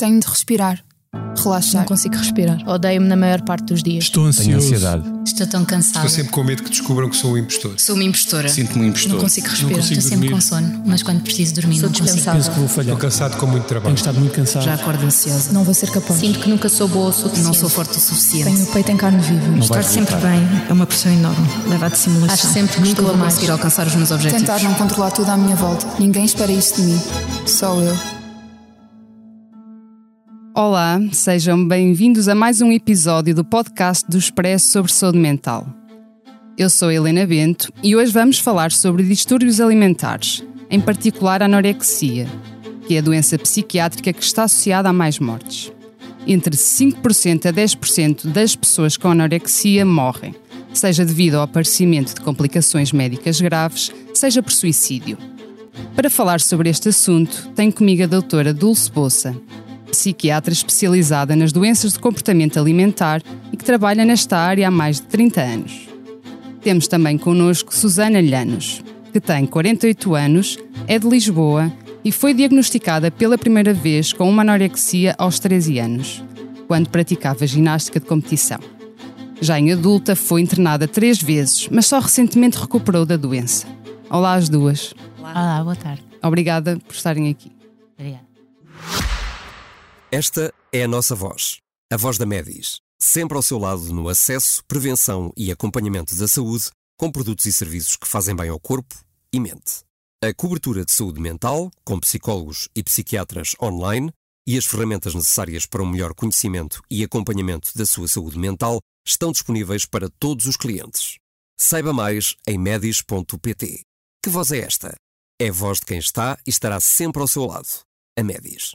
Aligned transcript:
Tenho 0.00 0.18
de 0.18 0.26
respirar, 0.26 0.82
relaxar. 1.44 1.80
Não 1.82 1.84
consigo 1.86 2.16
respirar. 2.16 2.66
Odeio-me 2.66 3.06
na 3.06 3.16
maior 3.16 3.42
parte 3.42 3.64
dos 3.66 3.82
dias. 3.82 4.04
Estou 4.04 4.22
Tenho 4.32 4.56
ansioso. 4.56 4.66
ansiedade. 4.74 5.12
Estou 5.26 5.46
tão 5.46 5.62
cansada. 5.62 6.06
Estou 6.06 6.08
sempre 6.08 6.32
com 6.32 6.42
medo 6.42 6.62
que 6.62 6.70
descubram 6.70 7.10
que 7.10 7.16
sou 7.18 7.32
o 7.32 7.38
impostor. 7.38 7.74
Sou 7.78 7.94
uma 7.96 8.04
impostora. 8.04 8.48
Sinto-me 8.48 8.86
um 8.86 8.88
impostor. 8.88 9.12
Não 9.12 9.20
consigo 9.20 9.48
respirar. 9.48 9.74
consigo 9.74 10.00
Estou 10.00 10.08
sempre 10.08 10.28
dormir. 10.30 10.30
com 10.30 10.40
sono, 10.40 10.82
mas 10.86 11.02
quando 11.02 11.20
preciso 11.20 11.54
dormir 11.54 11.80
Sou 11.80 11.90
não 11.90 11.98
consigo. 11.98 12.32
Penso 12.32 12.50
que 12.50 12.58
vou 12.58 12.68
falhar. 12.68 12.94
Estou 12.94 13.10
cansado 13.10 13.36
com 13.36 13.46
muito 13.46 13.56
Tenho 13.64 13.68
trabalho. 13.68 13.94
estado 13.94 14.18
muito 14.20 14.32
cansado. 14.34 14.62
Já 14.64 14.74
acordo 14.74 15.04
ansiosa. 15.04 15.52
Não 15.52 15.64
vou 15.64 15.74
ser 15.74 15.90
capaz. 15.90 16.18
Sinto 16.18 16.38
que 16.38 16.48
nunca 16.48 16.68
sou 16.70 16.88
boa 16.88 17.10
o 17.10 17.12
suficiente. 17.12 17.42
Não 17.42 17.52
sou 17.52 17.68
forte 17.68 17.98
o 17.98 18.00
suficiente. 18.00 18.54
Tenho 18.54 18.64
o 18.64 18.72
peito 18.72 18.90
em 18.90 18.96
carne 18.96 19.20
viva. 19.20 19.48
Não 19.48 19.58
Estar 19.58 19.84
sempre 19.84 20.16
bem 20.16 20.48
é 20.66 20.72
uma 20.72 20.86
pressão 20.86 21.12
enorme. 21.12 21.46
Leva 21.68 21.84
à 21.84 21.88
dissimulação. 21.90 22.32
Acho 22.32 22.46
sempre 22.46 22.76
que 22.76 22.80
nunca 22.80 23.02
vou 23.02 23.10
vou 23.10 23.20
mais. 23.20 23.34
conseguir 23.34 23.52
alcançar 23.52 23.86
os 23.86 23.94
meus 23.94 24.10
objetivos. 24.10 24.40
Tentar 24.46 24.62
não 24.62 24.72
controlar 24.72 25.10
tudo 25.10 25.28
à 25.28 25.36
minha 25.36 25.56
volta. 25.56 25.86
Ninguém 25.98 26.24
espera 26.24 26.50
isto 26.50 26.80
de 26.80 26.86
mim. 26.86 27.00
Só 27.46 27.78
eu. 27.78 28.19
Olá, 30.62 31.00
sejam 31.10 31.66
bem-vindos 31.66 32.28
a 32.28 32.34
mais 32.34 32.60
um 32.60 32.70
episódio 32.70 33.34
do 33.34 33.42
podcast 33.42 34.04
do 34.06 34.18
Expresso 34.18 34.68
sobre 34.68 34.92
Saúde 34.92 35.16
Mental. 35.16 35.66
Eu 36.58 36.68
sou 36.68 36.92
Helena 36.92 37.24
Bento 37.26 37.72
e 37.82 37.96
hoje 37.96 38.12
vamos 38.12 38.38
falar 38.38 38.70
sobre 38.70 39.02
distúrbios 39.02 39.58
alimentares, 39.58 40.44
em 40.68 40.78
particular 40.78 41.40
a 41.40 41.46
anorexia, 41.46 42.28
que 42.86 42.94
é 42.94 42.98
a 42.98 43.00
doença 43.00 43.38
psiquiátrica 43.38 44.12
que 44.12 44.22
está 44.22 44.42
associada 44.42 44.90
a 44.90 44.92
mais 44.92 45.18
mortes. 45.18 45.72
Entre 46.26 46.54
5% 46.54 47.46
a 47.46 47.52
10% 47.54 48.26
das 48.26 48.54
pessoas 48.54 48.98
com 48.98 49.08
anorexia 49.08 49.86
morrem, 49.86 50.34
seja 50.74 51.06
devido 51.06 51.36
ao 51.36 51.42
aparecimento 51.44 52.14
de 52.14 52.20
complicações 52.20 52.92
médicas 52.92 53.40
graves, 53.40 53.90
seja 54.12 54.42
por 54.42 54.52
suicídio. 54.52 55.16
Para 55.96 56.10
falar 56.10 56.38
sobre 56.38 56.68
este 56.68 56.90
assunto, 56.90 57.48
tenho 57.54 57.72
comigo 57.72 58.02
a 58.02 58.06
doutora 58.06 58.52
Dulce 58.52 58.90
Bolsa, 58.92 59.34
psiquiatra 59.90 60.52
especializada 60.52 61.36
nas 61.36 61.52
doenças 61.52 61.92
de 61.92 61.98
comportamento 61.98 62.58
alimentar 62.58 63.22
e 63.52 63.56
que 63.56 63.64
trabalha 63.64 64.04
nesta 64.04 64.38
área 64.38 64.68
há 64.68 64.70
mais 64.70 64.96
de 64.96 65.06
30 65.08 65.40
anos. 65.40 65.88
Temos 66.62 66.86
também 66.86 67.18
connosco 67.18 67.74
Susana 67.74 68.20
Llanos, 68.20 68.82
que 69.12 69.20
tem 69.20 69.46
48 69.46 70.14
anos, 70.14 70.58
é 70.86 70.98
de 70.98 71.08
Lisboa 71.08 71.72
e 72.04 72.12
foi 72.12 72.32
diagnosticada 72.32 73.10
pela 73.10 73.36
primeira 73.36 73.74
vez 73.74 74.12
com 74.12 74.28
uma 74.28 74.42
anorexia 74.42 75.14
aos 75.18 75.38
13 75.38 75.78
anos, 75.78 76.24
quando 76.66 76.88
praticava 76.88 77.46
ginástica 77.46 78.00
de 78.00 78.06
competição. 78.06 78.58
Já 79.40 79.58
em 79.58 79.72
adulta, 79.72 80.14
foi 80.14 80.42
internada 80.42 80.86
três 80.86 81.20
vezes, 81.20 81.68
mas 81.70 81.86
só 81.86 81.98
recentemente 81.98 82.58
recuperou 82.58 83.06
da 83.06 83.16
doença. 83.16 83.66
Olá 84.10 84.34
às 84.34 84.48
duas. 84.48 84.92
Olá, 85.18 85.62
boa 85.62 85.76
tarde. 85.76 86.02
Obrigada 86.22 86.78
por 86.86 86.94
estarem 86.94 87.28
aqui. 87.30 87.50
Obrigada. 87.98 88.29
Esta 90.12 90.52
é 90.72 90.82
a 90.82 90.88
nossa 90.88 91.14
voz, 91.14 91.58
a 91.88 91.96
voz 91.96 92.18
da 92.18 92.26
Medis, 92.26 92.80
sempre 93.00 93.36
ao 93.36 93.42
seu 93.42 93.58
lado 93.58 93.92
no 93.92 94.08
acesso, 94.08 94.60
prevenção 94.66 95.32
e 95.36 95.52
acompanhamento 95.52 96.16
da 96.16 96.26
saúde, 96.26 96.68
com 96.98 97.12
produtos 97.12 97.46
e 97.46 97.52
serviços 97.52 97.94
que 97.94 98.08
fazem 98.08 98.34
bem 98.34 98.48
ao 98.48 98.58
corpo 98.58 98.92
e 99.32 99.38
mente. 99.38 99.84
A 100.20 100.34
cobertura 100.34 100.84
de 100.84 100.90
saúde 100.90 101.20
mental, 101.20 101.70
com 101.84 102.00
psicólogos 102.00 102.68
e 102.74 102.82
psiquiatras 102.82 103.54
online, 103.62 104.12
e 104.48 104.58
as 104.58 104.64
ferramentas 104.64 105.14
necessárias 105.14 105.64
para 105.64 105.80
um 105.80 105.88
melhor 105.88 106.12
conhecimento 106.12 106.82
e 106.90 107.04
acompanhamento 107.04 107.70
da 107.78 107.86
sua 107.86 108.08
saúde 108.08 108.36
mental 108.36 108.80
estão 109.06 109.30
disponíveis 109.30 109.86
para 109.86 110.10
todos 110.18 110.46
os 110.46 110.56
clientes. 110.56 111.18
Saiba 111.56 111.92
mais 111.92 112.34
em 112.48 112.58
medis.pt. 112.58 113.82
Que 114.24 114.28
voz 114.28 114.50
é 114.50 114.58
esta? 114.58 114.92
É 115.40 115.50
a 115.50 115.52
voz 115.52 115.78
de 115.78 115.86
quem 115.86 115.98
está 115.98 116.36
e 116.44 116.50
estará 116.50 116.80
sempre 116.80 117.22
ao 117.22 117.28
seu 117.28 117.46
lado. 117.46 117.68
A 118.18 118.24
Medis. 118.24 118.74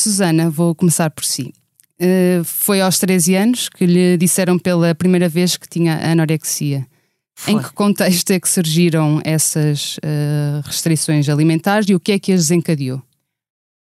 Susana, 0.00 0.50
vou 0.50 0.74
começar 0.74 1.10
por 1.10 1.24
si. 1.24 1.52
Eh, 2.00 2.42
foi 2.44 2.80
aos 2.80 2.98
13 2.98 3.34
anos 3.34 3.68
que 3.68 3.84
lhe 3.84 4.16
disseram 4.16 4.58
pela 4.58 4.94
primeira 4.94 5.28
vez 5.28 5.56
que 5.56 5.68
tinha 5.68 5.98
anorexia. 6.10 6.86
Em 7.46 7.54
Foi. 7.54 7.62
que 7.62 7.72
contexto 7.72 8.30
é 8.30 8.40
que 8.40 8.48
surgiram 8.48 9.20
essas 9.24 9.96
eh, 10.02 10.60
restrições 10.64 11.28
alimentares 11.28 11.88
e 11.88 11.94
o 11.94 12.00
que 12.00 12.12
é 12.12 12.18
que 12.18 12.32
as 12.32 12.42
desencadeou? 12.42 13.02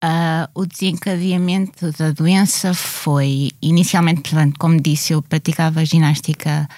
Ah, 0.02 0.48
o 0.54 0.64
desencadeamento 0.64 1.90
da 1.92 2.12
doença 2.12 2.72
foi, 2.72 3.50
inicialmente, 3.60 4.22
portanto, 4.22 4.56
como 4.58 4.80
disse, 4.80 5.12
eu 5.12 5.20
praticava 5.20 5.84
ginástica 5.84 6.68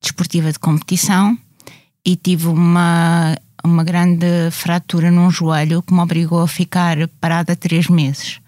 desportiva 0.00 0.50
de 0.50 0.58
competição 0.58 1.36
e 2.06 2.16
tive 2.16 2.46
uma, 2.46 3.36
uma 3.62 3.84
grande 3.84 4.50
fratura 4.50 5.10
num 5.10 5.30
joelho 5.30 5.82
que 5.82 5.92
me 5.92 6.00
obrigou 6.00 6.40
a 6.40 6.48
ficar 6.48 6.96
parada 7.20 7.54
três 7.54 7.88
meses. 7.88 8.40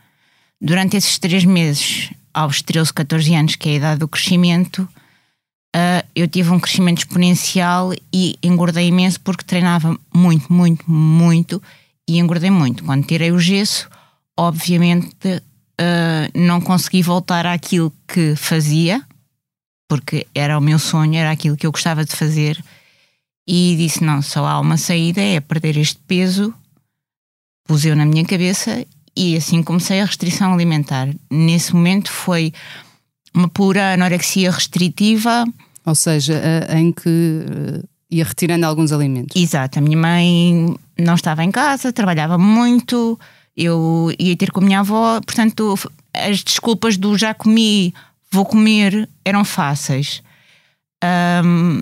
Durante 0.65 0.97
esses 0.97 1.19
três 1.19 1.45
meses, 1.45 2.13
aos 2.33 2.63
13, 2.63 2.95
14 2.95 3.35
anos, 3.35 3.57
que 3.57 3.69
é 3.69 3.73
a 3.73 3.77
idade 3.77 3.99
do 3.99 4.07
crescimento, 4.07 4.89
ah, 5.75 6.05
eu 6.15 6.29
tive 6.29 6.51
um 6.51 6.61
crescimento 6.61 6.99
exponencial 6.99 7.93
e 8.15 8.39
engordei 8.41 8.87
imenso 8.87 9.21
porque 9.23 9.43
treinava 9.43 9.99
muito, 10.15 10.53
muito, 10.53 10.89
muito 10.89 11.61
e 12.09 12.21
engordei 12.21 12.49
muito. 12.49 12.85
Quando 12.85 13.05
tirei 13.05 13.33
o 13.33 13.41
gesso, 13.41 13.91
obviamente 14.39 15.43
ah, 15.81 16.31
não 16.33 16.61
consegui 16.61 17.03
voltar 17.03 17.45
àquilo 17.45 17.93
que 18.07 18.37
fazia, 18.37 19.05
porque 19.89 20.29
era 20.33 20.57
o 20.57 20.63
meu 20.63 20.79
sonho, 20.79 21.17
era 21.17 21.33
aquilo 21.33 21.57
que 21.57 21.67
eu 21.67 21.73
gostava 21.73 22.05
de 22.05 22.15
fazer, 22.15 22.63
e 23.49 23.75
disse: 23.77 24.05
não, 24.05 24.23
só 24.23 24.47
há 24.47 24.61
uma 24.61 24.77
saída, 24.77 25.21
é 25.21 25.41
perder 25.41 25.77
este 25.77 25.99
peso. 26.07 26.55
Pus 27.65 27.85
eu 27.85 27.97
na 27.97 28.05
minha 28.05 28.25
cabeça 28.25 28.87
e 29.17 29.37
assim 29.37 29.63
comecei 29.63 30.01
a 30.01 30.05
restrição 30.05 30.53
alimentar. 30.53 31.09
Nesse 31.31 31.75
momento 31.75 32.11
foi 32.11 32.53
uma 33.35 33.49
pura 33.49 33.95
anorexia 33.95 34.51
restritiva. 34.51 35.45
Ou 35.85 35.95
seja, 35.95 36.41
em 36.77 36.93
que 36.93 37.09
eh, 37.09 37.83
ia 38.11 38.25
retirando 38.25 38.67
alguns 38.67 38.93
alimentos. 38.93 39.41
Exato, 39.41 39.79
a 39.79 39.83
minha 39.83 39.97
mãe 39.97 40.77
não 40.99 41.15
estava 41.15 41.43
em 41.43 41.51
casa, 41.51 41.93
trabalhava 41.93 42.39
muito, 42.39 43.19
eu 43.57 44.15
ia 44.19 44.37
ter 44.37 44.53
com 44.53 44.61
a 44.61 44.65
minha 44.65 44.81
avó, 44.81 45.21
portanto, 45.21 45.77
as 46.15 46.45
desculpas 46.45 46.97
do 46.97 47.17
já 47.17 47.35
comi, 47.35 47.93
vou 48.31 48.45
comer 48.45 49.09
eram 49.25 49.45
fáceis. 49.45 50.23
Ahm, 51.03 51.81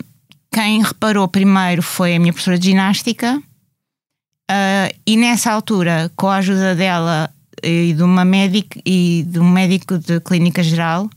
quem 0.52 0.82
reparou 0.82 1.28
primeiro 1.28 1.82
foi 1.82 2.16
a 2.16 2.18
minha 2.18 2.32
professora 2.32 2.58
de 2.58 2.70
ginástica, 2.70 3.42
ah, 4.52 4.92
e 5.06 5.16
nessa 5.16 5.52
altura, 5.52 6.10
com 6.16 6.26
a 6.26 6.38
ajuda 6.38 6.74
dela 6.74 7.32
e 7.62 7.94
de 7.94 8.02
uma 8.02 8.24
médica 8.24 8.80
e 8.84 9.24
de 9.28 9.38
um 9.38 9.48
médico 9.48 9.96
de 9.96 10.18
clínica 10.18 10.60
geral, 10.60 11.08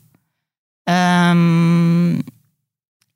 ahm, 0.87 2.19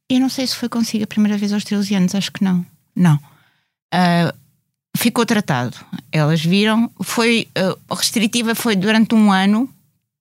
eu 0.09 0.19
não 0.19 0.29
sei 0.29 0.47
se 0.47 0.55
foi 0.55 0.69
consigo 0.69 1.03
a 1.03 1.07
primeira 1.07 1.37
vez 1.37 1.53
aos 1.53 1.63
13 1.63 1.93
anos, 1.93 2.15
acho 2.15 2.31
que 2.31 2.43
não. 2.43 2.65
Não. 2.95 3.19
Ah, 3.93 4.33
ficou 4.95 5.23
tratado. 5.23 5.77
Elas 6.11 6.43
viram. 6.43 6.89
Foi 7.03 7.47
ah, 7.55 7.77
restritiva, 7.93 8.55
foi 8.55 8.75
durante 8.75 9.13
um 9.13 9.31
ano 9.31 9.69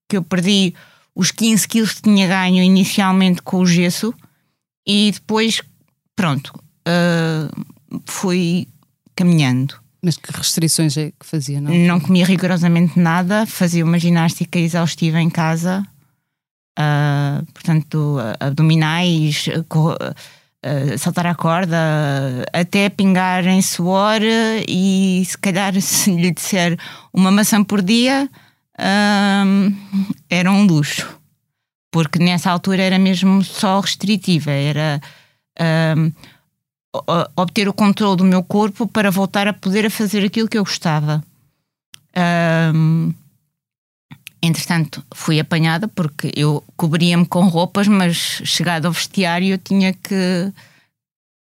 que 0.08 0.18
eu 0.18 0.22
perdi 0.22 0.74
os 1.14 1.30
15 1.30 1.66
quilos 1.66 1.94
que 1.94 2.02
tinha 2.02 2.28
ganho 2.28 2.62
inicialmente 2.62 3.40
com 3.40 3.60
o 3.60 3.66
gesso 3.66 4.12
e 4.86 5.10
depois, 5.10 5.62
pronto, 6.14 6.52
ah, 6.84 7.48
fui 8.04 8.68
caminhando. 9.14 9.85
Mas 10.02 10.16
que 10.16 10.30
restrições 10.36 10.96
é 10.96 11.10
que 11.10 11.24
fazia, 11.26 11.60
não? 11.60 11.72
Não 11.74 11.98
comia 12.00 12.24
rigorosamente 12.24 12.98
nada, 12.98 13.44
fazia 13.46 13.84
uma 13.84 13.98
ginástica 13.98 14.58
exaustiva 14.58 15.20
em 15.20 15.28
casa, 15.30 15.84
ah, 16.78 17.42
portanto, 17.52 18.16
abdominais, 18.38 19.46
ah, 20.62 20.98
saltar 20.98 21.26
à 21.26 21.34
corda, 21.34 21.76
até 22.52 22.88
pingar 22.88 23.46
em 23.46 23.62
suor 23.62 24.20
e 24.68 25.22
se 25.24 25.38
calhar 25.38 25.72
se 25.80 26.10
lhe 26.14 26.30
disser 26.32 26.78
uma 27.12 27.30
maçã 27.30 27.62
por 27.64 27.82
dia 27.82 28.28
ah, 28.78 29.44
era 30.30 30.50
um 30.50 30.64
luxo. 30.66 31.08
Porque 31.90 32.18
nessa 32.18 32.50
altura 32.50 32.82
era 32.82 32.98
mesmo 32.98 33.42
só 33.42 33.80
restritiva, 33.80 34.50
era 34.50 35.00
o- 35.58 36.12
obter 37.36 37.68
o 37.68 37.72
controle 37.72 38.16
do 38.16 38.24
meu 38.24 38.42
corpo 38.42 38.86
para 38.86 39.10
voltar 39.10 39.48
a 39.48 39.52
poder 39.52 39.86
a 39.86 39.90
fazer 39.90 40.24
aquilo 40.24 40.48
que 40.48 40.58
eu 40.58 40.64
gostava. 40.64 41.22
Ahm, 42.14 43.12
entretanto, 44.42 45.04
fui 45.14 45.38
apanhada 45.40 45.88
porque 45.88 46.32
eu 46.34 46.64
cobria-me 46.76 47.26
com 47.26 47.46
roupas, 47.48 47.88
mas 47.88 48.16
chegado 48.16 48.86
ao 48.86 48.92
vestiário 48.92 49.48
eu 49.48 49.58
tinha 49.58 49.92
que, 49.92 50.52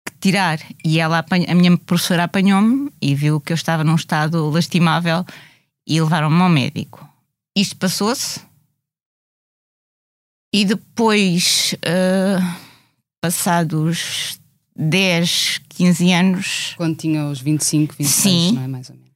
que 0.06 0.14
tirar. 0.20 0.60
E 0.84 1.00
ela 1.00 1.20
apanha- 1.20 1.52
a 1.52 1.56
minha 1.56 1.78
professora 1.78 2.24
apanhou-me 2.24 2.92
e 3.02 3.16
viu 3.16 3.40
que 3.40 3.54
eu 3.54 3.56
estava 3.56 3.84
num 3.84 3.96
estado 3.96 4.50
lastimável 4.50 5.26
e 5.88 6.02
levaram-me 6.02 6.42
ao 6.42 6.50
médico. 6.50 7.08
Isto 7.56 7.78
passou-se. 7.78 8.42
E 10.54 10.64
depois, 10.66 11.76
ah, 11.86 12.58
passados 13.22 14.40
10, 14.76 15.62
15 15.70 16.12
anos, 16.12 16.74
Quando 16.78 16.96
tinha 16.98 17.26
os 17.26 17.40
25, 17.40 17.96
26, 17.98 18.34
Sim. 18.34 18.52
não 18.54 18.64
é? 18.64 18.68
Mais 18.68 18.90
ou 18.90 18.96
menos. 18.96 19.12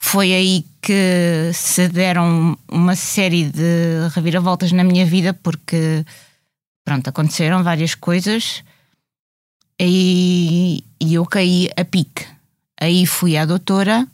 foi 0.00 0.32
aí 0.32 0.64
que 0.82 1.50
se 1.54 1.88
deram 1.88 2.56
uma 2.70 2.96
série 2.96 3.44
de 3.44 4.08
reviravoltas 4.14 4.72
na 4.72 4.82
minha 4.82 5.04
vida, 5.06 5.32
porque 5.34 6.04
pronto, 6.84 7.08
aconteceram 7.08 7.62
várias 7.62 7.94
coisas 7.94 8.64
e, 9.80 10.82
e 11.00 11.14
eu 11.14 11.24
caí 11.26 11.70
a 11.76 11.84
pique. 11.84 12.26
Aí 12.80 13.06
fui 13.06 13.36
à 13.36 13.44
doutora. 13.44 14.06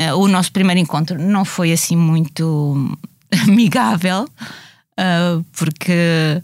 Uh, 0.00 0.16
o 0.16 0.26
nosso 0.28 0.50
primeiro 0.52 0.80
encontro 0.80 1.18
não 1.18 1.44
foi 1.44 1.70
assim 1.72 1.96
muito 1.96 2.96
amigável, 3.46 4.24
uh, 4.24 5.44
porque 5.52 6.42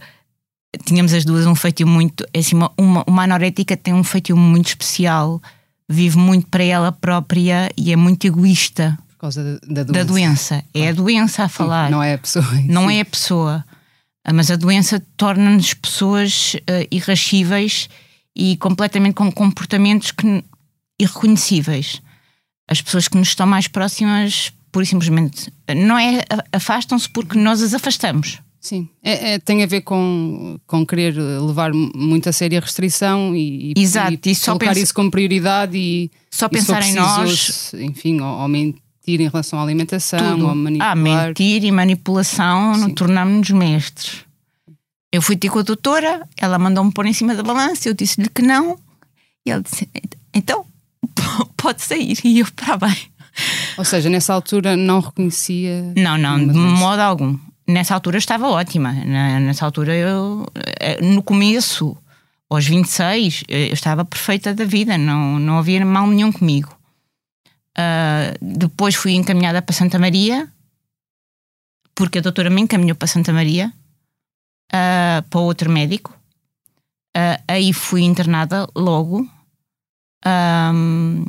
tínhamos 0.84 1.12
as 1.14 1.24
duas 1.24 1.46
um 1.46 1.54
feitio 1.54 1.86
muito. 1.86 2.24
É 2.32 2.40
assim, 2.40 2.56
uma, 2.76 3.04
uma 3.06 3.22
anorética 3.22 3.76
tem 3.76 3.94
um 3.94 4.04
feitio 4.04 4.36
muito 4.36 4.68
especial, 4.68 5.40
vive 5.88 6.18
muito 6.18 6.46
para 6.48 6.64
ela 6.64 6.92
própria 6.92 7.70
e 7.76 7.92
é 7.92 7.96
muito 7.96 8.26
egoísta. 8.26 8.98
Por 9.10 9.18
causa 9.18 9.58
da, 9.66 9.82
da 9.82 9.84
doença. 9.84 9.92
Da 9.92 10.04
doença. 10.04 10.64
É 10.74 10.88
a 10.88 10.92
doença 10.92 11.44
a 11.44 11.48
falar. 11.48 11.86
Sim, 11.86 11.92
não 11.92 12.02
é 12.02 12.14
a 12.14 12.18
pessoa. 12.18 12.46
Não 12.66 12.90
é 12.90 13.00
a 13.00 13.04
pessoa. 13.04 13.64
Ah, 14.24 14.32
mas 14.32 14.50
a 14.50 14.56
doença 14.56 15.02
torna-nos 15.16 15.74
pessoas 15.74 16.54
uh, 16.54 16.86
irrascíveis 16.90 17.88
e 18.36 18.56
completamente 18.58 19.14
com 19.14 19.32
comportamentos 19.32 20.12
que, 20.12 20.44
irreconhecíveis. 21.00 22.02
As 22.70 22.82
pessoas 22.82 23.08
que 23.08 23.16
nos 23.16 23.28
estão 23.28 23.46
mais 23.46 23.66
próximas, 23.66 24.52
pura 24.70 24.84
e 24.84 24.86
simplesmente, 24.86 25.52
não 25.74 25.98
é 25.98 26.22
afastam-se 26.52 27.08
porque 27.08 27.38
nós 27.38 27.62
as 27.62 27.72
afastamos. 27.72 28.40
Sim, 28.60 28.88
é, 29.02 29.34
é, 29.34 29.38
tem 29.38 29.62
a 29.62 29.66
ver 29.66 29.82
com, 29.82 30.58
com 30.66 30.84
querer 30.84 31.14
levar 31.16 31.72
muito 31.72 32.28
a 32.28 32.32
sério 32.32 32.58
a 32.58 32.60
restrição 32.60 33.34
e, 33.34 33.72
Exato, 33.76 34.28
e, 34.28 34.32
e 34.32 34.36
colocar 34.36 34.66
penso, 34.66 34.80
isso 34.80 34.94
como 34.94 35.10
prioridade 35.10 35.78
e 35.78 36.10
só 36.30 36.46
e 36.46 36.48
pensar 36.50 36.82
em 36.82 36.94
nós. 36.94 37.72
Enfim, 37.74 38.20
ou, 38.20 38.40
ou, 38.40 38.48
mentir 38.48 38.80
em 39.06 39.28
relação 39.28 39.60
à 39.60 39.62
alimentação, 39.62 40.32
Tudo. 40.32 40.48
ou 40.48 40.54
manipular. 40.54 40.90
Ah, 40.90 40.96
mentir 40.96 41.64
e 41.64 41.70
manipulação 41.70 42.90
tornámos-nos 42.94 43.50
mestres. 43.50 44.24
Eu 45.12 45.22
fui 45.22 45.36
ter 45.36 45.50
com 45.50 45.60
a 45.60 45.62
doutora, 45.62 46.28
ela 46.36 46.58
mandou-me 46.58 46.92
pôr 46.92 47.06
em 47.06 47.12
cima 47.12 47.34
da 47.34 47.42
balança, 47.42 47.88
eu 47.88 47.94
disse-lhe 47.94 48.28
que 48.28 48.42
não, 48.42 48.78
e 49.46 49.50
ela 49.50 49.62
disse: 49.62 49.88
então, 50.34 50.66
pode 51.56 51.82
sair. 51.82 52.18
E 52.24 52.40
eu, 52.40 52.46
para 52.54 52.76
bem. 52.76 52.96
Ou 53.76 53.84
seja, 53.84 54.10
nessa 54.10 54.34
altura 54.34 54.76
não 54.76 55.00
reconhecia. 55.00 55.92
Não, 55.96 56.18
não, 56.18 56.38
de 56.44 56.52
modo 56.52 57.00
algum 57.00 57.38
nessa 57.68 57.94
altura 57.94 58.18
estava 58.18 58.48
ótima. 58.48 58.92
Nessa 58.92 59.66
altura 59.66 59.94
eu, 59.94 60.46
eh, 60.80 61.00
no 61.02 61.22
começo, 61.22 61.96
aos 62.48 62.66
26, 62.66 63.44
eu 63.48 63.74
estava 63.74 64.04
perfeita 64.04 64.54
da 64.54 64.64
vida, 64.64 64.96
não, 64.96 65.38
não 65.38 65.58
havia 65.58 65.84
mal 65.84 66.06
nenhum 66.06 66.32
comigo. 66.32 66.76
Uh, 67.76 68.34
depois 68.40 68.94
fui 68.96 69.12
encaminhada 69.12 69.62
para 69.62 69.74
Santa 69.74 69.98
Maria, 69.98 70.50
porque 71.94 72.18
a 72.18 72.22
doutora 72.22 72.50
me 72.50 72.62
encaminhou 72.62 72.96
para 72.96 73.06
Santa 73.06 73.32
Maria, 73.32 73.72
uh, 74.72 75.22
para 75.28 75.40
outro 75.40 75.70
médico. 75.70 76.18
Uh, 77.16 77.38
aí 77.46 77.72
fui 77.72 78.02
internada 78.02 78.66
logo. 78.74 79.28
Um... 80.26 81.24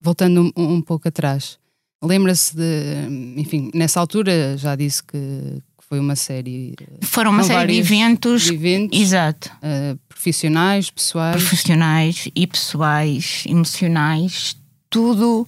Voltando 0.00 0.52
um, 0.56 0.74
um 0.76 0.80
pouco 0.80 1.08
atrás, 1.08 1.58
Lembra-se 2.02 2.54
de, 2.54 3.34
enfim, 3.36 3.70
nessa 3.74 3.98
altura 3.98 4.56
já 4.56 4.76
disse 4.76 5.02
que, 5.02 5.16
que 5.16 5.84
foi 5.88 5.98
uma 5.98 6.14
série. 6.14 6.74
Foram 7.02 7.32
uma 7.32 7.42
série 7.42 7.72
de 7.72 7.78
eventos, 7.80 8.42
de 8.42 8.54
eventos 8.54 9.00
exato. 9.00 9.50
Uh, 9.56 9.98
profissionais, 10.08 10.90
pessoais. 10.90 11.36
Profissionais 11.36 12.28
e 12.34 12.46
pessoais, 12.46 13.44
emocionais, 13.46 14.56
tudo. 14.88 15.46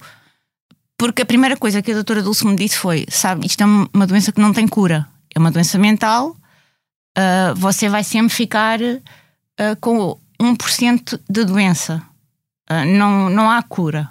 Porque 0.97 1.21
a 1.21 1.25
primeira 1.25 1.55
coisa 1.55 1.81
que 1.81 1.91
a 1.91 1.95
doutora 1.95 2.21
Dulce 2.21 2.45
me 2.45 2.55
disse 2.55 2.77
foi: 2.77 3.05
sabe, 3.09 3.47
isto 3.47 3.61
é 3.61 3.65
uma 3.65 4.05
doença 4.05 4.33
que 4.33 4.41
não 4.41 4.51
tem 4.51 4.67
cura, 4.67 5.07
é 5.33 5.39
uma 5.39 5.51
doença 5.51 5.79
mental, 5.79 6.35
uh, 7.17 7.55
você 7.55 7.87
vai 7.87 8.03
sempre 8.03 8.33
ficar 8.33 8.79
uh, 8.81 8.99
com 9.79 10.19
1% 10.39 11.19
de 11.29 11.45
doença. 11.45 12.03
Uh, 12.69 12.85
não, 12.85 13.29
não 13.29 13.49
há 13.49 13.63
cura. 13.63 14.09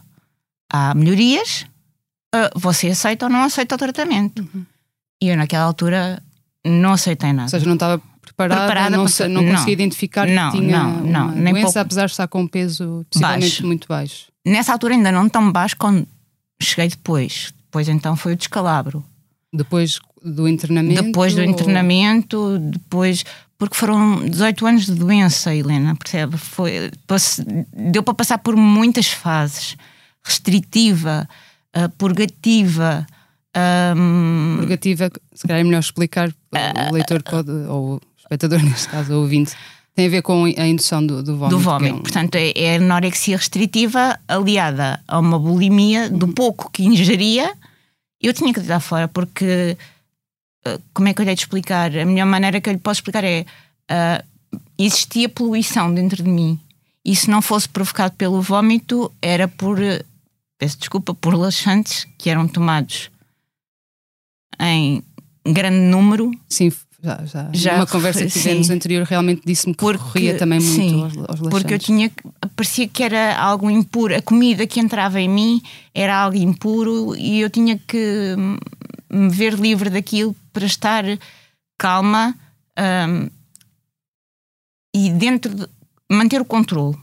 Há 0.73 0.95
melhorias, 0.95 1.67
uh, 2.35 2.59
você 2.59 2.89
aceita 2.89 3.27
ou 3.27 3.33
não 3.33 3.45
aceita 3.45 3.75
o 3.75 3.79
tratamento. 3.79 4.49
Uhum. 4.55 4.65
E 5.23 5.29
eu, 5.29 5.37
naquela 5.37 5.65
altura, 5.65 6.23
não 6.65 6.93
aceitei 6.93 7.33
nada. 7.33 7.45
Ou 7.45 7.49
seja, 7.49 7.67
não 7.67 7.75
estava 7.75 8.01
preparada, 8.21 8.61
preparada 8.61 8.97
não, 8.97 9.07
para... 9.07 9.29
não 9.29 9.47
conseguia 9.47 9.73
identificar 9.73 10.27
não, 10.27 10.51
que 10.51 10.59
tinha 10.59 10.79
não, 10.79 11.01
não, 11.01 11.27
uma 11.27 11.35
nem 11.35 11.53
doença, 11.55 11.67
pouco... 11.67 11.79
apesar 11.81 12.07
de 12.07 12.13
estar 12.13 12.29
com 12.29 12.43
um 12.43 12.49
peso 12.49 13.05
possivelmente 13.11 13.45
baixo. 13.45 13.67
muito 13.67 13.89
baixo. 13.89 14.27
Nessa 14.47 14.73
altura 14.73 14.95
ainda 14.95 15.13
não 15.13 15.29
tão 15.29 15.51
baixo 15.53 15.77
quando 15.77 16.07
cheguei 16.61 16.89
depois. 16.89 17.53
Depois 17.65 17.89
então 17.89 18.17
foi 18.17 18.33
o 18.33 18.37
descalabro. 18.37 19.05
Depois 19.53 20.01
do 20.23 20.49
internamento? 20.49 21.03
Depois 21.03 21.35
do 21.35 21.43
internamento, 21.43 22.59
depois... 22.59 23.25
Porque 23.59 23.77
foram 23.77 24.27
18 24.27 24.67
anos 24.67 24.87
de 24.87 24.95
doença, 24.95 25.55
Helena, 25.55 25.95
percebe? 25.95 26.39
Foi, 26.39 26.91
deu 27.75 28.03
para 28.03 28.15
passar 28.15 28.39
por 28.39 28.57
muitas 28.57 29.09
fases. 29.09 29.77
Restritiva, 30.25 31.29
uh, 31.77 31.89
purgativa. 31.97 33.07
Um, 33.97 34.59
purgativa, 34.59 35.11
se 35.35 35.47
calhar 35.47 35.61
é 35.61 35.65
melhor 35.65 35.81
explicar, 35.81 36.29
o 36.29 36.95
leitor 36.95 37.23
pode, 37.23 37.51
ou 37.51 37.97
o 37.97 38.01
espectador 38.17 38.63
neste 38.65 38.89
caso, 38.89 39.15
ou 39.15 39.23
ouvinte, 39.23 39.53
tem 39.95 40.07
a 40.07 40.11
ver 40.11 40.23
com 40.23 40.45
a 40.45 40.67
indução 40.67 41.05
do, 41.05 41.23
do 41.23 41.37
vómito. 41.37 41.59
Do 41.59 41.87
é 41.87 41.93
um... 41.93 41.99
portanto 41.99 42.35
é, 42.37 42.53
é 42.57 42.77
anorexia 42.77 43.37
restritiva 43.37 44.19
aliada 44.29 45.03
a 45.07 45.19
uma 45.19 45.39
bulimia 45.39 46.09
do 46.09 46.27
uhum. 46.27 46.33
pouco 46.33 46.71
que 46.71 46.85
ingeria. 46.85 47.53
Eu 48.21 48.33
tinha 48.33 48.53
que 48.53 48.61
deitar 48.61 48.81
fora 48.81 49.09
porque, 49.09 49.77
como 50.93 51.09
é 51.09 51.15
que 51.15 51.21
eu 51.21 51.25
lhe 51.25 51.35
de 51.35 51.41
explicar? 51.41 51.97
A 51.97 52.05
melhor 52.05 52.27
maneira 52.27 52.61
que 52.61 52.69
eu 52.69 52.73
lhe 52.73 52.79
posso 52.79 52.99
explicar 52.99 53.25
é 53.25 53.45
uh, 53.91 54.25
existia 54.79 55.29
poluição 55.29 55.93
dentro 55.93 56.23
de 56.23 56.29
mim. 56.29 56.59
E 57.05 57.17
se 57.17 57.31
não 57.31 57.41
fosse 57.41 57.69
provocado 57.69 58.15
pelo 58.15 58.43
vómito, 58.43 59.11
era 59.23 59.49
por 59.49 59.79
peço 60.61 60.79
desculpa, 60.79 61.15
por 61.15 61.35
laxantes 61.35 62.07
que 62.19 62.29
eram 62.29 62.47
tomados 62.47 63.11
em 64.61 65.03
grande 65.43 65.79
número. 65.79 66.31
Sim, 66.47 66.71
já, 67.03 67.25
já. 67.25 67.51
já 67.51 67.73
Numa 67.73 67.87
conversa 67.87 68.27
que 68.27 68.31
tivemos 68.31 68.67
sim. 68.67 68.75
anterior, 68.75 69.07
realmente 69.07 69.41
disse-me 69.43 69.73
que 69.73 69.81
porque, 69.81 70.05
corria 70.05 70.37
também 70.37 70.61
muito 70.61 70.75
sim, 70.75 71.03
aos, 71.03 71.17
aos 71.17 71.17
laxantes. 71.17 71.49
Porque 71.49 71.75
eu 71.75 71.79
tinha, 71.79 72.13
parecia 72.55 72.87
que 72.87 73.03
era 73.03 73.39
algo 73.39 73.71
impuro, 73.71 74.15
a 74.15 74.21
comida 74.21 74.67
que 74.67 74.79
entrava 74.79 75.19
em 75.19 75.31
mim 75.31 75.63
era 75.95 76.15
algo 76.15 76.37
impuro 76.37 77.17
e 77.17 77.41
eu 77.41 77.49
tinha 77.49 77.79
que 77.79 78.37
me 79.11 79.31
ver 79.31 79.55
livre 79.55 79.89
daquilo 79.89 80.37
para 80.53 80.67
estar 80.67 81.05
calma 81.79 82.37
um, 82.79 83.31
e 84.95 85.09
dentro 85.09 85.55
de 85.55 85.67
manter 86.11 86.39
o 86.39 86.45
controle. 86.45 86.99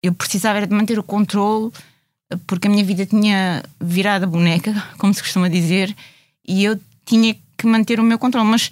Eu 0.00 0.14
precisava 0.14 0.64
de 0.64 0.72
manter 0.72 1.00
o 1.00 1.02
controle 1.02 1.72
porque 2.46 2.66
a 2.66 2.70
minha 2.70 2.84
vida 2.84 3.06
tinha 3.06 3.62
virado 3.80 4.24
a 4.24 4.28
boneca, 4.28 4.72
como 4.98 5.14
se 5.14 5.22
costuma 5.22 5.48
dizer, 5.48 5.94
e 6.46 6.64
eu 6.64 6.80
tinha 7.04 7.36
que 7.56 7.66
manter 7.66 8.00
o 8.00 8.04
meu 8.04 8.18
controle, 8.18 8.48
mas 8.48 8.70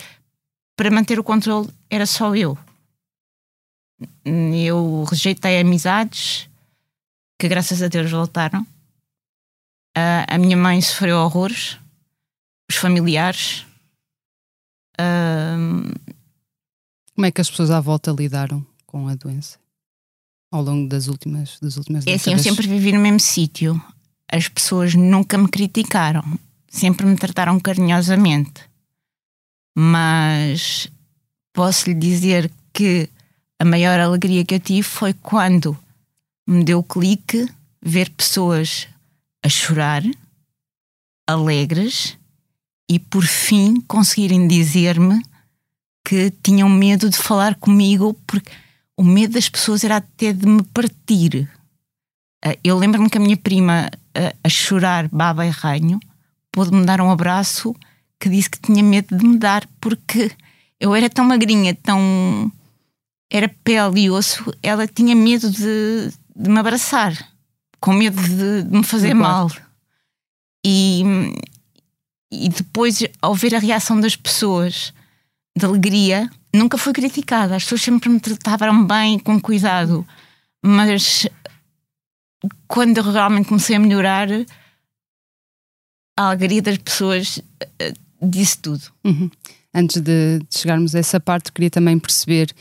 para 0.77 0.91
manter 0.91 1.19
o 1.19 1.25
controle 1.25 1.69
era 1.89 2.07
só 2.07 2.35
eu. 2.35 2.59
Eu 4.25 5.05
rejeitei 5.05 5.61
amizades 5.61 6.49
que, 7.39 7.49
graças 7.49 7.83
a 7.83 7.89
Deus, 7.89 8.11
voltaram. 8.11 8.67
a 9.95 10.37
minha 10.39 10.57
mãe 10.57 10.81
sofreu 10.81 11.19
horrores, 11.19 11.79
os 12.69 12.77
familiares. 12.77 13.65
Como 17.15 17.25
é 17.25 17.31
que 17.31 17.41
as 17.41 17.49
pessoas 17.49 17.71
à 17.71 17.81
volta 17.81 18.11
lidaram 18.11 18.67
com 18.87 19.09
a 19.09 19.15
doença? 19.15 19.64
Ao 20.55 20.63
longo 20.63 20.89
das 20.89 21.09
últimas, 21.09 21.59
das 21.61 21.77
últimas 21.77 22.05
décadas? 22.05 22.27
É 22.27 22.31
assim, 22.31 22.33
eu 22.33 22.39
sempre 22.39 22.69
vivi 22.69 22.93
no 22.93 23.01
mesmo 23.01 23.19
sítio. 23.19 23.83
As 24.31 24.49
pessoas 24.49 24.95
nunca 24.95 25.37
me 25.37 25.49
criticaram, 25.49 26.23
sempre 26.69 27.05
me 27.05 27.17
trataram 27.17 27.59
carinhosamente. 27.59 28.63
Mas 29.77 30.89
posso 31.53 31.91
lhe 31.91 31.95
dizer 31.95 32.51
que 32.73 33.09
a 33.59 33.65
maior 33.65 33.99
alegria 33.99 34.45
que 34.45 34.55
eu 34.55 34.61
tive 34.61 34.83
foi 34.85 35.13
quando 35.13 35.77
me 36.47 36.63
deu 36.63 36.79
o 36.79 36.85
clique 36.85 37.49
ver 37.83 38.11
pessoas 38.11 38.87
a 39.45 39.49
chorar, 39.49 40.05
alegres, 41.27 42.17
e 42.89 43.01
por 43.01 43.25
fim 43.25 43.81
conseguirem 43.81 44.47
dizer-me 44.47 45.21
que 46.05 46.31
tinham 46.43 46.69
medo 46.69 47.11
de 47.11 47.17
falar 47.17 47.57
comigo 47.57 48.15
porque 48.27 48.51
o 48.97 49.05
medo 49.05 49.35
das 49.35 49.49
pessoas 49.49 49.85
era 49.85 49.97
até 49.97 50.33
de 50.33 50.47
me 50.47 50.63
partir. 50.63 51.51
Ah, 52.45 52.57
eu 52.63 52.79
lembro-me 52.79 53.11
que 53.11 53.19
a 53.19 53.21
minha 53.21 53.37
prima, 53.37 53.91
ah, 54.15 54.35
a 54.43 54.49
chorar, 54.49 55.09
baba 55.09 55.47
e 55.47 55.51
ranho, 55.51 55.99
pôde-me 56.53 56.85
dar 56.85 57.01
um 57.01 57.11
abraço 57.11 57.75
que 58.21 58.29
disse 58.29 58.51
que 58.51 58.61
tinha 58.61 58.83
medo 58.83 59.17
de 59.17 59.27
me 59.27 59.37
dar, 59.37 59.67
porque 59.81 60.31
eu 60.81 60.95
era 60.95 61.11
tão 61.11 61.25
magrinha, 61.25 61.75
tão. 61.75 62.51
era 63.31 63.49
pele 63.49 64.03
e 64.03 64.11
osso, 64.11 64.53
ela 64.63 64.87
tinha 64.87 65.15
medo 65.15 65.51
de, 65.51 66.13
de 66.35 66.51
me 66.51 66.59
abraçar. 66.59 67.13
com 67.81 67.93
medo 67.93 68.21
de, 68.23 68.63
de 68.63 68.77
me 68.77 68.85
fazer 68.85 69.13
mal. 69.15 69.51
E, 70.65 71.03
e 72.33 72.49
depois, 72.49 73.03
ao 73.21 73.35
ver 73.35 73.55
a 73.55 73.59
reação 73.59 74.01
das 74.01 74.17
pessoas 74.17 74.95
de 75.57 75.65
alegria, 75.67 76.31
nunca 76.55 76.79
fui 76.79 76.93
criticada. 76.93 77.57
As 77.57 77.65
pessoas 77.65 77.83
sempre 77.83 78.09
me 78.09 78.21
tratavam 78.21 78.87
bem, 78.87 79.19
com 79.19 79.41
cuidado. 79.41 80.07
Mas 80.65 81.27
quando 82.69 82.99
eu 82.99 83.11
realmente 83.11 83.49
comecei 83.49 83.77
a 83.77 83.81
melhorar, 83.81 84.29
a 86.17 86.29
alegria 86.29 86.63
das 86.63 86.79
pessoas 86.79 87.43
eh, 87.79 87.93
disse 88.23 88.59
tudo. 88.59 88.83
Uhum. 89.05 89.31
Antes 89.75 90.01
de, 90.01 90.39
de 90.39 90.59
chegarmos 90.59 90.95
a 90.95 91.01
essa 91.01 91.19
parte, 91.19 91.53
queria 91.53 91.71
também 91.71 91.99
perceber 91.99 92.55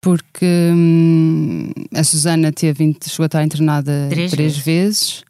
porque 0.00 0.70
hum, 0.72 1.70
a 1.94 2.02
Susana 2.02 2.52
teve, 2.52 2.96
chegou 3.04 3.24
a 3.24 3.26
estar 3.26 3.44
internada 3.44 4.08
Três 4.10 4.30
três, 4.30 4.56
vezes. 4.56 5.24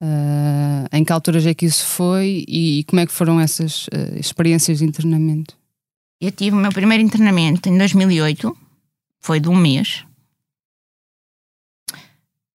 Ah, 0.00 0.88
em 0.92 1.04
que 1.04 1.12
alturas 1.12 1.46
é 1.46 1.54
que 1.54 1.66
isso 1.66 1.86
foi 1.86 2.44
e, 2.48 2.84
como 2.84 3.00
é 3.00 3.06
que 3.06 3.12
foram 3.12 3.40
essas 3.40 3.86
ah, 3.92 4.18
experiências 4.18 4.78
de 4.78 4.84
internamento? 4.84 5.56
Eu 6.22 6.30
tive 6.30 6.54
o 6.54 6.60
meu 6.60 6.70
primeiro 6.70 7.02
internamento 7.02 7.68
em 7.68 7.76
2008, 7.76 8.56
foi 9.18 9.40
de 9.40 9.48
um 9.48 9.56
mês. 9.56 10.04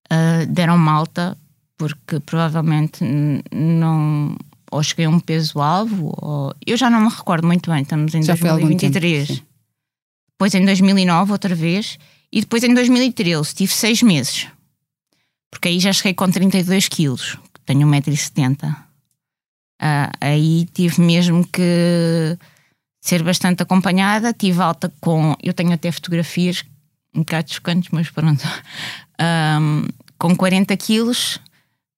Ah, 0.09 0.45
deram 0.47 0.77
malta, 0.77 1.37
porque 1.77 2.17
provavelmente 2.21 3.03
não. 3.51 4.37
Ou 4.71 4.81
cheguei 4.81 5.05
a 5.05 5.09
um 5.09 5.19
peso-alvo, 5.19 6.13
ou. 6.17 6.55
Eu 6.65 6.77
já 6.77 6.89
não 6.89 7.01
me 7.01 7.09
recordo 7.09 7.45
muito 7.45 7.69
bem, 7.69 7.81
estamos 7.81 8.15
em 8.15 8.23
Já 8.23 8.37
foi 8.37 8.47
há 8.49 8.53
algum 8.53 8.69
tempo, 8.69 8.93
2023. 8.93 9.27
sim. 9.27 9.45
depois 10.31 10.55
em 10.55 10.63
2009, 10.63 11.33
outra 11.33 11.53
vez. 11.53 11.99
E 12.31 12.39
depois 12.39 12.63
em 12.63 12.73
2013, 12.73 13.53
tive 13.53 13.73
seis 13.73 14.01
meses. 14.01 14.47
Porque 15.51 15.67
aí 15.67 15.79
já 15.81 15.91
cheguei 15.91 16.13
com 16.13 16.31
32 16.31 16.87
quilos, 16.87 17.37
tenho 17.65 17.85
1,70m. 17.85 18.77
Ah, 19.81 20.09
aí 20.21 20.65
tive 20.73 21.01
mesmo 21.01 21.45
que 21.45 22.37
ser 23.07 23.23
bastante 23.23 23.63
acompanhada. 23.63 24.33
Tive 24.33 24.61
alta 24.61 24.91
com. 24.99 25.35
Eu 25.41 25.53
tenho 25.53 25.71
até 25.71 25.91
fotografias, 25.91 26.63
um 27.15 27.19
bocado 27.19 27.53
chocantes, 27.53 27.89
mas 27.91 28.09
pronto. 28.09 28.43
Ahm, 29.19 29.85
com 30.19 30.35
40 30.35 30.75
quilos, 30.77 31.39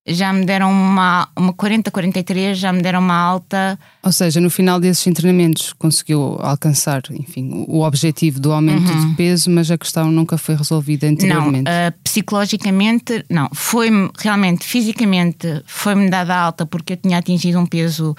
já 0.08 0.32
me 0.32 0.46
deram 0.46 0.72
uma, 0.72 1.28
uma 1.36 1.54
40, 1.54 1.92
43, 1.92 2.58
já 2.58 2.72
me 2.72 2.82
deram 2.82 3.00
uma 3.00 3.16
alta. 3.16 3.78
Ou 4.04 4.12
seja, 4.12 4.40
no 4.40 4.50
final 4.50 4.80
desses 4.80 5.06
internamentos 5.06 5.74
conseguiu 5.74 6.38
alcançar, 6.42 7.02
enfim, 7.12 7.66
o 7.68 7.82
objetivo 7.82 8.40
do 8.40 8.52
aumento 8.52 8.92
de 8.92 9.16
peso, 9.16 9.50
mas 9.50 9.70
a 9.70 9.78
questão 9.78 10.12
nunca 10.12 10.38
foi 10.38 10.56
resolvida 10.56 11.08
Não, 11.08 11.14
anteriormente. 11.14 11.70
ah, 11.70 11.94
psicologicamente, 12.04 13.26
não. 13.30 13.50
Foi-me, 13.54 14.10
realmente, 14.18 14.66
fisicamente, 14.66 15.62
foi-me 15.66 16.10
dada 16.10 16.36
alta 16.36 16.66
porque 16.66 16.94
eu 16.94 16.98
tinha 16.98 17.18
atingido 17.18 17.60
um 17.60 17.66
peso 17.66 18.16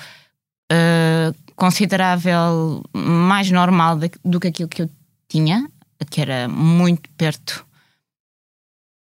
ah, 0.71 1.33
considerável, 1.61 2.83
mais 2.95 3.51
normal 3.51 3.99
do 4.25 4.41
que 4.41 4.49
aquilo 4.49 4.69
que 4.71 4.81
eu 4.81 4.91
tinha, 5.29 5.71
que 6.11 6.23
era 6.23 6.49
muito 6.49 7.11
perto 7.11 7.67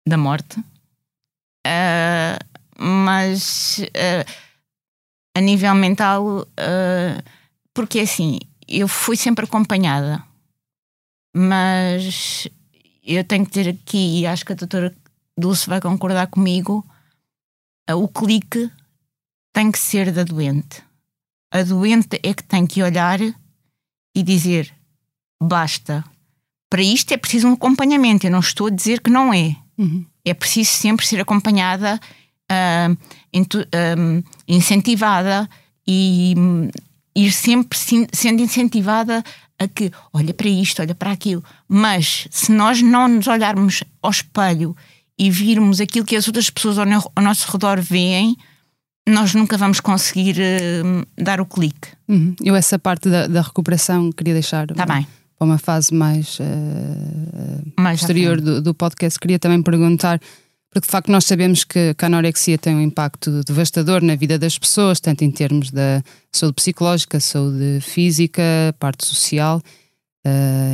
da 0.05 0.17
morte. 0.17 0.61
Ah, 1.65 2.37
mas 2.77 3.79
ah, 3.95 4.25
a 5.33 5.39
nível 5.39 5.73
mental, 5.73 6.45
ah, 6.57 7.23
porque 7.73 8.01
assim, 8.01 8.39
eu 8.67 8.89
fui 8.89 9.15
sempre 9.15 9.45
acompanhada, 9.45 10.21
mas 11.33 12.45
eu 13.01 13.23
tenho 13.23 13.45
que 13.45 13.51
ter 13.51 13.69
aqui, 13.69 14.19
e 14.19 14.27
acho 14.27 14.45
que 14.45 14.51
a 14.51 14.55
doutora 14.57 14.93
Dulce 15.37 15.69
vai 15.69 15.79
concordar 15.79 16.27
comigo, 16.27 16.85
o 17.89 18.09
clique 18.09 18.69
tem 19.53 19.71
que 19.71 19.79
ser 19.79 20.11
da 20.11 20.25
doente. 20.25 20.88
A 21.51 21.63
doente 21.63 22.19
é 22.23 22.33
que 22.33 22.43
tem 22.43 22.65
que 22.67 22.81
olhar 22.83 23.19
e 23.21 24.23
dizer: 24.23 24.73
basta. 25.41 26.03
Para 26.69 26.83
isto 26.83 27.11
é 27.13 27.17
preciso 27.17 27.47
um 27.47 27.53
acompanhamento. 27.53 28.27
Eu 28.27 28.31
não 28.31 28.39
estou 28.39 28.67
a 28.67 28.69
dizer 28.69 29.01
que 29.01 29.09
não 29.09 29.33
é. 29.33 29.55
Uhum. 29.77 30.05
É 30.23 30.33
preciso 30.33 30.69
sempre 30.71 31.05
ser 31.07 31.19
acompanhada, 31.19 31.99
ah, 32.49 32.89
incentivada 34.47 35.49
e 35.87 36.33
hum, 36.37 36.69
ir 37.15 37.31
sempre 37.31 37.77
sendo 38.13 38.41
incentivada 38.41 39.23
a 39.57 39.67
que 39.67 39.91
olha 40.13 40.33
para 40.33 40.47
isto, 40.47 40.81
olha 40.81 40.95
para 40.95 41.11
aquilo. 41.11 41.43
Mas 41.67 42.27
se 42.29 42.51
nós 42.51 42.81
não 42.81 43.07
nos 43.07 43.27
olharmos 43.27 43.83
ao 44.01 44.11
espelho 44.11 44.75
e 45.17 45.29
virmos 45.29 45.81
aquilo 45.81 46.05
que 46.05 46.15
as 46.15 46.27
outras 46.27 46.49
pessoas 46.49 46.77
ao, 46.77 46.85
no- 46.85 47.11
ao 47.15 47.23
nosso 47.23 47.51
redor 47.51 47.81
veem, 47.81 48.37
nós 49.09 49.33
nunca 49.33 49.57
vamos 49.57 49.79
conseguir 49.79 50.37
hum, 50.85 51.03
dar 51.17 51.39
o 51.41 51.45
clique. 51.45 51.89
Uhum. 52.07 52.35
Eu 52.43 52.55
essa 52.55 52.77
parte 52.79 53.09
da, 53.09 53.27
da 53.27 53.41
recuperação 53.41 54.11
queria 54.11 54.33
deixar 54.33 54.67
Tá 54.67 54.85
bem. 54.85 55.05
para 55.37 55.45
uma 55.45 55.57
fase 55.57 55.93
mais 55.93 56.37
eh, 56.39 57.71
Mais 57.79 58.01
frente. 58.01 58.41
do, 58.41 58.61
do 58.61 58.73
podcast. 58.73 59.19
Queria 59.19 59.39
também 59.39 59.61
perguntar, 59.61 60.19
porque 60.71 60.85
de 60.85 60.91
facto 60.91 61.11
nós 61.11 61.25
sabemos 61.25 61.63
que, 61.63 61.93
que 61.93 62.05
a 62.05 62.07
anorexia 62.07 62.57
tem 62.57 62.75
um 62.75 62.81
impacto 62.81 63.41
devastador 63.45 64.01
na 64.03 64.15
vida 64.15 64.37
das 64.37 64.57
pessoas, 64.57 64.99
tanto 64.99 65.23
em 65.23 65.31
termos 65.31 65.71
da 65.71 66.03
saúde 66.31 66.55
psicológica, 66.55 67.19
saúde 67.19 67.79
física, 67.81 68.41
parte 68.79 69.05
social. 69.05 69.61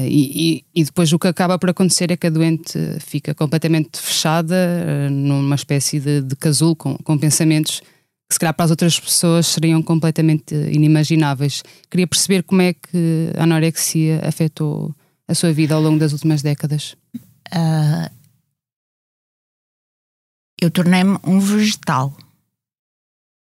e, 0.08 0.56
e- 0.56 0.65
e 0.75 0.84
depois 0.84 1.13
o 1.13 1.20
que 1.20 1.27
acaba 1.27 1.58
por 1.58 1.70
acontecer 1.70 2.12
é 2.12 2.18
que 2.18 2.27
a 2.27 2.30
doente 2.30 2.77
fica 3.00 3.34
completamente 3.34 4.00
fechada 4.00 4.56
eh, 4.56 5.10
numa 5.10 5.56
espécie 5.56 6.00
de, 6.00 6.22
de 6.22 6.36
casulo 6.36 6.75
com, 6.75 6.98
com 6.98 7.18
pensamentos 7.18 7.82
que 8.27 8.34
se 8.34 8.39
calhar 8.39 8.53
para 8.53 8.65
as 8.65 8.72
outras 8.72 9.00
pessoas 9.00 9.48
seriam 9.48 9.82
completamente 9.84 10.55
inimagináveis. 10.55 11.63
Queria 11.89 12.08
perceber 12.08 12.44
como 12.44 12.62
é 12.62 12.74
que 12.74 13.32
a 13.38 13.44
anorexia 13.44 14.22
afetou 14.27 14.96
a 15.27 15.36
sua 15.36 15.53
vida 15.53 15.75
ao 15.75 15.82
longo 15.82 16.00
das 16.00 16.12
últimas 16.12 16.41
décadas. 16.41 16.96
Ah, 17.51 18.12
eu 20.60 20.72
tornei-me 20.72 21.20
um 21.24 21.39
vegetal. 21.39 22.15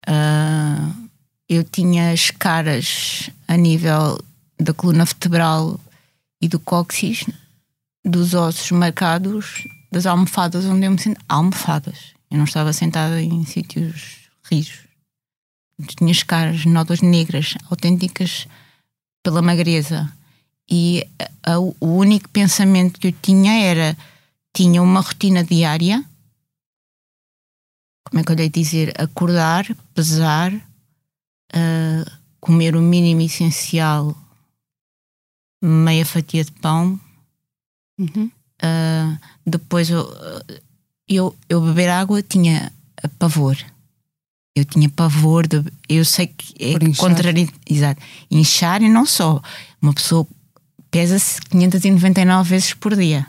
Ah, 0.06 0.90
eu 1.48 1.62
tinha 1.64 2.14
escaras 2.14 3.30
a 3.46 3.56
nível 3.56 4.18
da 4.58 4.72
coluna 4.72 5.04
vertebral 5.04 5.78
e 6.40 6.48
do 6.48 6.58
cóccix, 6.58 7.26
dos 8.04 8.32
ossos 8.32 8.70
marcados, 8.70 9.68
das 9.92 10.06
almofadas 10.06 10.64
onde 10.64 10.86
eu 10.86 10.90
me 10.90 10.98
sento. 10.98 11.20
Almofadas. 11.28 12.14
Eu 12.30 12.38
não 12.38 12.44
estava 12.44 12.72
sentada 12.72 13.20
em 13.20 13.44
sítios 13.44 14.19
rijos. 14.50 14.80
Tinha 15.96 16.10
escaras, 16.12 16.64
nódoas 16.66 17.00
negras, 17.00 17.54
autênticas 17.70 18.46
pela 19.22 19.40
magreza. 19.40 20.12
E 20.70 21.06
a- 21.44 21.52
a- 21.52 21.58
o 21.58 21.74
único 21.80 22.28
pensamento 22.28 23.00
que 23.00 23.08
eu 23.08 23.12
tinha 23.12 23.52
era: 23.62 23.96
tinha 24.54 24.82
uma 24.82 25.00
rotina 25.00 25.42
diária. 25.42 26.04
Como 28.08 28.20
é 28.20 28.24
que 28.24 28.32
eu 28.32 28.36
lhe 28.36 28.48
dizer? 28.48 28.92
Acordar, 29.00 29.64
pesar, 29.94 30.52
ah, 31.52 32.18
comer 32.40 32.74
o 32.76 32.82
mínimo 32.82 33.20
essencial, 33.22 34.16
meia 35.62 36.04
fatia 36.04 36.44
de 36.44 36.52
pão. 36.52 36.98
Uhum. 37.98 38.30
ah, 38.62 39.18
depois 39.46 39.90
eu, 39.90 40.06
eu, 41.08 41.36
eu 41.48 41.60
beber 41.60 41.88
água 41.90 42.22
tinha 42.22 42.72
pavor. 43.18 43.56
Eu 44.60 44.64
tinha 44.64 44.88
pavor 44.88 45.46
de. 45.46 45.64
Eu 45.88 46.04
sei 46.04 46.26
que 46.26 46.54
é 46.58 46.72
Por 46.72 46.82
inchar. 46.82 47.08
contrari... 47.08 47.48
Exato. 47.68 48.02
Inchar 48.30 48.82
e 48.82 48.88
não 48.88 49.06
só. 49.06 49.40
Uma 49.80 49.92
pessoa 49.92 50.26
pesa-se 50.90 51.40
599 51.42 52.48
vezes 52.48 52.74
por 52.74 52.94
dia. 52.94 53.26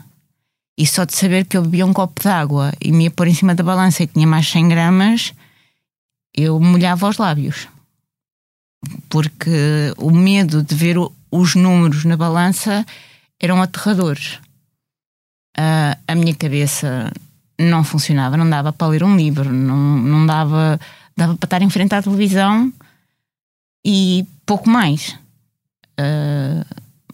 E 0.76 0.86
só 0.86 1.04
de 1.04 1.14
saber 1.14 1.44
que 1.46 1.56
eu 1.56 1.62
bebia 1.62 1.86
um 1.86 1.92
copo 1.92 2.20
de 2.20 2.28
água 2.28 2.72
e 2.80 2.90
me 2.92 3.04
ia 3.04 3.10
pôr 3.10 3.28
em 3.28 3.34
cima 3.34 3.54
da 3.54 3.62
balança 3.62 4.02
e 4.02 4.06
tinha 4.06 4.26
mais 4.26 4.48
100 4.48 4.68
gramas, 4.68 5.34
eu 6.34 6.58
molhava 6.58 7.08
os 7.08 7.18
lábios. 7.18 7.68
Porque 9.08 9.94
o 9.96 10.10
medo 10.10 10.62
de 10.62 10.74
ver 10.74 10.96
os 11.30 11.54
números 11.54 12.04
na 12.04 12.16
balança 12.16 12.84
eram 13.40 13.62
aterradores. 13.62 14.38
Ah, 15.56 15.96
a 16.08 16.14
minha 16.14 16.34
cabeça 16.34 17.12
não 17.58 17.84
funcionava, 17.84 18.36
não 18.36 18.48
dava 18.48 18.72
para 18.72 18.88
ler 18.88 19.04
um 19.04 19.16
livro, 19.16 19.52
não, 19.52 19.98
não 19.98 20.26
dava, 20.26 20.80
dava 21.16 21.36
para 21.36 21.46
estar 21.46 21.62
em 21.62 21.70
frente 21.70 21.94
à 21.94 22.02
televisão 22.02 22.72
e 23.84 24.26
pouco 24.46 24.68
mais. 24.68 25.16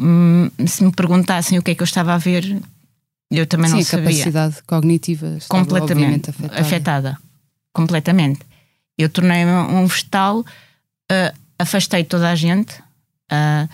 Hum, 0.00 0.50
se 0.67 0.85
me 0.85 0.93
perguntassem 0.93 1.59
o 1.59 1.62
que 1.62 1.73
é 1.73 1.75
que 1.75 1.83
eu 1.83 1.87
estava 1.87 2.14
a 2.14 2.19
ver, 2.19 2.61
eu 3.31 3.47
também 3.47 3.69
Sim, 3.69 3.75
não 3.75 3.81
a 3.81 3.85
sabia. 3.85 4.05
capacidade 4.11 4.62
cognitiva 4.64 5.38
completamente 5.49 6.31
afetada. 6.31 6.61
afetada. 6.61 7.19
Completamente. 7.73 8.40
Eu 8.97 9.09
tornei-me 9.09 9.50
um 9.50 9.87
vegetal, 9.87 10.45
ah, 11.11 11.35
afastei 11.59 12.05
toda 12.05 12.31
a 12.31 12.35
gente. 12.35 12.75
ah, 13.31 13.69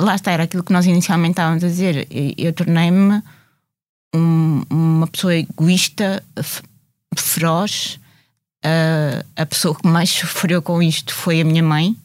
lá 0.00 0.14
está, 0.14 0.30
era 0.32 0.44
aquilo 0.44 0.62
que 0.64 0.72
nós 0.72 0.86
inicialmente 0.86 1.32
estávamos 1.32 1.62
a 1.64 1.68
dizer. 1.68 2.06
Eu, 2.10 2.32
eu 2.38 2.52
tornei-me 2.52 3.22
um- 4.14 4.62
uma 4.70 5.06
pessoa 5.06 5.34
egoísta, 5.34 6.22
feroz, 7.16 7.98
a, 8.64 9.42
a 9.42 9.46
pessoa 9.46 9.74
que 9.74 9.86
mais 9.86 10.10
sofreu 10.10 10.60
com 10.60 10.82
isto 10.82 11.14
foi 11.14 11.40
a 11.40 11.44
minha 11.44 11.62
mãe, 11.62 11.96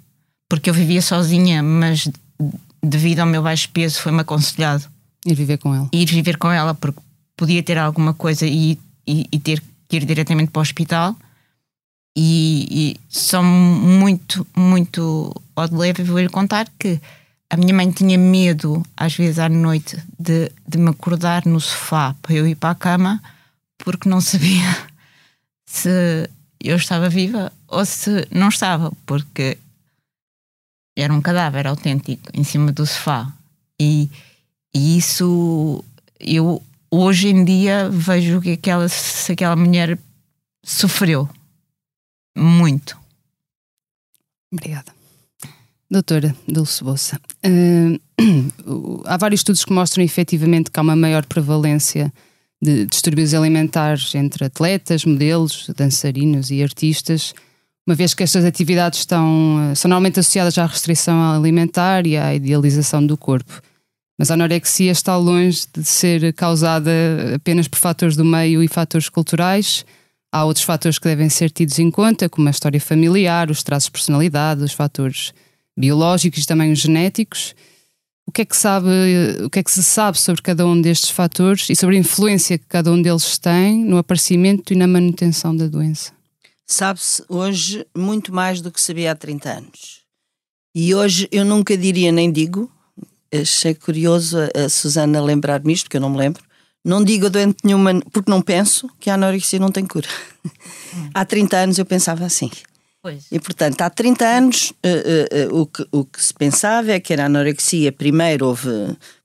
porque 0.49 0.69
eu 0.69 0.73
vivia 0.73 1.01
sozinha, 1.01 1.63
mas 1.63 2.09
devido 2.81 3.19
ao 3.19 3.27
meu 3.27 3.41
baixo 3.41 3.69
peso 3.69 4.01
foi-me 4.01 4.21
aconselhado 4.21 4.91
Ir 5.25 5.35
viver 5.35 5.57
com 5.57 5.73
ela. 5.73 5.89
ir 5.91 6.05
viver 6.05 6.37
com 6.37 6.51
ela 6.51 6.73
porque 6.73 6.99
podia 7.37 7.63
ter 7.63 7.77
alguma 7.77 8.13
coisa 8.13 8.45
e, 8.45 8.77
e, 9.07 9.25
e 9.31 9.39
ter 9.39 9.63
que 9.87 9.97
ir 9.97 10.05
diretamente 10.05 10.51
para 10.51 10.59
o 10.59 10.61
hospital. 10.61 11.15
E, 12.15 12.67
e 12.69 12.99
só 13.09 13.41
muito, 13.41 14.45
muito 14.55 15.33
ao 15.55 15.67
de 15.67 15.75
leve 15.75 16.03
vou-lhe 16.03 16.29
contar 16.29 16.67
que 16.77 16.99
a 17.49 17.57
minha 17.57 17.73
mãe 17.73 17.89
tinha 17.91 18.17
medo, 18.17 18.83
às 18.95 19.15
vezes 19.15 19.39
à 19.39 19.49
noite, 19.49 19.97
de, 20.19 20.51
de 20.67 20.77
me 20.77 20.89
acordar 20.89 21.45
no 21.45 21.59
sofá 21.59 22.15
para 22.21 22.33
eu 22.33 22.47
ir 22.47 22.55
para 22.55 22.71
a 22.71 22.75
cama, 22.75 23.21
porque 23.77 24.09
não 24.09 24.21
sabia 24.21 24.77
se 25.65 26.29
eu 26.69 26.77
estava 26.77 27.09
viva 27.09 27.51
ou 27.67 27.85
se 27.85 28.27
não 28.31 28.49
estava, 28.49 28.91
porque 29.05 29.57
era 30.97 31.13
um 31.13 31.21
cadáver 31.21 31.67
autêntico 31.67 32.29
em 32.33 32.43
cima 32.43 32.71
do 32.71 32.85
sofá. 32.85 33.31
E, 33.79 34.09
e 34.73 34.97
isso 34.97 35.83
eu 36.19 36.63
hoje 36.89 37.29
em 37.29 37.43
dia 37.43 37.89
vejo 37.89 38.39
que 38.39 38.51
aquela, 38.51 38.87
se 38.87 39.31
aquela 39.31 39.55
mulher 39.55 39.97
sofreu 40.63 41.27
muito. 42.37 42.97
Obrigada. 44.51 44.93
Doutora 45.89 46.35
Dulce 46.47 46.83
Bolsa, 46.83 47.19
eh, 47.43 47.99
há 49.05 49.17
vários 49.17 49.41
estudos 49.41 49.65
que 49.65 49.73
mostram 49.73 50.03
efetivamente 50.03 50.71
que 50.71 50.79
há 50.79 50.83
uma 50.83 50.95
maior 50.95 51.25
prevalência 51.25 52.11
de 52.63 52.85
distúrbios 52.85 53.33
alimentares 53.33 54.15
entre 54.15 54.45
atletas, 54.45 55.03
modelos, 55.03 55.69
dançarinos 55.75 56.49
e 56.49 56.63
artistas, 56.63 57.33
uma 57.85 57.93
vez 57.93 58.13
que 58.13 58.23
estas 58.23 58.45
atividades 58.45 58.99
estão, 58.99 59.71
eh, 59.71 59.75
são 59.75 59.89
normalmente 59.89 60.21
associadas 60.21 60.57
à 60.57 60.65
restrição 60.65 61.21
alimentar 61.33 62.07
e 62.07 62.15
à 62.15 62.33
idealização 62.33 63.05
do 63.05 63.17
corpo. 63.17 63.61
Mas 64.17 64.31
a 64.31 64.35
anorexia 64.35 64.93
está 64.93 65.17
longe 65.17 65.65
de 65.75 65.83
ser 65.83 66.31
causada 66.33 66.89
apenas 67.35 67.67
por 67.67 67.79
fatores 67.79 68.15
do 68.15 68.23
meio 68.23 68.63
e 68.63 68.69
fatores 68.69 69.09
culturais. 69.09 69.85
Há 70.31 70.45
outros 70.45 70.63
fatores 70.63 70.97
que 70.97 71.09
devem 71.09 71.27
ser 71.27 71.51
tidos 71.51 71.77
em 71.79 71.91
conta, 71.91 72.29
como 72.29 72.47
a 72.47 72.51
história 72.51 72.79
familiar, 72.79 73.51
os 73.51 73.61
traços 73.61 73.87
de 73.87 73.91
personalidade, 73.91 74.63
os 74.63 74.71
fatores 74.71 75.33
biológicos 75.77 76.43
e 76.43 76.47
também 76.47 76.71
os 76.71 76.79
genéticos. 76.79 77.53
O 78.25 78.31
que 78.31 78.41
é 78.41 78.45
que 78.45 78.55
sabe, 78.55 78.87
o 79.43 79.49
que 79.49 79.59
é 79.59 79.63
que 79.63 79.71
se 79.71 79.83
sabe 79.83 80.19
sobre 80.19 80.41
cada 80.41 80.65
um 80.65 80.79
destes 80.81 81.09
fatores 81.09 81.69
e 81.69 81.75
sobre 81.75 81.97
a 81.97 81.99
influência 81.99 82.57
que 82.57 82.65
cada 82.65 82.91
um 82.91 83.01
deles 83.01 83.37
tem 83.37 83.83
no 83.83 83.97
aparecimento 83.97 84.73
e 84.73 84.75
na 84.75 84.87
manutenção 84.87 85.55
da 85.55 85.67
doença? 85.67 86.13
Sabe-se 86.65 87.23
hoje 87.27 87.85
muito 87.95 88.33
mais 88.33 88.61
do 88.61 88.71
que 88.71 88.81
sabia 88.81 89.11
há 89.11 89.15
30 89.15 89.49
anos. 89.49 90.01
E 90.73 90.95
hoje 90.95 91.27
eu 91.31 91.45
nunca 91.45 91.77
diria 91.77 92.11
nem 92.11 92.31
digo, 92.31 92.71
achei 93.31 93.75
curioso 93.75 94.37
a, 94.39 94.65
a 94.65 94.69
Susana 94.69 95.21
lembrar-me 95.21 95.73
isto, 95.73 95.85
porque 95.85 95.97
eu 95.97 96.01
não 96.01 96.09
me 96.09 96.17
lembro. 96.17 96.41
Não 96.83 97.03
digo 97.03 97.27
a 97.27 97.29
doente 97.29 97.57
nenhuma, 97.63 98.01
porque 98.11 98.29
não 98.29 98.41
penso 98.41 98.89
que 98.99 99.09
a 99.09 99.13
anorexia 99.13 99.59
não 99.59 99.71
tem 99.71 99.85
cura. 99.85 100.07
há 101.13 101.23
30 101.23 101.57
anos 101.57 101.77
eu 101.77 101.85
pensava 101.85 102.25
assim. 102.25 102.49
Pois. 103.03 103.25
E 103.29 103.37
portanto, 103.37 103.81
há 103.81 103.89
30 103.89 104.25
anos 104.25 104.71
uh, 104.71 105.51
uh, 105.51 105.57
uh, 105.57 105.61
o, 105.61 105.65
que, 105.65 105.85
o 105.91 106.05
que 106.05 106.23
se 106.23 106.33
pensava 106.33 106.93
é 106.93 107.01
que 107.01 107.11
era 107.11 107.25
anorexia, 107.25 107.91
primeiro 107.91 108.47
houve, 108.47 108.69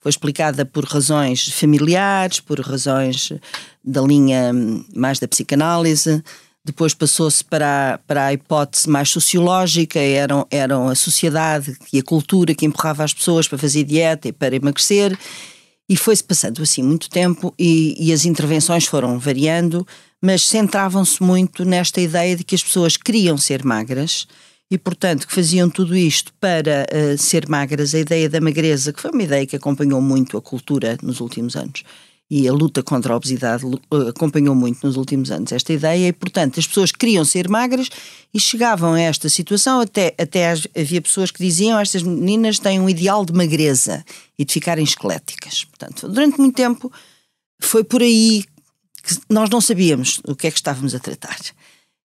foi 0.01 0.11
explicada 0.11 0.67
por 0.67 0.85
razões 0.85 1.49
familiares, 1.51 2.41
por 2.41 2.59
razões 2.59 3.33
da 3.85 4.03
linha 4.03 4.51
hum, 4.53 4.85
mais 4.97 5.21
da 5.21 5.29
psicanálise, 5.29 6.21
depois 6.65 6.93
passou-se 6.93 7.45
para, 7.45 8.01
para 8.05 8.27
a 8.27 8.33
hipótese 8.33 8.91
mais 8.91 9.11
sociológica, 9.11 10.01
eram, 10.01 10.45
eram 10.51 10.89
a 10.89 10.97
sociedade 10.97 11.79
e 11.93 12.01
a 12.01 12.03
cultura 12.03 12.57
que 12.57 12.67
empurrava 12.67 13.05
as 13.05 13.15
pessoas 13.15 13.47
para 13.47 13.59
fazer 13.59 13.85
dieta 13.85 14.27
e 14.27 14.33
para 14.33 14.57
emagrecer, 14.57 15.17
e 15.89 15.97
foi-se 15.97 16.23
passando 16.23 16.63
assim 16.63 16.83
muito 16.83 17.09
tempo 17.09 17.55
e, 17.59 17.95
e 17.99 18.13
as 18.13 18.25
intervenções 18.25 18.87
foram 18.87 19.19
variando, 19.19 19.87
mas 20.21 20.47
centravam-se 20.47 21.23
muito 21.23 21.65
nesta 21.65 22.01
ideia 22.01 22.37
de 22.37 22.45
que 22.45 22.55
as 22.55 22.63
pessoas 22.63 22.97
queriam 22.97 23.39
ser 23.39 23.65
magras 23.65 24.27
e, 24.71 24.77
portanto, 24.77 25.27
que 25.27 25.35
faziam 25.35 25.71
tudo 25.71 25.97
isto 25.97 26.33
para 26.39 26.87
eh, 26.91 27.17
ser 27.17 27.49
magras. 27.49 27.95
A 27.95 28.01
ideia 28.01 28.29
da 28.29 28.39
magreza, 28.39 28.93
que 28.93 29.01
foi 29.01 29.11
uma 29.11 29.23
ideia 29.23 29.47
que 29.47 29.57
acompanhou 29.57 30.01
muito 30.03 30.37
a 30.37 30.43
cultura 30.43 30.99
nos 31.03 31.21
últimos 31.21 31.57
anos 31.57 31.85
e 32.31 32.47
a 32.47 32.53
luta 32.53 32.83
contra 32.83 33.15
a 33.15 33.17
obesidade 33.17 33.65
eh, 33.67 34.09
acompanhou 34.11 34.55
muito 34.55 34.87
nos 34.87 34.97
últimos 34.97 35.31
anos 35.31 35.51
esta 35.51 35.73
ideia 35.73 36.09
e, 36.09 36.13
portanto, 36.13 36.61
as 36.61 36.67
pessoas 36.67 36.93
queriam 36.93 37.25
ser 37.25 37.49
magras 37.49 37.89
e 38.35 38.39
chegavam 38.39 38.93
a 38.93 39.01
esta 39.01 39.29
situação, 39.31 39.81
até, 39.81 40.15
até 40.19 40.53
havia 40.77 41.01
pessoas 41.01 41.31
que 41.31 41.43
diziam 41.43 41.79
estas 41.81 42.03
meninas 42.03 42.59
têm 42.59 42.79
um 42.81 42.89
ideal 42.89 43.25
de 43.25 43.33
magreza 43.33 44.05
e 44.39 44.45
de 44.45 44.53
ficarem 44.53 44.85
esqueléticas. 44.85 45.65
Portanto, 45.65 46.07
durante 46.09 46.39
muito 46.39 46.55
tempo 46.55 46.93
foi 47.61 47.83
por 47.83 48.03
aí 48.03 48.45
que 49.03 49.17
nós 49.31 49.49
não 49.49 49.61
sabíamos 49.61 50.21
o 50.29 50.37
que 50.37 50.47
é 50.49 50.51
que 50.51 50.59
estávamos 50.59 50.95
a 50.95 50.99
tratar. 50.99 51.39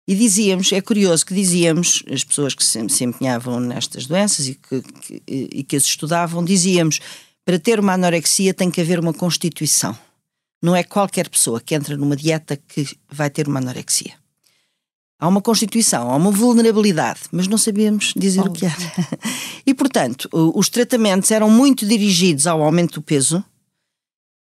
E 0.05 0.15
dizíamos, 0.15 0.71
é 0.73 0.81
curioso 0.81 1.25
que 1.25 1.33
dizíamos, 1.35 2.03
as 2.11 2.23
pessoas 2.23 2.53
que 2.53 2.65
se, 2.65 2.89
se 2.89 3.03
empenhavam 3.05 3.59
nestas 3.59 4.05
doenças 4.05 4.47
e 4.47 4.55
que, 4.55 4.81
que- 4.81 5.21
e 5.29 5.63
que 5.63 5.75
as 5.77 5.85
estudavam, 5.85 6.43
dizíamos, 6.43 6.99
para 7.45 7.57
ter 7.59 7.79
uma 7.79 7.93
anorexia 7.93 8.53
tem 8.53 8.69
que 8.69 8.81
haver 8.81 8.99
uma 8.99 9.13
constituição. 9.13 9.97
Não 10.61 10.75
é 10.75 10.83
qualquer 10.83 11.29
pessoa 11.29 11.61
que 11.61 11.73
entra 11.73 11.95
numa 11.95 12.15
dieta 12.15 12.57
que 12.57 12.85
vai 13.09 13.29
ter 13.29 13.47
uma 13.47 13.59
anorexia. 13.59 14.13
Há 15.21 15.27
uma 15.27 15.41
constituição, 15.41 16.09
há 16.09 16.15
uma 16.15 16.31
vulnerabilidade, 16.31 17.21
mas 17.31 17.47
não 17.47 17.57
sabíamos 17.57 18.13
dizer 18.15 18.41
o 18.41 18.51
que 18.51 18.65
era. 18.65 18.75
E, 19.65 19.73
portanto, 19.73 20.27
os 20.31 20.67
tratamentos 20.67 21.29
eram 21.29 21.47
muito 21.47 21.85
dirigidos 21.85 22.47
ao 22.47 22.63
aumento 22.63 22.95
do 22.95 23.03
peso 23.03 23.43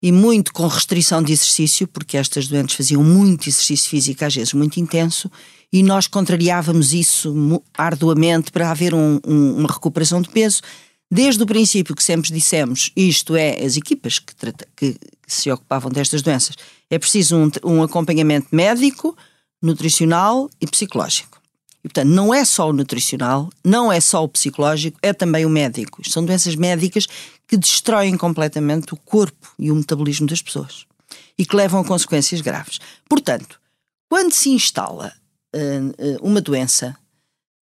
e 0.03 0.13
muito 0.13 0.53
com 0.53 0.67
restrição 0.67 1.23
de 1.23 1.33
exercício, 1.33 1.89
porque 1.89 2.19
estas 2.19 2.47
doentes 2.47 2.77
faziam 2.77 3.03
muito 3.03 3.49
exercício 3.49 3.89
físico, 3.89 4.23
às 4.23 4.35
vezes 4.35 4.53
muito 4.53 4.79
intenso, 4.79 5.31
e 5.73 5.83
nós 5.83 6.07
contrariávamos 6.07 6.93
isso 6.93 7.33
arduamente 7.79 8.53
para 8.53 8.71
haver 8.71 8.93
um- 8.93 9.19
um- 9.27 9.57
uma 9.61 9.69
recuperação 9.73 10.21
de 10.21 10.29
peso. 10.29 10.61
Desde 11.15 11.41
o 11.45 11.47
princípio 11.47 11.95
que 11.95 12.03
sempre 12.03 12.33
dissemos, 12.33 12.91
isto 12.97 13.37
é, 13.37 13.65
as 13.65 13.77
equipas 13.77 14.19
que, 14.19 14.35
trata- 14.35 14.67
que- 14.75 14.97
se 15.29 15.49
ocupavam 15.49 15.89
destas 15.89 16.23
doenças, 16.23 16.57
é 16.91 16.99
preciso 16.99 17.37
um, 17.37 17.49
um 17.63 17.83
acompanhamento 17.85 18.49
médico, 18.51 19.17
nutricional 19.63 20.51
e 20.61 20.67
psicológico. 20.67 21.41
E, 21.85 21.89
portanto, 21.89 22.09
não 22.09 22.35
é 22.35 22.45
só 22.45 22.69
o 22.69 22.73
nutricional, 22.73 23.49
não 23.65 23.93
é 23.93 24.01
só 24.01 24.25
o 24.25 24.29
psicológico, 24.29 24.99
é 25.03 25.13
também 25.13 25.47
o 25.47 25.49
médico. 25.49 26.03
São 26.11 26.25
doenças 26.25 26.57
médicas 26.57 27.07
que 27.47 27.57
destroem 27.57 28.17
completamente 28.17 28.93
o 28.93 28.97
corpo 28.97 29.55
e 29.57 29.71
o 29.71 29.77
metabolismo 29.77 30.27
das 30.27 30.43
pessoas 30.43 30.85
e 31.39 31.47
que 31.47 31.55
levam 31.55 31.81
a 31.81 31.85
consequências 31.85 32.41
graves. 32.41 32.81
Portanto, 33.09 33.61
quando 34.09 34.33
se 34.33 34.51
instala 34.51 35.13
eh, 35.53 35.81
uma 36.21 36.41
doença, 36.41 36.97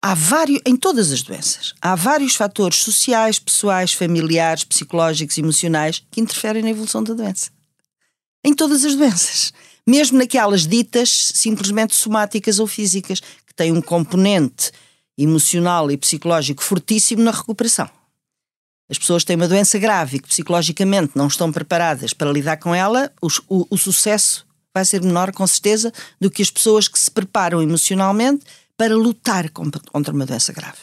há 0.02 0.14
vários, 0.14 0.60
em 0.66 0.76
todas 0.76 1.12
as 1.12 1.22
doenças, 1.22 1.74
há 1.80 1.94
vários 1.94 2.34
fatores 2.34 2.78
sociais, 2.78 3.38
pessoais, 3.38 3.92
familiares, 3.92 4.64
psicológicos, 4.64 5.36
emocionais 5.38 6.02
que 6.10 6.20
interferem 6.20 6.62
na 6.62 6.70
evolução 6.70 7.02
da 7.02 7.14
doença. 7.14 7.50
Em 8.44 8.54
todas 8.54 8.84
as 8.84 8.94
doenças. 8.94 9.52
Mesmo 9.86 10.18
naquelas 10.18 10.66
ditas 10.66 11.10
simplesmente 11.34 11.94
somáticas 11.94 12.58
ou 12.58 12.66
físicas, 12.66 13.20
que 13.20 13.54
têm 13.54 13.72
um 13.72 13.80
componente 13.80 14.72
emocional 15.16 15.90
e 15.90 15.96
psicológico 15.96 16.62
fortíssimo 16.62 17.22
na 17.22 17.30
recuperação. 17.30 17.88
As 18.88 18.98
pessoas 18.98 19.24
têm 19.24 19.34
uma 19.36 19.48
doença 19.48 19.78
grave 19.78 20.16
e 20.16 20.20
que 20.20 20.28
psicologicamente 20.28 21.12
não 21.16 21.26
estão 21.26 21.50
preparadas 21.50 22.12
para 22.12 22.30
lidar 22.30 22.56
com 22.58 22.74
ela, 22.74 23.12
os- 23.20 23.40
o, 23.48 23.66
o 23.70 23.76
sucesso 23.76 24.46
vai 24.74 24.84
ser 24.84 25.02
menor, 25.02 25.32
com 25.32 25.46
certeza, 25.46 25.92
do 26.20 26.30
que 26.30 26.42
as 26.42 26.50
pessoas 26.50 26.86
que 26.86 26.98
se 26.98 27.10
preparam 27.10 27.62
emocionalmente 27.62 28.44
para 28.76 28.94
lutar 28.94 29.50
contra 29.50 30.12
uma 30.12 30.26
doença 30.26 30.52
grave. 30.52 30.78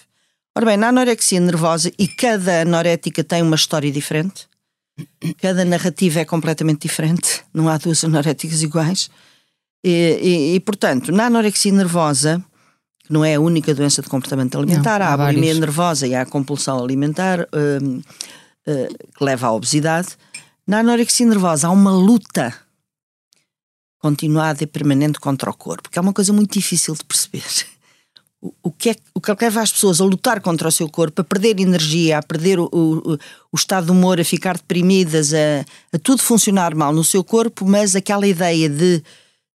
Ora 0.56 0.66
bem, 0.66 0.78
na 0.78 0.90
anorexia 0.90 1.40
nervosa, 1.40 1.92
e 1.98 2.08
cada 2.08 2.62
anorética 2.62 3.24
tem 3.24 3.42
uma 3.42 3.56
história 3.56 3.92
diferente, 3.92 4.48
cada 5.42 5.66
narrativa 5.66 6.20
é 6.20 6.26
completamente 6.26 6.82
diferente, 6.84 7.44
não 7.54 7.68
há 7.70 7.78
duas 7.78 8.04
anoréticas 8.04 8.62
iguais, 8.62 9.10
e, 9.84 9.90
e- 10.22 10.56
e, 10.56 10.60
portanto, 10.60 11.12
na 11.12 11.26
anorexia 11.26 11.72
nervosa, 11.72 12.44
que 13.06 13.12
não 13.12 13.26
é 13.26 13.36
a 13.36 13.40
única 13.42 13.74
doença 13.74 14.02
de 14.02 14.08
comportamento 14.10 14.58
alimentar, 14.58 15.00
Não, 15.00 15.06
há 15.08 15.10
há 15.10 15.14
a 15.14 15.18
bulimia 15.18 15.54
nervosa 15.56 16.08
e 16.08 16.16
há 16.16 16.22
a 16.22 16.26
compulsão 16.26 16.82
alimentar 16.82 17.48
hum, 17.82 18.02
eh, 18.66 18.88
que 19.18 19.24
leva 19.24 19.48
à 19.48 19.52
obesidade. 19.52 20.10
Na 20.66 20.80
anorexia 20.80 21.26
nervosa 21.26 21.68
há 21.68 21.72
uma 21.72 21.92
luta 21.92 22.56
continuada 24.00 24.64
e 24.64 24.68
permanente 24.68 25.20
contra 25.20 25.50
o 25.50 25.54
corpo, 25.54 25.90
que 25.90 25.98
é 25.98 26.02
uma 26.02 26.14
coisa 26.14 26.32
muito 26.32 26.54
difícil 26.54 26.94
de 26.96 27.04
perceber. 27.04 27.44
O, 28.62 28.72
que 28.72 28.90
é, 28.90 28.96
o 29.14 29.22
que 29.22 29.32
leva 29.40 29.62
as 29.62 29.72
pessoas 29.72 30.02
a 30.02 30.04
lutar 30.04 30.42
contra 30.42 30.68
o 30.68 30.72
seu 30.72 30.90
corpo, 30.90 31.22
a 31.22 31.24
perder 31.24 31.62
energia, 31.62 32.18
a 32.18 32.22
perder 32.22 32.60
o, 32.60 32.70
o, 32.74 33.14
o 33.14 33.56
estado 33.56 33.86
de 33.86 33.92
humor, 33.92 34.20
a 34.20 34.26
ficar 34.26 34.58
deprimidas, 34.58 35.34
a, 35.34 35.66
a 35.94 35.98
tudo 35.98 36.22
funcionar 36.22 36.76
mal 36.76 36.92
no 36.92 37.06
seu 37.06 37.24
corpo, 37.24 37.66
mas 37.66 37.96
aquela 37.96 38.28
ideia 38.28 38.70
de 38.70 39.02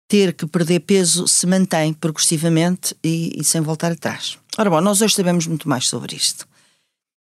ter 0.06 0.32
que 0.34 0.46
perder 0.46 0.80
peso 0.80 1.26
se 1.26 1.46
mantém 1.46 1.92
progressivamente 1.92 2.94
e, 3.02 3.40
e 3.40 3.42
sem 3.42 3.60
voltar 3.60 3.90
atrás. 3.90 4.38
Ora 4.56 4.70
bom, 4.70 4.80
nós 4.80 5.00
hoje 5.02 5.14
sabemos 5.14 5.48
muito 5.48 5.68
mais 5.68 5.88
sobre 5.88 6.14
isto. 6.14 6.46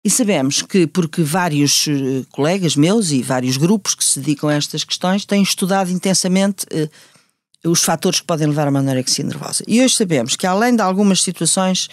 E 0.05 0.09
sabemos 0.09 0.61
que, 0.61 0.85
porque 0.85 1.21
vários 1.21 1.87
uh, 1.87 2.25
colegas 2.31 2.75
meus 2.75 3.11
e 3.11 3.21
vários 3.21 3.55
grupos 3.55 3.95
que 3.95 4.03
se 4.03 4.19
dedicam 4.19 4.49
a 4.49 4.55
estas 4.55 4.83
questões 4.83 5.23
têm 5.23 5.41
estudado 5.41 5.89
intensamente 5.91 6.65
uh, 6.65 6.89
os 7.65 7.83
fatores 7.83 8.19
que 8.19 8.25
podem 8.25 8.47
levar 8.47 8.67
a 8.67 8.69
uma 8.69 8.79
anorexia 8.79 9.23
nervosa. 9.23 9.63
E 9.67 9.81
hoje 9.81 9.95
sabemos 9.95 10.35
que, 10.35 10.45
além 10.45 10.75
de 10.75 10.81
algumas 10.81 11.21
situações 11.21 11.89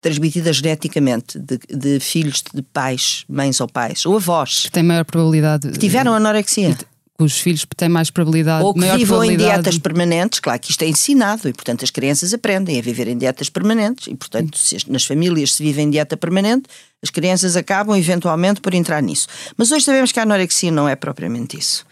transmitidas 0.00 0.56
geneticamente 0.56 1.38
de, 1.38 1.58
de 1.68 2.00
filhos 2.00 2.42
de 2.54 2.62
pais, 2.62 3.24
mães 3.28 3.60
ou 3.60 3.68
pais, 3.68 4.06
ou 4.06 4.16
avós, 4.16 4.64
que 4.64 4.70
têm 4.70 4.82
maior 4.82 5.04
probabilidade. 5.04 5.70
Que 5.70 5.78
tiveram 5.78 6.14
anorexia 6.14 6.76
os 7.18 7.38
filhos 7.38 7.66
têm 7.76 7.88
mais 7.88 8.10
probabilidade. 8.10 8.64
Ou 8.64 8.74
que 8.74 8.80
vivam 8.80 9.18
probabilidade... 9.18 9.32
em 9.34 9.36
dietas 9.36 9.78
permanentes, 9.78 10.40
claro 10.40 10.60
que 10.60 10.70
isto 10.70 10.82
é 10.82 10.88
ensinado 10.88 11.48
e, 11.48 11.52
portanto, 11.52 11.84
as 11.84 11.90
crianças 11.90 12.34
aprendem 12.34 12.78
a 12.78 12.82
viver 12.82 13.08
em 13.08 13.16
dietas 13.16 13.48
permanentes 13.48 14.06
e, 14.08 14.14
portanto, 14.14 14.58
se 14.58 14.90
nas 14.90 15.04
famílias 15.04 15.54
se 15.54 15.62
vive 15.62 15.80
em 15.80 15.90
dieta 15.90 16.16
permanente, 16.16 16.64
as 17.02 17.10
crianças 17.10 17.56
acabam 17.56 17.96
eventualmente 17.96 18.60
por 18.60 18.74
entrar 18.74 19.02
nisso. 19.02 19.28
Mas 19.56 19.72
hoje 19.72 19.84
sabemos 19.84 20.12
que 20.12 20.20
a 20.20 20.24
anorexia 20.24 20.70
não 20.70 20.88
é 20.88 20.94
propriamente 20.94 21.58
isso. 21.58 21.86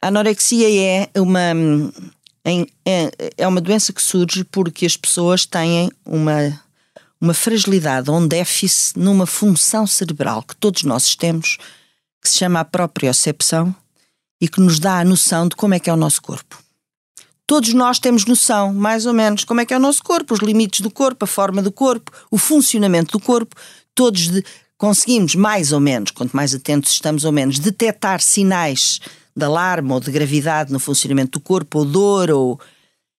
A 0.00 0.08
anorexia 0.08 1.08
é 1.14 1.20
uma, 1.20 1.52
é, 2.44 3.10
é 3.36 3.48
uma 3.48 3.60
doença 3.60 3.92
que 3.92 4.02
surge 4.02 4.44
porque 4.44 4.86
as 4.86 4.96
pessoas 4.96 5.44
têm 5.46 5.90
uma, 6.04 6.60
uma 7.20 7.34
fragilidade 7.34 8.10
ou 8.10 8.18
um 8.18 8.28
déficit 8.28 8.98
numa 8.98 9.26
função 9.26 9.86
cerebral 9.86 10.42
que 10.42 10.54
todos 10.56 10.82
nós 10.82 11.16
temos, 11.16 11.58
que 12.22 12.28
se 12.28 12.38
chama 12.38 12.60
a 12.60 12.64
propriocepção 12.64 13.74
e 14.40 14.48
que 14.48 14.60
nos 14.60 14.78
dá 14.78 15.00
a 15.00 15.04
noção 15.04 15.48
de 15.48 15.56
como 15.56 15.74
é 15.74 15.80
que 15.80 15.90
é 15.90 15.92
o 15.92 15.96
nosso 15.96 16.22
corpo. 16.22 16.62
Todos 17.46 17.72
nós 17.72 17.98
temos 17.98 18.24
noção, 18.24 18.74
mais 18.74 19.06
ou 19.06 19.12
menos, 19.12 19.44
como 19.44 19.60
é 19.60 19.64
que 19.64 19.72
é 19.72 19.76
o 19.76 19.80
nosso 19.80 20.02
corpo, 20.02 20.34
os 20.34 20.40
limites 20.40 20.80
do 20.80 20.90
corpo, 20.90 21.24
a 21.24 21.28
forma 21.28 21.62
do 21.62 21.70
corpo, 21.70 22.10
o 22.30 22.36
funcionamento 22.36 23.16
do 23.16 23.24
corpo. 23.24 23.54
Todos 23.94 24.28
de, 24.28 24.44
conseguimos, 24.76 25.36
mais 25.36 25.72
ou 25.72 25.78
menos, 25.78 26.10
quanto 26.10 26.36
mais 26.36 26.54
atentos 26.54 26.92
estamos 26.92 27.24
ou 27.24 27.30
menos, 27.30 27.60
detectar 27.60 28.20
sinais 28.20 29.00
de 29.36 29.44
alarme 29.44 29.92
ou 29.92 30.00
de 30.00 30.10
gravidade 30.10 30.72
no 30.72 30.80
funcionamento 30.80 31.38
do 31.38 31.42
corpo, 31.42 31.80
ou 31.80 31.84
dor, 31.84 32.30
ou. 32.30 32.60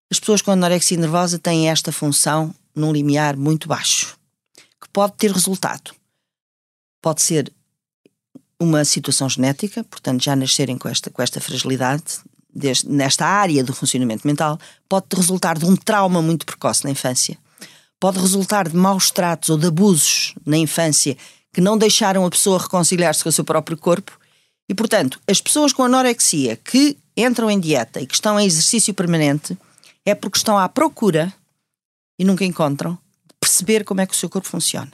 As 0.09 0.19
pessoas 0.19 0.41
com 0.41 0.51
anorexia 0.51 0.97
nervosa 0.97 1.37
têm 1.37 1.69
esta 1.69 1.91
função 1.91 2.55
num 2.73 2.91
limiar 2.91 3.35
muito 3.35 3.67
baixo, 3.67 4.17
que 4.81 4.87
pode 4.89 5.13
ter 5.13 5.31
resultado. 5.31 5.91
Pode 7.01 7.21
ser 7.21 7.51
uma 8.59 8.83
situação 8.85 9.29
genética, 9.29 9.83
portanto, 9.83 10.23
já 10.23 10.35
nascerem 10.35 10.77
com 10.77 10.87
esta, 10.87 11.09
com 11.09 11.21
esta 11.21 11.39
fragilidade, 11.39 12.21
nesta 12.85 13.25
área 13.25 13.63
do 13.63 13.73
funcionamento 13.73 14.25
mental, 14.25 14.59
pode 14.89 15.07
resultar 15.13 15.57
de 15.57 15.65
um 15.65 15.75
trauma 15.75 16.21
muito 16.21 16.45
precoce 16.45 16.83
na 16.83 16.89
infância, 16.89 17.37
pode 17.99 18.19
resultar 18.19 18.67
de 18.67 18.75
maus 18.75 19.11
tratos 19.11 19.49
ou 19.49 19.57
de 19.57 19.67
abusos 19.67 20.33
na 20.45 20.57
infância 20.57 21.17
que 21.53 21.61
não 21.61 21.77
deixaram 21.77 22.25
a 22.25 22.29
pessoa 22.29 22.59
reconciliar-se 22.59 23.23
com 23.23 23.29
o 23.29 23.31
seu 23.31 23.43
próprio 23.43 23.77
corpo. 23.77 24.19
E, 24.69 24.75
portanto, 24.75 25.19
as 25.27 25.41
pessoas 25.41 25.71
com 25.71 25.83
anorexia 25.83 26.55
que 26.57 26.97
entram 27.15 27.49
em 27.49 27.59
dieta 27.59 28.01
e 28.01 28.07
que 28.07 28.13
estão 28.13 28.39
em 28.39 28.45
exercício 28.45 28.93
permanente 28.93 29.57
é 30.05 30.13
porque 30.13 30.37
estão 30.37 30.57
à 30.57 30.67
procura 30.67 31.33
e 32.19 32.25
nunca 32.25 32.45
encontram 32.45 32.93
de 33.25 33.35
perceber 33.39 33.83
como 33.83 34.01
é 34.01 34.05
que 34.05 34.13
o 34.13 34.17
seu 34.17 34.29
corpo 34.29 34.47
funciona. 34.47 34.91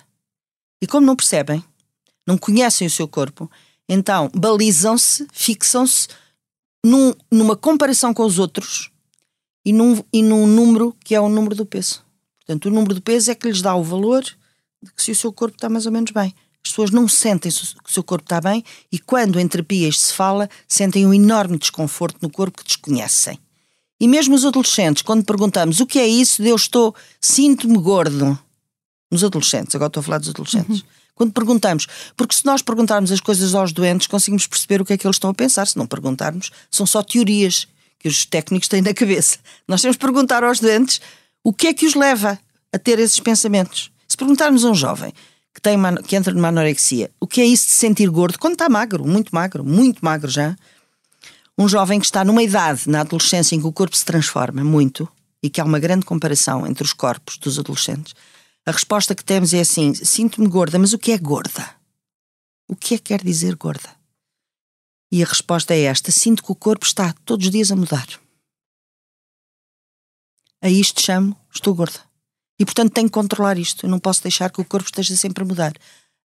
E 0.81 0.87
como 0.87 1.05
não 1.05 1.15
percebem, 1.15 1.63
não 2.27 2.37
conhecem 2.37 2.87
o 2.87 2.91
seu 2.91 3.07
corpo, 3.07 3.49
então 3.87 4.29
balizam-se, 4.33 5.27
fixam-se 5.31 6.07
num, 6.85 7.13
numa 7.31 7.55
comparação 7.55 8.13
com 8.13 8.23
os 8.23 8.39
outros 8.39 8.91
e 9.65 9.71
num, 9.71 10.03
e 10.11 10.21
num 10.21 10.45
número 10.45 10.95
que 11.03 11.15
é 11.15 11.21
o 11.21 11.29
número 11.29 11.55
do 11.55 11.65
peso. 11.65 12.03
Portanto, 12.39 12.65
o 12.65 12.71
número 12.71 12.95
do 12.95 13.01
peso 13.01 13.31
é 13.31 13.35
que 13.35 13.47
lhes 13.47 13.61
dá 13.61 13.75
o 13.75 13.83
valor 13.83 14.23
de 14.23 14.91
que 14.93 15.01
se 15.01 15.11
o 15.11 15.15
seu 15.15 15.31
corpo 15.31 15.55
está 15.55 15.69
mais 15.69 15.85
ou 15.85 15.91
menos 15.91 16.11
bem. 16.11 16.35
As 16.65 16.71
pessoas 16.71 16.91
não 16.91 17.07
sentem 17.07 17.51
que 17.51 17.89
o 17.89 17.91
seu 17.91 18.03
corpo 18.03 18.23
está 18.25 18.39
bem 18.39 18.63
e 18.91 18.97
quando 18.97 19.39
em 19.39 19.47
terapias 19.47 19.99
se 19.99 20.13
fala, 20.13 20.49
sentem 20.67 21.05
um 21.05 21.13
enorme 21.13 21.57
desconforto 21.57 22.17
no 22.21 22.29
corpo 22.29 22.59
que 22.59 22.67
desconhecem. 22.67 23.37
E 23.99 24.07
mesmo 24.07 24.35
os 24.35 24.45
adolescentes, 24.45 25.01
quando 25.01 25.25
perguntamos 25.25 25.79
o 25.79 25.85
que 25.85 25.99
é 25.99 26.07
isso, 26.07 26.41
eu 26.41 26.55
estou, 26.55 26.95
sinto-me 27.21 27.77
gordo. 27.77 28.37
Nos 29.11 29.23
adolescentes, 29.23 29.75
agora 29.75 29.87
estou 29.87 30.01
a 30.01 30.03
falar 30.03 30.17
dos 30.17 30.29
adolescentes. 30.29 30.79
Uhum. 30.79 30.87
Quando 31.15 31.31
perguntamos, 31.31 31.87
porque 32.17 32.33
se 32.33 32.45
nós 32.45 32.61
perguntarmos 32.61 33.11
as 33.11 33.19
coisas 33.19 33.53
aos 33.53 33.71
doentes, 33.71 34.07
conseguimos 34.07 34.47
perceber 34.47 34.81
o 34.81 34.85
que 34.85 34.93
é 34.93 34.97
que 34.97 35.05
eles 35.05 35.17
estão 35.17 35.29
a 35.29 35.33
pensar. 35.33 35.67
Se 35.67 35.77
não 35.77 35.85
perguntarmos, 35.85 36.51
são 36.71 36.85
só 36.85 37.03
teorias 37.03 37.67
que 37.99 38.07
os 38.07 38.25
técnicos 38.25 38.67
têm 38.67 38.81
na 38.81 38.93
cabeça. 38.93 39.37
Nós 39.67 39.81
temos 39.81 39.95
que 39.95 40.01
perguntar 40.01 40.43
aos 40.43 40.59
doentes 40.59 40.99
o 41.43 41.53
que 41.53 41.67
é 41.67 41.73
que 41.73 41.85
os 41.85 41.93
leva 41.93 42.39
a 42.73 42.79
ter 42.79 42.97
esses 42.99 43.19
pensamentos. 43.19 43.91
Se 44.07 44.17
perguntarmos 44.17 44.65
a 44.65 44.69
um 44.69 44.75
jovem 44.75 45.13
que, 45.53 45.61
tem 45.61 45.77
que 46.07 46.15
entra 46.15 46.33
numa 46.33 46.47
anorexia, 46.47 47.11
o 47.19 47.27
que 47.27 47.41
é 47.41 47.45
isso 47.45 47.67
de 47.67 47.73
sentir 47.73 48.09
gordo, 48.09 48.39
quando 48.39 48.53
está 48.53 48.67
magro, 48.67 49.05
muito 49.05 49.33
magro, 49.33 49.63
muito 49.63 50.03
magro 50.03 50.29
já, 50.29 50.55
um 51.57 51.67
jovem 51.67 51.99
que 51.99 52.05
está 52.05 52.25
numa 52.25 52.41
idade, 52.41 52.89
na 52.89 53.01
adolescência, 53.01 53.55
em 53.55 53.59
que 53.59 53.67
o 53.67 53.71
corpo 53.71 53.95
se 53.95 54.03
transforma 54.03 54.63
muito 54.63 55.07
e 55.41 55.49
que 55.49 55.61
há 55.61 55.63
uma 55.63 55.79
grande 55.79 56.05
comparação 56.05 56.65
entre 56.65 56.83
os 56.83 56.93
corpos 56.93 57.37
dos 57.37 57.59
adolescentes, 57.59 58.15
a 58.65 58.71
resposta 58.71 59.13
que 59.13 59.25
temos 59.25 59.53
é 59.53 59.59
assim: 59.59 59.93
sinto-me 59.93 60.47
gorda, 60.47 60.79
mas 60.79 60.93
o 60.93 60.97
que 60.97 61.11
é 61.11 61.17
gorda? 61.17 61.75
O 62.67 62.75
que 62.75 62.95
é 62.95 62.97
que 62.97 63.03
quer 63.03 63.21
dizer 63.21 63.55
gorda? 63.55 63.89
E 65.11 65.21
a 65.21 65.25
resposta 65.25 65.73
é 65.73 65.81
esta: 65.81 66.11
sinto 66.11 66.41
que 66.41 66.51
o 66.51 66.55
corpo 66.55 66.85
está 66.85 67.13
todos 67.25 67.45
os 67.45 67.51
dias 67.51 67.71
a 67.71 67.75
mudar. 67.75 68.07
A 70.61 70.69
isto 70.69 71.01
chamo 71.01 71.37
estou 71.53 71.75
gorda. 71.75 71.99
E 72.59 72.65
portanto 72.65 72.91
tenho 72.91 73.07
que 73.07 73.13
controlar 73.13 73.57
isto. 73.57 73.85
Eu 73.85 73.89
não 73.89 73.99
posso 73.99 74.21
deixar 74.21 74.49
que 74.49 74.61
o 74.61 74.65
corpo 74.65 74.87
esteja 74.87 75.15
sempre 75.15 75.43
a 75.43 75.47
mudar. 75.47 75.73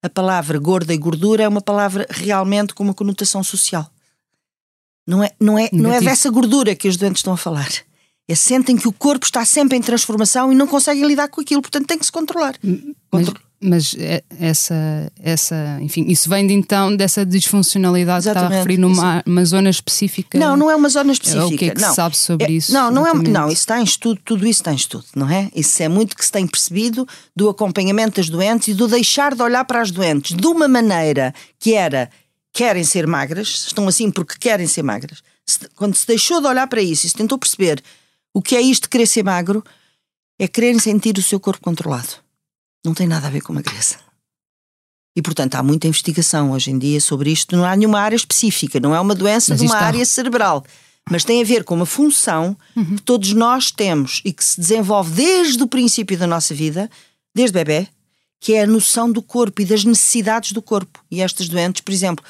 A 0.02 0.08
palavra 0.08 0.58
gorda 0.58 0.94
e 0.94 0.98
gordura 0.98 1.42
é 1.42 1.48
uma 1.48 1.60
palavra 1.60 2.06
realmente 2.10 2.74
com 2.74 2.84
uma 2.84 2.94
conotação 2.94 3.42
social. 3.42 3.90
Não 5.06 5.24
é, 5.24 5.30
não 5.40 5.58
é, 5.58 5.68
não 5.72 5.92
é 5.92 6.00
dessa 6.00 6.30
gordura 6.30 6.76
que 6.76 6.86
os 6.86 6.96
doentes 6.96 7.20
estão 7.20 7.32
a 7.32 7.36
falar 7.36 7.68
é 8.28 8.34
sentem 8.34 8.76
que 8.76 8.86
o 8.86 8.92
corpo 8.92 9.24
está 9.24 9.44
sempre 9.44 9.76
em 9.78 9.80
transformação 9.80 10.52
e 10.52 10.54
não 10.54 10.66
conseguem 10.66 11.06
lidar 11.06 11.28
com 11.28 11.40
aquilo, 11.40 11.62
portanto 11.62 11.86
tem 11.86 11.98
que 11.98 12.04
se 12.04 12.12
controlar. 12.12 12.56
Mas, 13.10 13.28
mas 13.60 13.94
é, 13.98 14.22
essa, 14.38 15.10
essa, 15.20 15.78
enfim, 15.80 16.04
isso 16.08 16.28
vem 16.28 16.46
de 16.46 16.54
então 16.54 16.94
dessa 16.94 17.26
disfuncionalidade 17.26 18.24
Exatamente, 18.24 18.38
que 18.40 18.46
está 18.46 18.54
a 18.54 18.58
referir 18.58 18.78
numa 18.78 19.22
uma 19.26 19.44
zona 19.44 19.68
específica. 19.68 20.38
Não, 20.38 20.56
não 20.56 20.70
é 20.70 20.76
uma 20.76 20.88
zona 20.88 21.12
específica. 21.12 21.46
O 21.46 21.58
que 21.58 21.64
é 21.70 21.74
que 21.74 21.80
não. 21.80 21.88
se 21.90 21.96
sabe 21.96 22.16
sobre 22.16 22.46
é, 22.46 22.50
isso? 22.52 22.72
Não, 22.72 22.90
não 22.90 23.06
é, 23.06 23.12
não, 23.14 23.48
isso 23.48 23.62
está 23.62 23.80
em 23.80 23.84
estudo, 23.84 24.20
tudo 24.24 24.46
isso 24.46 24.60
está 24.60 24.72
em 24.72 24.76
estudo, 24.76 25.04
não 25.14 25.28
é? 25.28 25.50
Isso 25.54 25.82
é 25.82 25.88
muito 25.88 26.16
que 26.16 26.24
se 26.24 26.30
tem 26.30 26.46
percebido 26.46 27.06
do 27.34 27.48
acompanhamento 27.48 28.16
das 28.16 28.28
doentes 28.28 28.68
e 28.68 28.74
do 28.74 28.86
deixar 28.86 29.34
de 29.34 29.42
olhar 29.42 29.64
para 29.64 29.80
as 29.80 29.90
doentes 29.90 30.36
de 30.36 30.46
uma 30.46 30.68
maneira 30.68 31.34
que 31.58 31.74
era 31.74 32.08
querem 32.52 32.84
ser 32.84 33.06
magras, 33.06 33.48
estão 33.66 33.88
assim 33.88 34.10
porque 34.10 34.36
querem 34.38 34.66
ser 34.66 34.82
magras. 34.82 35.22
Quando 35.74 35.94
se 35.94 36.06
deixou 36.06 36.40
de 36.40 36.46
olhar 36.46 36.66
para 36.66 36.82
isso 36.82 37.06
e 37.06 37.08
se 37.08 37.14
tentou 37.14 37.38
perceber 37.38 37.82
o 38.32 38.42
que 38.42 38.54
é 38.54 38.60
isto 38.60 38.82
de 38.82 38.88
querer 38.90 39.06
ser 39.06 39.24
magro? 39.24 39.64
É 40.38 40.46
querer 40.46 40.78
sentir 40.80 41.18
o 41.18 41.22
seu 41.22 41.40
corpo 41.40 41.60
controlado. 41.60 42.27
Não 42.84 42.94
tem 42.94 43.06
nada 43.06 43.26
a 43.26 43.30
ver 43.30 43.40
com 43.40 43.52
magreza. 43.52 43.96
E, 45.16 45.22
portanto, 45.22 45.56
há 45.56 45.62
muita 45.62 45.88
investigação 45.88 46.52
hoje 46.52 46.70
em 46.70 46.78
dia 46.78 47.00
sobre 47.00 47.30
isto. 47.30 47.56
Não 47.56 47.64
há 47.64 47.74
nenhuma 47.74 48.00
área 48.00 48.14
específica, 48.14 48.78
não 48.78 48.94
é 48.94 49.00
uma 49.00 49.14
doença 49.14 49.52
mas 49.52 49.60
de 49.60 49.66
uma 49.66 49.76
área 49.76 50.04
cerebral. 50.06 50.64
Mas 51.10 51.24
tem 51.24 51.42
a 51.42 51.44
ver 51.44 51.64
com 51.64 51.74
uma 51.74 51.86
função 51.86 52.56
uhum. 52.76 52.96
que 52.96 53.02
todos 53.02 53.32
nós 53.32 53.70
temos 53.70 54.20
e 54.24 54.32
que 54.32 54.44
se 54.44 54.60
desenvolve 54.60 55.10
desde 55.10 55.62
o 55.62 55.66
princípio 55.66 56.16
da 56.16 56.26
nossa 56.26 56.54
vida, 56.54 56.88
desde 57.34 57.52
bebê, 57.52 57.88
que 58.40 58.54
é 58.54 58.62
a 58.62 58.66
noção 58.66 59.10
do 59.10 59.20
corpo 59.20 59.62
e 59.62 59.64
das 59.64 59.84
necessidades 59.84 60.52
do 60.52 60.62
corpo. 60.62 61.02
E 61.10 61.20
estas 61.20 61.48
doentes, 61.48 61.80
por 61.80 61.92
exemplo, 61.92 62.24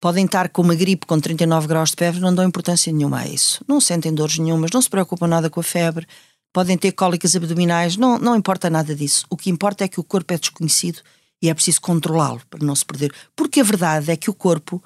podem 0.00 0.24
estar 0.24 0.48
com 0.48 0.62
uma 0.62 0.74
gripe 0.74 1.06
com 1.06 1.18
39 1.18 1.66
graus 1.66 1.90
de 1.90 1.96
febre, 1.96 2.20
não 2.20 2.34
dão 2.34 2.44
importância 2.44 2.92
nenhuma 2.92 3.20
a 3.20 3.26
isso. 3.26 3.64
Não 3.66 3.80
sentem 3.80 4.12
dores 4.12 4.38
nenhumas, 4.38 4.70
não 4.70 4.82
se 4.82 4.90
preocupam 4.90 5.26
nada 5.26 5.48
com 5.48 5.60
a 5.60 5.62
febre, 5.62 6.06
podem 6.52 6.76
ter 6.76 6.92
cólicas 6.92 7.36
abdominais, 7.36 7.96
não, 7.96 8.18
não 8.18 8.36
importa 8.36 8.70
nada 8.70 8.94
disso. 8.94 9.26
O 9.30 9.36
que 9.36 9.50
importa 9.50 9.84
é 9.84 9.88
que 9.88 10.00
o 10.00 10.04
corpo 10.04 10.32
é 10.34 10.38
desconhecido 10.38 11.00
e 11.42 11.48
é 11.48 11.54
preciso 11.54 11.80
controlá-lo 11.80 12.40
para 12.50 12.64
não 12.64 12.74
se 12.74 12.84
perder. 12.84 13.12
Porque 13.36 13.60
a 13.60 13.64
verdade 13.64 14.10
é 14.10 14.16
que 14.16 14.30
o 14.30 14.34
corpo 14.34 14.82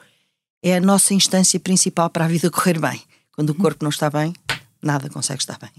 é 0.62 0.77
a 0.77 0.81
nossa 0.81 1.14
instância 1.14 1.59
principal 1.59 2.11
para 2.11 2.25
a 2.25 2.29
vida 2.29 2.51
correr 2.53 2.79
bem. 2.79 3.01
Quando 3.33 3.51
o 3.51 3.55
corpo 3.55 3.85
não 3.85 3.90
está 3.90 4.11
bem, 4.11 4.35
nada 4.83 5.09
consegue 5.09 5.40
estar 5.40 5.59
bem. 5.59 5.70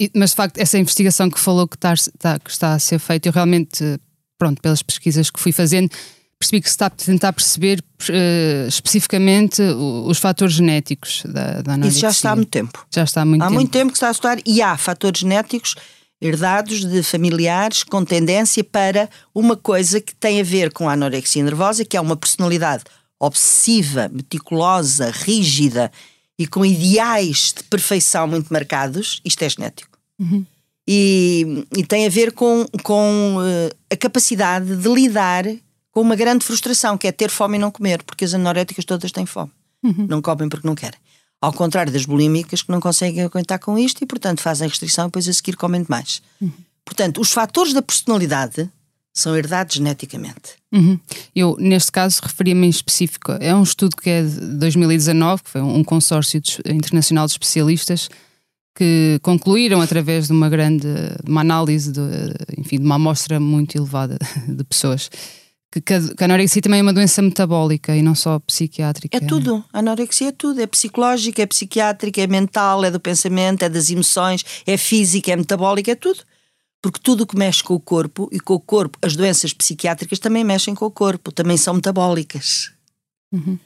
E, 0.00 0.10
mas 0.14 0.30
de 0.30 0.36
facto, 0.36 0.58
essa 0.58 0.78
investigação 0.78 1.30
que 1.30 1.38
falou 1.38 1.68
que 1.68 1.76
está, 1.76 1.94
está, 1.94 2.38
que 2.38 2.50
está 2.50 2.74
a 2.74 2.78
ser 2.78 2.98
feita, 2.98 3.28
eu 3.28 3.32
realmente, 3.32 4.00
pronto, 4.36 4.60
pelas 4.60 4.82
pesquisas 4.82 5.30
que 5.30 5.38
fui 5.38 5.52
fazendo, 5.52 5.88
percebi 6.44 6.60
que 6.60 6.68
se 6.68 6.74
está 6.74 6.86
a 6.86 6.90
tentar 6.90 7.32
perceber 7.32 7.80
uh, 7.80 8.68
especificamente 8.68 9.62
os 9.62 10.18
fatores 10.18 10.54
genéticos 10.54 11.22
da, 11.24 11.62
da 11.62 11.74
anorexia. 11.74 11.88
Isso 11.88 12.00
já 12.00 12.10
está 12.10 12.30
há 12.32 12.36
muito 12.36 12.50
tempo. 12.50 12.86
Já 12.90 13.04
está 13.04 13.22
há 13.22 13.24
muito 13.24 13.42
há 13.42 13.46
tempo. 13.46 13.54
Há 13.54 13.60
muito 13.60 13.70
tempo 13.70 13.92
que 13.92 13.96
está 13.96 14.08
a 14.08 14.12
estudar 14.12 14.38
e 14.44 14.62
há 14.62 14.76
fatores 14.76 15.20
genéticos 15.20 15.74
herdados 16.20 16.84
de 16.84 17.02
familiares 17.02 17.82
com 17.82 18.04
tendência 18.04 18.62
para 18.62 19.08
uma 19.34 19.56
coisa 19.56 20.00
que 20.00 20.14
tem 20.14 20.40
a 20.40 20.44
ver 20.44 20.72
com 20.72 20.88
a 20.88 20.92
anorexia 20.92 21.42
nervosa, 21.42 21.84
que 21.84 21.96
é 21.96 22.00
uma 22.00 22.16
personalidade 22.16 22.84
obsessiva, 23.18 24.08
meticulosa, 24.12 25.10
rígida 25.10 25.90
e 26.38 26.46
com 26.46 26.64
ideais 26.64 27.52
de 27.56 27.62
perfeição 27.64 28.26
muito 28.26 28.52
marcados, 28.52 29.20
isto 29.24 29.42
é 29.42 29.48
genético. 29.48 29.98
E, 30.86 31.66
e 31.76 31.84
tem 31.84 32.06
a 32.06 32.10
ver 32.10 32.32
com, 32.32 32.66
com 32.82 33.36
uh, 33.38 33.74
a 33.90 33.96
capacidade 33.96 34.76
de 34.76 34.88
lidar 34.88 35.44
com 35.94 36.00
uma 36.00 36.16
grande 36.16 36.44
frustração, 36.44 36.98
que 36.98 37.06
é 37.06 37.12
ter 37.12 37.30
fome 37.30 37.56
e 37.56 37.60
não 37.60 37.70
comer, 37.70 38.02
porque 38.02 38.24
as 38.24 38.34
anoréticas 38.34 38.84
todas 38.84 39.12
têm 39.12 39.24
fome. 39.24 39.52
Não 40.08 40.20
comem 40.20 40.48
porque 40.48 40.66
não 40.66 40.74
querem. 40.74 40.98
Ao 41.40 41.52
contrário 41.52 41.92
das 41.92 42.04
bulímicas 42.04 42.62
que 42.62 42.70
não 42.70 42.80
conseguem 42.80 43.22
aguentar 43.22 43.58
com 43.60 43.78
isto 43.78 44.02
e, 44.02 44.06
portanto, 44.06 44.40
fazem 44.40 44.66
restrição 44.66 45.04
e 45.04 45.08
depois 45.08 45.28
a 45.28 45.32
seguir 45.32 45.56
comem 45.56 45.82
demais. 45.82 46.20
Portanto, 46.84 47.20
os 47.20 47.30
fatores 47.30 47.72
da 47.72 47.80
personalidade 47.80 48.68
são 49.12 49.36
herdados 49.36 49.76
geneticamente. 49.76 50.54
Uhum. 50.72 50.98
Eu, 51.36 51.56
neste 51.60 51.92
caso, 51.92 52.20
referia-me 52.22 52.66
em 52.66 52.70
específico. 52.70 53.32
É 53.32 53.54
um 53.54 53.62
estudo 53.62 53.94
que 53.94 54.10
é 54.10 54.22
de 54.22 54.40
2019, 54.56 55.44
que 55.44 55.50
foi 55.50 55.60
um 55.60 55.84
consórcio 55.84 56.40
de, 56.40 56.60
internacional 56.66 57.26
de 57.26 57.32
especialistas 57.32 58.08
que 58.76 59.20
concluíram 59.22 59.80
através 59.80 60.26
de 60.26 60.32
uma 60.32 60.48
grande 60.48 60.88
uma 61.24 61.42
análise 61.42 61.92
de, 61.92 62.00
enfim, 62.58 62.78
de 62.78 62.84
uma 62.84 62.96
amostra 62.96 63.38
muito 63.38 63.76
elevada 63.76 64.18
de 64.48 64.64
pessoas 64.64 65.08
que, 65.80 66.14
que 66.14 66.22
a 66.22 66.26
anorexia 66.26 66.62
também 66.62 66.80
é 66.80 66.82
uma 66.82 66.92
doença 66.92 67.20
metabólica 67.20 67.96
e 67.96 68.02
não 68.02 68.14
só 68.14 68.38
psiquiátrica. 68.38 69.16
É 69.16 69.20
tudo. 69.20 69.64
A 69.72 69.80
anorexia 69.80 70.28
é 70.28 70.32
tudo. 70.32 70.60
É 70.60 70.66
psicológica, 70.66 71.42
é 71.42 71.46
psiquiátrica, 71.46 72.20
é 72.20 72.26
mental, 72.26 72.84
é 72.84 72.90
do 72.90 73.00
pensamento, 73.00 73.64
é 73.64 73.68
das 73.68 73.90
emoções, 73.90 74.44
é 74.66 74.76
física, 74.76 75.32
é 75.32 75.36
metabólica, 75.36 75.92
é 75.92 75.94
tudo. 75.94 76.20
Porque 76.82 77.00
tudo 77.02 77.22
o 77.22 77.26
que 77.26 77.36
mexe 77.36 77.62
com 77.62 77.74
o 77.74 77.80
corpo 77.80 78.28
e 78.30 78.38
com 78.38 78.54
o 78.54 78.60
corpo, 78.60 78.98
as 79.00 79.16
doenças 79.16 79.52
psiquiátricas 79.52 80.18
também 80.18 80.44
mexem 80.44 80.74
com 80.74 80.84
o 80.84 80.90
corpo, 80.90 81.32
também 81.32 81.56
são 81.56 81.74
metabólicas. 81.74 82.72
Uhum. 83.32 83.58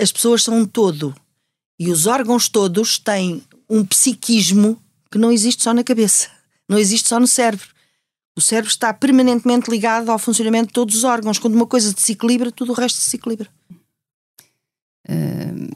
As 0.00 0.10
pessoas 0.10 0.42
são 0.42 0.58
um 0.58 0.66
todo. 0.66 1.14
E 1.78 1.90
os 1.90 2.06
órgãos 2.06 2.48
todos 2.48 2.98
têm 2.98 3.42
um 3.70 3.84
psiquismo 3.84 4.80
que 5.10 5.18
não 5.18 5.30
existe 5.30 5.62
só 5.62 5.72
na 5.72 5.84
cabeça, 5.84 6.28
não 6.68 6.78
existe 6.78 7.08
só 7.08 7.20
no 7.20 7.26
cérebro. 7.26 7.75
O 8.36 8.40
cérebro 8.40 8.70
está 8.70 8.92
permanentemente 8.92 9.70
ligado 9.70 10.10
ao 10.10 10.18
funcionamento 10.18 10.68
de 10.68 10.72
todos 10.74 10.94
os 10.94 11.04
órgãos. 11.04 11.38
Quando 11.38 11.54
uma 11.54 11.66
coisa 11.66 11.92
desequilibra, 11.92 12.52
tudo 12.52 12.72
o 12.72 12.74
resto 12.74 12.98
desequilibra. 12.98 13.48
Uh, 15.08 15.74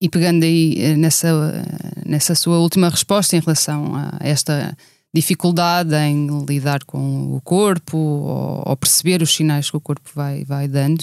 e 0.00 0.08
pegando 0.08 0.44
aí 0.44 0.96
nessa, 0.96 1.64
nessa 2.04 2.34
sua 2.34 2.58
última 2.58 2.88
resposta 2.88 3.36
em 3.36 3.40
relação 3.40 3.96
a 3.96 4.18
esta 4.20 4.76
dificuldade 5.16 5.94
em 5.94 6.28
lidar 6.44 6.84
com 6.84 7.34
o 7.34 7.40
corpo 7.40 7.96
ou, 7.96 8.62
ou 8.66 8.76
perceber 8.76 9.22
os 9.22 9.34
sinais 9.34 9.70
que 9.70 9.76
o 9.76 9.80
corpo 9.80 10.10
vai, 10.14 10.44
vai 10.44 10.68
dando, 10.68 11.00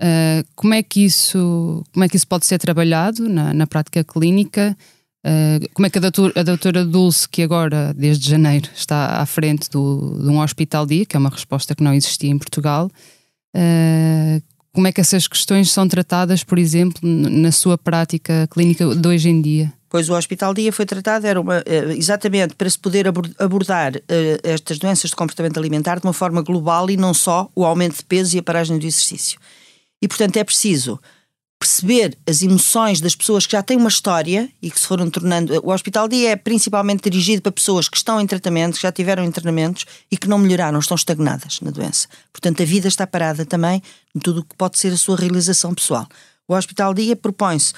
uh, 0.00 0.44
como, 0.56 0.72
é 0.72 0.82
que 0.82 1.04
isso, 1.04 1.84
como 1.92 2.04
é 2.04 2.08
que 2.08 2.16
isso 2.16 2.26
pode 2.26 2.46
ser 2.46 2.58
trabalhado 2.58 3.28
na, 3.28 3.52
na 3.52 3.66
prática 3.66 4.02
clínica? 4.02 4.76
Uh, 5.24 5.66
como 5.72 5.86
é 5.86 5.90
que 5.90 5.96
a 5.96 6.00
doutora, 6.02 6.32
a 6.36 6.42
doutora 6.42 6.84
Dulce, 6.84 7.26
que 7.26 7.42
agora, 7.42 7.94
desde 7.94 8.28
janeiro, 8.28 8.68
está 8.74 9.22
à 9.22 9.26
frente 9.26 9.70
do, 9.70 10.18
de 10.22 10.28
um 10.28 10.38
hospital-dia, 10.38 11.06
que 11.06 11.16
é 11.16 11.18
uma 11.18 11.30
resposta 11.30 11.74
que 11.74 11.82
não 11.82 11.94
existia 11.94 12.30
em 12.30 12.36
Portugal, 12.36 12.90
uh, 13.56 14.42
como 14.74 14.88
é 14.88 14.92
que 14.92 15.00
essas 15.00 15.26
questões 15.26 15.70
são 15.70 15.86
tratadas, 15.86 16.42
por 16.42 16.58
exemplo, 16.58 17.00
na 17.02 17.52
sua 17.52 17.78
prática 17.78 18.46
clínica 18.50 18.94
de 18.94 19.08
hoje 19.08 19.28
em 19.30 19.40
dia? 19.40 19.72
Pois 19.88 20.10
o 20.10 20.14
hospital-dia 20.14 20.72
foi 20.72 20.84
tratado 20.84 21.24
era 21.24 21.40
uma, 21.40 21.62
eh, 21.64 21.94
exatamente 21.96 22.56
para 22.56 22.68
se 22.68 22.76
poder 22.76 23.06
abordar 23.38 23.94
uh, 23.94 24.00
estas 24.42 24.76
doenças 24.76 25.10
de 25.10 25.16
comportamento 25.16 25.56
alimentar 25.56 26.00
de 26.00 26.06
uma 26.06 26.12
forma 26.12 26.42
global 26.42 26.90
e 26.90 26.96
não 26.96 27.14
só 27.14 27.48
o 27.54 27.64
aumento 27.64 27.98
de 27.98 28.04
peso 28.04 28.34
e 28.34 28.40
a 28.40 28.42
paragem 28.42 28.76
do 28.76 28.84
exercício. 28.84 29.38
E, 30.02 30.08
portanto, 30.08 30.36
é 30.36 30.42
preciso 30.42 30.98
perceber 31.64 32.14
as 32.26 32.42
emoções 32.42 33.00
das 33.00 33.14
pessoas 33.14 33.46
que 33.46 33.52
já 33.52 33.62
têm 33.62 33.78
uma 33.78 33.88
história 33.88 34.50
e 34.60 34.70
que 34.70 34.78
se 34.78 34.86
foram 34.86 35.08
tornando. 35.08 35.58
O 35.64 35.72
Hospital 35.72 36.06
Dia 36.06 36.32
é 36.32 36.36
principalmente 36.36 37.08
dirigido 37.08 37.40
para 37.40 37.50
pessoas 37.50 37.88
que 37.88 37.96
estão 37.96 38.20
em 38.20 38.26
tratamento, 38.26 38.76
que 38.76 38.82
já 38.82 38.92
tiveram 38.92 39.24
internamentos 39.24 39.86
e 40.10 40.16
que 40.18 40.28
não 40.28 40.38
melhoraram, 40.38 40.78
estão 40.78 40.94
estagnadas 40.94 41.60
na 41.62 41.70
doença. 41.70 42.06
Portanto, 42.30 42.62
a 42.62 42.66
vida 42.66 42.86
está 42.86 43.06
parada 43.06 43.46
também 43.46 43.82
em 44.14 44.18
tudo 44.18 44.40
o 44.40 44.44
que 44.44 44.54
pode 44.54 44.78
ser 44.78 44.92
a 44.92 44.96
sua 44.98 45.16
realização 45.16 45.74
pessoal. 45.74 46.06
O 46.46 46.54
Hospital 46.54 46.92
Dia 46.92 47.16
propõe-se 47.16 47.72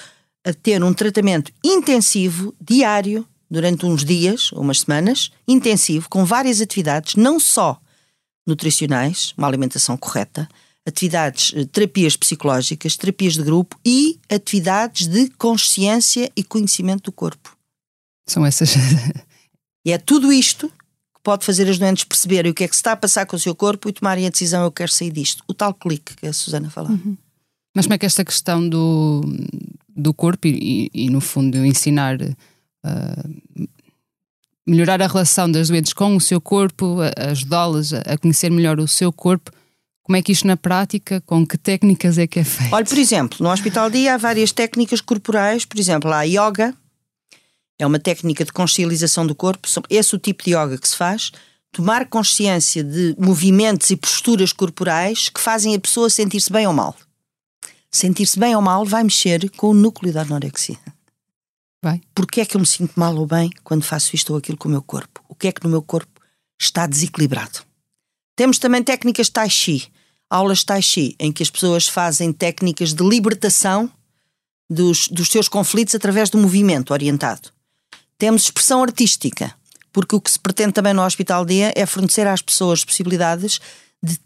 a 0.45 0.53
ter 0.53 0.83
um 0.83 0.93
tratamento 0.93 1.49
intensivo, 1.63 2.53
diário, 2.59 3.25
durante 3.49 3.85
uns 3.85 4.03
dias, 4.03 4.51
umas 4.51 4.81
semanas, 4.81 5.31
intensivo, 5.47 6.09
com 6.09 6.25
várias 6.25 6.59
atividades, 6.59 7.15
não 7.15 7.39
só 7.39 7.79
nutricionais, 8.45 9.33
uma 9.37 9.47
alimentação 9.47 9.95
correta, 9.95 10.49
atividades, 10.87 11.51
eh, 11.53 11.65
terapias 11.65 12.15
psicológicas, 12.15 12.95
terapias 12.95 13.33
de 13.33 13.43
grupo 13.43 13.77
e 13.85 14.17
atividades 14.29 15.07
de 15.07 15.29
consciência 15.31 16.31
e 16.35 16.43
conhecimento 16.43 17.03
do 17.03 17.11
corpo. 17.11 17.57
São 18.25 18.45
essas. 18.45 18.73
e 19.85 19.91
é 19.91 19.97
tudo 19.97 20.31
isto 20.31 20.69
que 20.69 21.21
pode 21.21 21.45
fazer 21.45 21.69
as 21.69 21.77
doentes 21.77 22.05
perceberem 22.05 22.51
o 22.51 22.53
que 22.53 22.63
é 22.63 22.67
que 22.67 22.75
se 22.75 22.79
está 22.79 22.93
a 22.93 22.97
passar 22.97 23.25
com 23.25 23.35
o 23.35 23.39
seu 23.39 23.53
corpo 23.53 23.89
e 23.89 23.93
tomarem 23.93 24.25
a 24.25 24.29
decisão: 24.29 24.63
eu 24.63 24.71
quero 24.71 24.91
sair 24.91 25.11
disto. 25.11 25.43
O 25.47 25.53
tal 25.53 25.73
clique 25.73 26.15
que 26.15 26.25
a 26.25 26.33
Susana 26.33 26.69
falou. 26.69 26.91
Uhum. 26.91 27.17
Mas 27.75 27.85
como 27.85 27.95
é 27.95 27.97
que 27.97 28.05
esta 28.05 28.23
questão 28.23 28.67
do, 28.67 29.21
do 29.95 30.13
corpo 30.13 30.47
e, 30.47 30.89
e, 30.93 31.05
e 31.05 31.09
no 31.09 31.19
fundo, 31.19 31.57
ensinar. 31.65 32.17
Uh, 32.21 33.67
melhorar 34.65 35.01
a 35.01 35.07
relação 35.07 35.49
das 35.49 35.69
doentes 35.69 35.93
com 35.93 36.13
o 36.13 36.19
seu 36.19 36.41
corpo, 36.41 36.97
ajudá-las 37.15 37.93
a 37.93 38.17
conhecer 38.17 38.51
melhor 38.51 38.81
o 38.81 38.87
seu 38.87 39.13
corpo, 39.13 39.49
como 40.07 40.15
é 40.15 40.21
que 40.21 40.31
isto 40.31 40.47
na 40.47 40.55
prática, 40.55 41.19
com 41.25 41.45
que 41.45 41.57
técnicas 41.57 42.17
é 42.17 42.25
que 42.25 42.39
é 42.39 42.43
feito? 42.45 42.73
Olha, 42.73 42.85
por 42.85 42.97
exemplo, 42.97 43.37
no 43.41 43.51
Hospital 43.51 43.89
Dia 43.89 44.13
há 44.13 44.17
várias 44.17 44.53
técnicas 44.53 45.01
corporais, 45.01 45.65
por 45.65 45.77
exemplo, 45.77 46.09
há 46.13 46.19
a 46.19 46.23
yoga, 46.23 46.73
é 47.77 47.85
uma 47.85 47.99
técnica 47.99 48.45
de 48.45 48.53
consciencialização 48.53 49.27
do 49.27 49.35
corpo, 49.35 49.67
esse 49.89 50.15
é 50.15 50.17
o 50.17 50.19
tipo 50.19 50.45
de 50.45 50.51
yoga 50.51 50.77
que 50.77 50.87
se 50.87 50.95
faz, 50.95 51.33
tomar 51.73 52.05
consciência 52.07 52.85
de 52.85 53.17
movimentos 53.19 53.89
e 53.89 53.97
posturas 53.97 54.53
corporais 54.53 55.27
que 55.27 55.41
fazem 55.41 55.75
a 55.75 55.79
pessoa 55.79 56.09
sentir-se 56.09 56.53
bem 56.53 56.65
ou 56.65 56.71
mal. 56.71 56.95
Sentir-se 57.91 58.39
bem 58.39 58.55
ou 58.55 58.61
mal 58.61 58.85
vai 58.85 59.03
mexer 59.03 59.49
com 59.57 59.71
o 59.71 59.73
núcleo 59.73 60.13
da 60.13 60.21
anorexia. 60.21 60.77
Vai. 61.83 62.01
Porquê 62.15 62.41
é 62.41 62.45
que 62.45 62.55
eu 62.55 62.61
me 62.61 62.65
sinto 62.65 62.93
mal 62.95 63.13
ou 63.13 63.27
bem 63.27 63.49
quando 63.61 63.83
faço 63.83 64.15
isto 64.15 64.31
ou 64.31 64.39
aquilo 64.39 64.57
com 64.57 64.69
o 64.69 64.71
meu 64.71 64.81
corpo? 64.81 65.21
O 65.27 65.35
que 65.35 65.49
é 65.49 65.51
que 65.51 65.65
no 65.65 65.69
meu 65.69 65.81
corpo 65.81 66.21
está 66.57 66.87
desequilibrado? 66.87 67.59
Temos 68.37 68.57
também 68.57 68.81
técnicas 68.81 69.29
Tai 69.29 69.49
Chi, 69.49 69.91
aulas 70.29 70.63
Tai 70.63 70.81
Chi, 70.81 71.15
em 71.19 71.31
que 71.31 71.43
as 71.43 71.49
pessoas 71.49 71.87
fazem 71.87 72.33
técnicas 72.33 72.93
de 72.93 73.03
libertação 73.03 73.89
dos, 74.69 75.07
dos 75.07 75.29
seus 75.29 75.47
conflitos 75.47 75.95
através 75.95 76.29
do 76.29 76.37
movimento 76.37 76.91
orientado. 76.91 77.49
Temos 78.17 78.43
expressão 78.43 78.83
artística, 78.83 79.53
porque 79.93 80.15
o 80.15 80.21
que 80.21 80.31
se 80.31 80.39
pretende 80.39 80.73
também 80.73 80.93
no 80.93 81.03
Hospital 81.03 81.45
Dia 81.45 81.71
é 81.75 81.85
fornecer 81.85 82.27
às 82.27 82.41
pessoas 82.41 82.83
possibilidades 82.83 83.59
de 84.03 84.17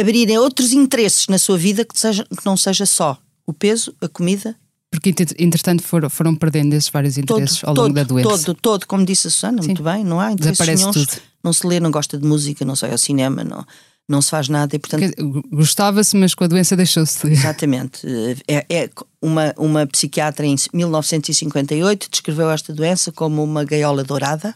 abrirem 0.00 0.38
outros 0.38 0.72
interesses 0.72 1.28
na 1.28 1.38
sua 1.38 1.58
vida 1.58 1.84
que, 1.84 1.98
seja, 1.98 2.24
que 2.24 2.46
não 2.46 2.56
seja 2.56 2.86
só 2.86 3.18
o 3.46 3.52
peso, 3.52 3.94
a 4.00 4.08
comida. 4.08 4.56
Porque, 4.90 5.14
entretanto, 5.38 5.82
foram, 5.82 6.10
foram 6.10 6.34
perdendo 6.34 6.72
esses 6.74 6.88
vários 6.88 7.16
interesses 7.16 7.60
todo, 7.60 7.68
ao 7.68 7.74
longo 7.74 7.88
todo, 7.88 7.94
da 7.94 8.02
doença. 8.04 8.46
Todo, 8.46 8.58
todo, 8.60 8.86
como 8.86 9.04
disse 9.04 9.28
a 9.28 9.30
Susana, 9.30 9.62
Sim. 9.62 9.68
muito 9.68 9.82
bem, 9.82 10.02
não 10.04 10.18
há 10.18 10.32
interesses 10.32 10.58
Desaparece 10.58 10.82
nenhums. 10.82 11.06
tudo. 11.06 11.22
Não 11.42 11.52
se 11.52 11.66
lê, 11.66 11.80
não 11.80 11.90
gosta 11.90 12.18
de 12.18 12.26
música, 12.26 12.64
não 12.64 12.74
sai 12.74 12.90
ao 12.90 12.98
cinema, 12.98 13.44
não, 13.44 13.64
não 14.10 14.20
se 14.20 14.28
faz 14.28 14.48
nada 14.48 14.74
e, 14.74 14.78
portanto. 14.78 15.14
Gostava-se, 15.52 16.16
mas 16.16 16.34
com 16.34 16.42
a 16.42 16.48
doença 16.48 16.76
deixou-se. 16.76 17.24
Exatamente. 17.30 18.04
É, 18.48 18.66
é, 18.68 18.90
uma, 19.22 19.54
uma 19.56 19.86
psiquiatra 19.86 20.44
em 20.44 20.56
1958 20.72 22.08
descreveu 22.10 22.50
esta 22.50 22.72
doença 22.72 23.12
como 23.12 23.42
uma 23.42 23.64
gaiola 23.64 24.02
dourada 24.02 24.52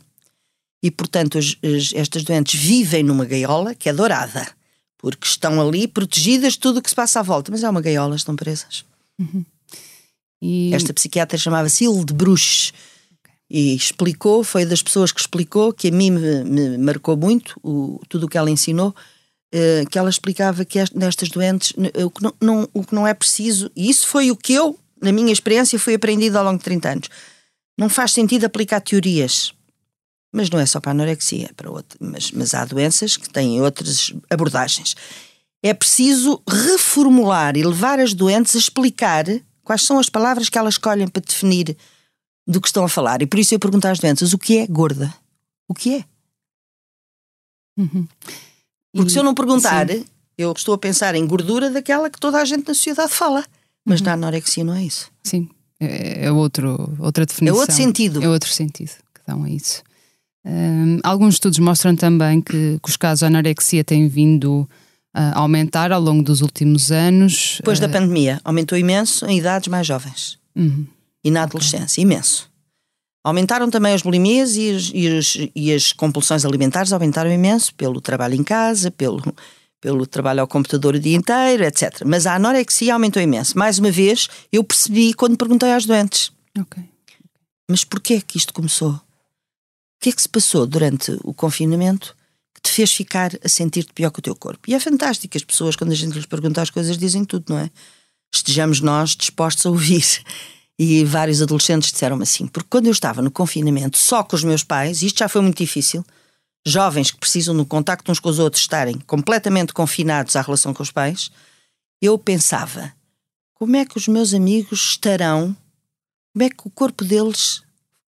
e, 0.83 0.91
portanto, 0.91 1.39
as, 1.39 1.57
as, 1.63 1.93
estas 1.95 2.25
doentes 2.25 2.61
vivem 2.61 3.05
numa 3.05 3.25
gaiola 3.25 3.77
que 3.77 3.89
é 3.89 3.93
dourada, 3.93 4.45
porque 4.99 5.27
estão 5.27 5.61
ali 5.61 5.87
protegidas 5.87 6.55
de 6.55 6.59
tudo 6.59 6.81
o 6.81 6.83
que 6.83 6.91
se 6.91 6.97
passa 6.97 7.21
à 7.21 7.23
volta, 7.23 7.53
mas 7.53 7.63
é 7.63 7.71
uma 7.71 7.81
gaiola, 7.81 8.17
estão 8.17 8.35
presas. 8.35 8.85
Uhum. 9.21 9.45
E... 10.43 10.75
Esta 10.75 10.93
psiquiatra 10.93 11.39
chamava-se 11.39 11.85
Hilde 11.85 12.13
Bruch 12.13 12.73
e 13.49 13.73
explicou, 13.77 14.43
foi 14.43 14.67
das 14.67 14.83
pessoas 14.83 15.13
que 15.13 15.21
explicou, 15.21 15.73
que 15.73 15.89
a 15.89 15.93
mim 15.93 16.11
me, 16.11 16.45
me 16.45 16.79
marcou 16.79 17.17
muito 17.17 17.59
o, 17.63 18.01
tudo 18.09 18.27
o 18.27 18.29
que 18.29 18.37
ela 18.37 18.51
ensinou, 18.51 18.93
que 19.91 19.99
ela 19.99 20.11
explicava 20.11 20.65
que 20.65 20.79
nestas 20.95 21.29
doentes 21.29 21.73
o 22.05 22.11
que 22.11 22.23
não, 22.23 22.35
não, 22.41 22.69
o 22.75 22.85
que 22.85 22.95
não 22.95 23.07
é 23.07 23.15
preciso, 23.15 23.71
e 23.77 23.89
isso 23.89 24.07
foi 24.07 24.31
o 24.31 24.37
que 24.37 24.53
eu, 24.53 24.79
na 25.01 25.13
minha 25.13 25.33
experiência, 25.33 25.79
fui 25.79 25.95
aprendido 25.95 26.37
ao 26.37 26.45
longo 26.45 26.59
de 26.59 26.65
30 26.65 26.89
anos. 26.89 27.09
Não 27.79 27.89
faz 27.89 28.13
sentido 28.13 28.45
aplicar 28.45 28.81
teorias, 28.81 29.53
mas 30.33 30.51
não 30.51 30.59
é 30.59 30.67
só 30.67 30.81
para 30.81 30.91
a 30.91 30.95
anorexia, 30.95 31.51
para 31.57 31.71
outro, 31.71 31.99
mas, 32.01 32.33
mas 32.33 32.55
há 32.55 32.65
doenças 32.65 33.17
que 33.17 33.29
têm 33.29 33.61
outras 33.61 34.13
abordagens. 34.29 34.97
É 35.63 35.73
preciso 35.73 36.43
reformular 36.49 37.57
e 37.57 37.65
levar 37.65 38.01
as 38.01 38.13
doentes 38.13 38.55
a 38.57 38.59
explicar 38.59 39.25
quais 39.63 39.83
são 39.83 39.99
as 39.99 40.09
palavras 40.09 40.49
que 40.49 40.59
elas 40.59 40.75
escolhem 40.75 41.09
para 41.09 41.23
definir 41.23 41.77
do 42.47 42.61
que 42.61 42.67
estão 42.67 42.85
a 42.85 42.89
falar. 42.89 43.23
E 43.23 43.27
por 43.27 43.39
isso 43.39 43.55
eu 43.55 43.59
pergunto 43.59 43.87
às 43.87 43.99
doenças: 43.99 44.33
o 44.33 44.39
que 44.39 44.59
é 44.59 44.67
gorda? 44.67 45.15
O 45.69 45.75
que 45.75 45.97
é? 45.97 46.05
Uhum. 47.77 48.07
Porque 48.95 49.11
se 49.11 49.19
eu 49.19 49.25
não 49.25 49.35
perguntar, 49.35 49.89
Sim. 49.89 50.05
eu 50.39 50.53
estou 50.53 50.75
a 50.75 50.79
pensar 50.79 51.15
em 51.15 51.27
gordura 51.27 51.71
daquela 51.71 52.09
que 52.09 52.19
toda 52.19 52.39
a 52.39 52.45
gente 52.45 52.69
na 52.69 52.75
sociedade 52.75 53.13
fala. 53.13 53.45
Mas 53.85 54.01
uhum. 54.01 54.07
na 54.07 54.13
anorexia 54.15 54.65
não 54.65 54.75
é 54.75 54.85
isso. 54.85 55.11
Sim. 55.23 55.49
É, 55.81 56.27
é 56.27 56.33
outro, 56.33 56.97
outra 56.99 57.27
definição. 57.27 57.57
É 57.57 57.61
outro 57.61 57.75
sentido. 57.75 58.23
É 58.23 58.29
outro 58.29 58.51
sentido 58.51 58.93
que 59.15 59.21
dão 59.27 59.45
a 59.45 59.51
isso. 59.51 59.83
Um, 60.47 60.99
alguns 61.03 61.35
estudos 61.35 61.59
mostram 61.59 61.97
também 61.97 62.41
que, 62.41 62.79
que 62.83 62.89
os 62.89 62.97
casos 62.97 63.21
de 63.21 63.27
anorexia 63.27 63.83
têm 63.83 64.09
vindo 64.09 64.69
a 65.13 65.39
aumentar 65.39 65.93
ao 65.93 66.01
longo 66.01 66.23
dos 66.23 66.41
últimos 66.41 66.91
anos. 66.91 67.57
Depois 67.59 67.79
da 67.79 67.89
pandemia, 67.89 68.41
aumentou 68.45 68.77
imenso 68.77 69.25
em 69.27 69.39
idades 69.39 69.69
mais 69.69 69.87
jovens. 69.87 70.39
Uhum. 70.57 70.87
E 71.23 71.31
na 71.31 71.45
adolescência, 71.45 72.01
imenso. 72.01 72.51
Aumentaram 73.25 73.71
também 73.71 73.95
as 73.95 74.03
bulimias 74.03 74.55
e, 74.55 74.71
as- 74.77 74.91
e 74.95 75.09
as- 75.19 75.39
e 75.57 75.73
as 75.73 75.93
compulsões 75.93 76.45
alimentares 76.45 76.93
aumentaram 76.93 77.33
imenso 77.33 77.75
pelo 77.75 78.01
trabalho 78.01 78.35
em 78.35 78.45
casa, 78.45 78.91
pelo, 78.91 79.23
pelo 79.81 80.07
trabalho 80.07 80.43
ao 80.43 80.47
computador 80.47 80.95
o 80.95 81.01
dia 81.01 81.17
inteiro, 81.17 81.65
etc. 81.65 82.03
Mas 82.05 82.27
a 82.27 82.35
anorexia 82.35 82.93
aumentou 82.93 83.23
imenso. 83.23 83.57
Mais 83.59 83.79
uma 83.79 83.91
vez, 83.91 84.29
eu 84.53 84.63
percebi 84.63 85.15
quando 85.15 85.39
perguntei 85.39 85.73
às 85.73 85.87
doentes: 85.87 86.31
Ok. 86.59 86.83
mas 87.71 87.83
porquê 87.83 88.21
que 88.21 88.37
isto 88.37 88.53
começou? 88.53 88.91
O 88.93 89.01
que 90.05 90.11
é 90.11 90.13
que 90.13 90.21
se 90.21 90.29
passou 90.29 90.67
durante 90.67 91.19
o 91.25 91.33
confinamento 91.33 92.15
que 92.55 92.61
te 92.61 92.71
fez 92.71 92.93
ficar 92.93 93.31
a 93.43 93.49
sentir-te 93.49 93.91
pior 93.95 94.11
que 94.11 94.19
o 94.19 94.23
teu 94.23 94.37
corpo? 94.37 94.69
E 94.69 94.75
é 94.75 94.79
fantástico, 94.81 95.35
as 95.35 95.43
pessoas, 95.45 95.77
quando 95.77 95.93
a 95.93 95.95
gente 95.95 96.13
lhes 96.13 96.27
pergunta 96.27 96.61
as 96.61 96.69
coisas, 96.69 96.99
dizem 96.99 97.25
tudo, 97.25 97.47
não 97.49 97.59
é? 97.59 97.71
Estejamos 98.35 98.83
nós 98.83 99.17
dispostos 99.17 99.65
a 99.65 99.71
ouvir. 99.71 100.05
E 100.79 101.05
vários 101.05 101.41
adolescentes 101.41 101.93
disseram-me 101.93 102.25
assim, 102.25 102.47
porque 102.47 102.69
quando 102.69 102.87
eu 102.87 102.93
estava 102.93 103.23
no 103.23 103.31
confinamento 103.31 103.97
só 103.97 104.25
com 104.25 104.35
os 104.35 104.43
meus 104.43 104.65
pais, 104.65 105.03
isto 105.03 105.19
já 105.19 105.29
foi 105.29 105.41
muito 105.41 105.59
difícil, 105.59 106.05
jovens 106.67 107.11
que 107.11 107.19
precisam 107.19 107.57
do 107.57 107.65
contacto 107.65 108.11
uns 108.11 108.19
com 108.19 108.29
os 108.29 108.39
outros 108.39 108.63
estarem 108.63 108.99
completamente 109.01 109.73
confinados 109.73 110.35
à 110.35 110.43
relação 110.43 110.75
com 110.75 110.83
os 110.83 110.91
pais, 110.91 111.31
eu 112.03 112.19
pensava, 112.19 112.93
como 113.55 113.77
é 113.77 113.85
que 113.85 113.97
os 113.97 114.09
meus 114.09 114.35
amigos 114.35 114.81
estarão, 114.91 115.57
como 116.33 116.43
é 116.43 116.51
que 116.51 116.67
o 116.67 116.71
corpo 116.71 117.05
deles 117.05 117.63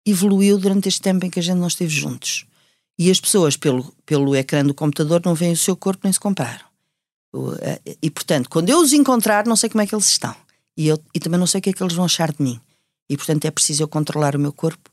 evoluiu 0.07 0.59
durante 0.59 0.89
este 0.89 1.01
tempo 1.01 1.27
em 1.27 1.31
que 1.31 1.41
a 1.41 1.43
gente 1.43 1.59
não 1.59 1.67
esteve 1.67 1.93
juntos. 1.93 2.47
E 2.99 3.11
as 3.11 3.21
pessoas, 3.21 3.57
pelo, 3.57 3.93
pelo 4.07 4.37
ecrã 4.37 4.65
do 4.65 4.75
computador, 4.75 5.23
não 5.25 5.35
veem 5.35 5.53
o 5.53 5.57
seu 5.57 5.75
corpo 5.77 6.03
nem 6.05 6.13
se 6.13 6.21
comparam. 6.21 6.65
Eh, 7.61 7.97
E, 8.03 8.11
portanto, 8.11 8.49
quando 8.49 8.69
eu 8.69 8.79
os 8.79 8.93
encontrar, 8.93 9.47
não 9.47 9.57
sei 9.57 9.69
como 9.69 9.83
é 9.83 9.87
que 9.87 9.95
eles 9.95 10.09
estão. 10.09 10.35
E, 10.77 10.89
eu, 10.89 10.99
e 11.15 11.21
também 11.21 11.39
não 11.39 11.47
sei 11.47 11.59
o 11.59 11.63
que 11.63 11.71
é 11.71 11.73
que 11.73 11.83
eles 11.83 11.95
vão 11.95 12.05
achar 12.05 12.33
de 12.33 12.43
mim. 12.43 12.61
E, 13.09 13.17
portanto, 13.17 13.45
é 13.45 13.51
preciso 13.51 13.83
eu 13.83 13.89
controlar 13.89 14.35
o 14.35 14.39
meu 14.39 14.53
corpo 14.53 14.91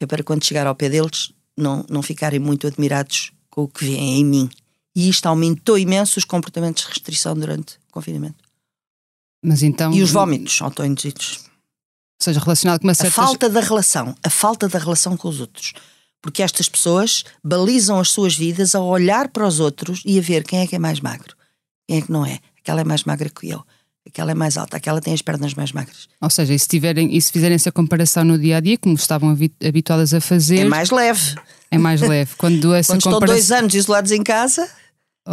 é 0.00 0.06
para 0.06 0.22
quando 0.22 0.44
chegar 0.44 0.66
ao 0.66 0.74
pé 0.74 0.88
deles 0.88 1.32
não, 1.56 1.84
não 1.88 2.02
ficarem 2.02 2.38
muito 2.38 2.66
admirados 2.66 3.32
com 3.50 3.62
o 3.62 3.68
que 3.68 3.84
veem 3.84 4.20
em 4.20 4.24
mim. 4.24 4.50
E 4.94 5.08
isto 5.08 5.26
aumentou 5.26 5.78
imenso 5.78 6.18
os 6.18 6.24
comportamentos 6.24 6.84
de 6.84 6.90
restrição 6.90 7.34
durante 7.34 7.76
o 7.88 7.92
confinamento. 7.92 8.44
Mas 9.42 9.62
então. 9.62 9.92
E 9.92 10.02
os 10.02 10.10
vómitos 10.10 10.60
autoinduzidos. 10.62 11.44
Ou 12.20 12.24
seja, 12.24 12.40
relacionado 12.40 12.80
com 12.80 12.86
uma 12.86 12.92
A 12.92 12.94
certa. 12.94 13.10
falta 13.10 13.48
da 13.48 13.60
relação, 13.60 14.14
a 14.22 14.30
falta 14.30 14.68
da 14.68 14.78
relação 14.78 15.16
com 15.16 15.28
os 15.28 15.40
outros. 15.40 15.72
Porque 16.22 16.42
estas 16.42 16.68
pessoas 16.68 17.24
balizam 17.42 17.98
as 17.98 18.10
suas 18.10 18.34
vidas 18.34 18.74
a 18.74 18.80
olhar 18.80 19.28
para 19.28 19.46
os 19.46 19.60
outros 19.60 20.02
e 20.06 20.18
a 20.18 20.22
ver 20.22 20.44
quem 20.44 20.60
é 20.60 20.66
que 20.66 20.74
é 20.74 20.78
mais 20.78 21.00
magro, 21.00 21.36
quem 21.86 21.98
é 21.98 22.02
que 22.02 22.10
não 22.10 22.24
é. 22.24 22.40
Aquela 22.58 22.80
é 22.80 22.84
mais 22.84 23.04
magra 23.04 23.28
que 23.28 23.50
eu, 23.50 23.62
aquela 24.06 24.30
é 24.32 24.34
mais 24.34 24.56
alta, 24.56 24.76
aquela 24.76 25.00
tem 25.00 25.14
as 25.14 25.22
pernas 25.22 25.54
mais 25.54 25.72
magras. 25.72 26.08
Ou 26.20 26.30
seja, 26.30 26.52
e 26.54 26.58
se, 26.58 26.68
tiverem, 26.68 27.16
e 27.16 27.20
se 27.20 27.32
fizerem 27.32 27.54
essa 27.54 27.72
comparação 27.72 28.24
no 28.24 28.38
dia 28.38 28.58
a 28.58 28.60
dia, 28.60 28.76
como 28.78 28.94
estavam 28.94 29.30
habi- 29.30 29.52
habituadas 29.64 30.12
a 30.14 30.20
fazer, 30.20 30.58
É 30.58 30.64
mais 30.64 30.90
leve. 30.90 31.34
é 31.70 31.78
mais 31.78 32.00
leve. 32.00 32.32
Quando 32.36 32.72
essa 32.74 32.92
Quando 32.92 33.00
estão 33.00 33.20
dois 33.20 33.50
anos 33.50 33.74
isolados 33.74 34.12
em 34.12 34.22
casa, 34.22 34.68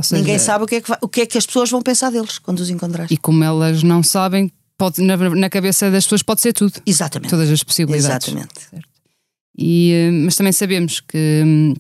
seja, 0.04 0.18
ninguém 0.22 0.40
sabe 0.40 0.64
o 0.64 0.68
que, 0.68 0.76
é 0.76 0.82
que 0.82 0.88
vai- 0.90 1.00
o 1.02 1.08
que 1.08 1.22
é 1.22 1.26
que 1.26 1.38
as 1.38 1.46
pessoas 1.46 1.70
vão 1.70 1.82
pensar 1.82 2.10
deles 2.12 2.40
quando 2.40 2.60
os 2.60 2.70
encontrar. 2.70 3.12
E 3.12 3.18
como 3.18 3.44
elas 3.44 3.84
não 3.84 4.02
sabem, 4.02 4.50
pode, 4.78 5.02
na, 5.02 5.18
na 5.18 5.50
cabeça 5.50 5.92
das 5.92 6.06
pessoas 6.06 6.24
pode 6.24 6.42
ser 6.42 6.54
tudo. 6.54 6.74
Exatamente. 6.86 7.30
Todas 7.30 7.50
as 7.50 7.62
possibilidades. 7.64 8.28
Exatamente. 8.30 8.54
E, 9.58 9.92
eh, 9.92 10.12
mas 10.12 10.36
também 10.36 10.54
sabemos 10.54 11.02
que, 11.02 11.44
hum, 11.46 11.74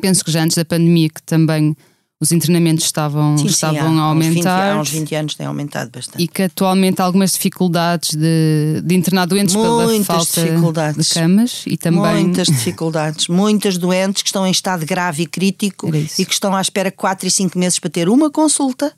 penso 0.00 0.24
que 0.24 0.30
já 0.30 0.42
antes 0.42 0.56
da 0.56 0.64
pandemia, 0.64 1.10
que 1.10 1.22
também 1.22 1.76
os 2.20 2.32
internamentos 2.32 2.84
estavam, 2.84 3.38
Sim, 3.38 3.44
sim, 3.44 3.50
estavam 3.50 3.98
há 3.98 4.02
a 4.02 4.12
uns 4.12 4.18
20 4.26 4.28
aumentar. 4.46 4.72
há 4.76 4.80
uns 4.80 4.90
20 4.90 5.14
anos 5.14 5.34
tem 5.34 5.46
aumentado 5.46 5.90
bastante. 5.90 6.22
E 6.22 6.28
que 6.28 6.42
atualmente 6.42 7.00
há 7.00 7.04
algumas 7.06 7.32
dificuldades 7.32 8.10
de, 8.10 8.82
de 8.84 8.94
internar 8.94 9.26
doentes 9.26 9.56
pela 9.56 9.84
Muitas 9.84 10.06
falta 10.06 10.42
dificuldades. 10.42 11.08
de 11.08 11.14
camas 11.14 11.62
e 11.66 11.78
também 11.78 12.24
Muitas 12.24 12.46
dificuldades, 12.48 13.26
muitas 13.28 13.78
doentes 13.78 14.22
que 14.22 14.28
estão 14.28 14.46
em 14.46 14.50
estado 14.50 14.84
grave 14.84 15.22
e 15.22 15.26
crítico 15.26 15.88
e 16.18 16.26
que 16.26 16.32
estão 16.32 16.54
à 16.54 16.60
espera 16.60 16.90
4 16.92 17.26
e 17.26 17.30
5 17.30 17.58
meses 17.58 17.78
para 17.78 17.88
ter 17.88 18.08
uma 18.10 18.30
consulta 18.30 18.92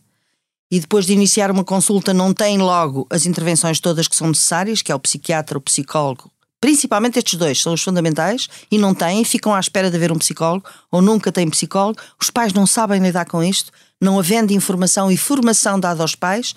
e 0.68 0.80
depois 0.80 1.06
de 1.06 1.12
iniciar 1.12 1.48
uma 1.50 1.62
consulta 1.62 2.12
não 2.12 2.32
têm 2.34 2.58
logo 2.58 3.06
as 3.08 3.24
intervenções 3.24 3.78
todas 3.78 4.08
que 4.08 4.16
são 4.16 4.26
necessárias, 4.26 4.82
que 4.82 4.90
é 4.90 4.94
o 4.94 4.98
psiquiatra, 4.98 5.58
o 5.58 5.60
psicólogo, 5.60 6.31
principalmente 6.62 7.18
estes 7.18 7.34
dois 7.34 7.60
são 7.60 7.72
os 7.74 7.82
fundamentais 7.82 8.48
e 8.70 8.78
não 8.78 8.94
têm, 8.94 9.24
ficam 9.24 9.52
à 9.52 9.58
espera 9.58 9.90
de 9.90 9.96
haver 9.96 10.12
um 10.12 10.16
psicólogo 10.16 10.64
ou 10.92 11.02
nunca 11.02 11.32
têm 11.32 11.50
psicólogo, 11.50 12.00
os 12.20 12.30
pais 12.30 12.52
não 12.52 12.68
sabem 12.68 13.02
lidar 13.02 13.26
com 13.26 13.42
isto, 13.42 13.72
não 14.00 14.16
havendo 14.16 14.52
informação 14.52 15.10
e 15.10 15.16
formação 15.16 15.80
dada 15.80 16.02
aos 16.02 16.14
pais, 16.14 16.54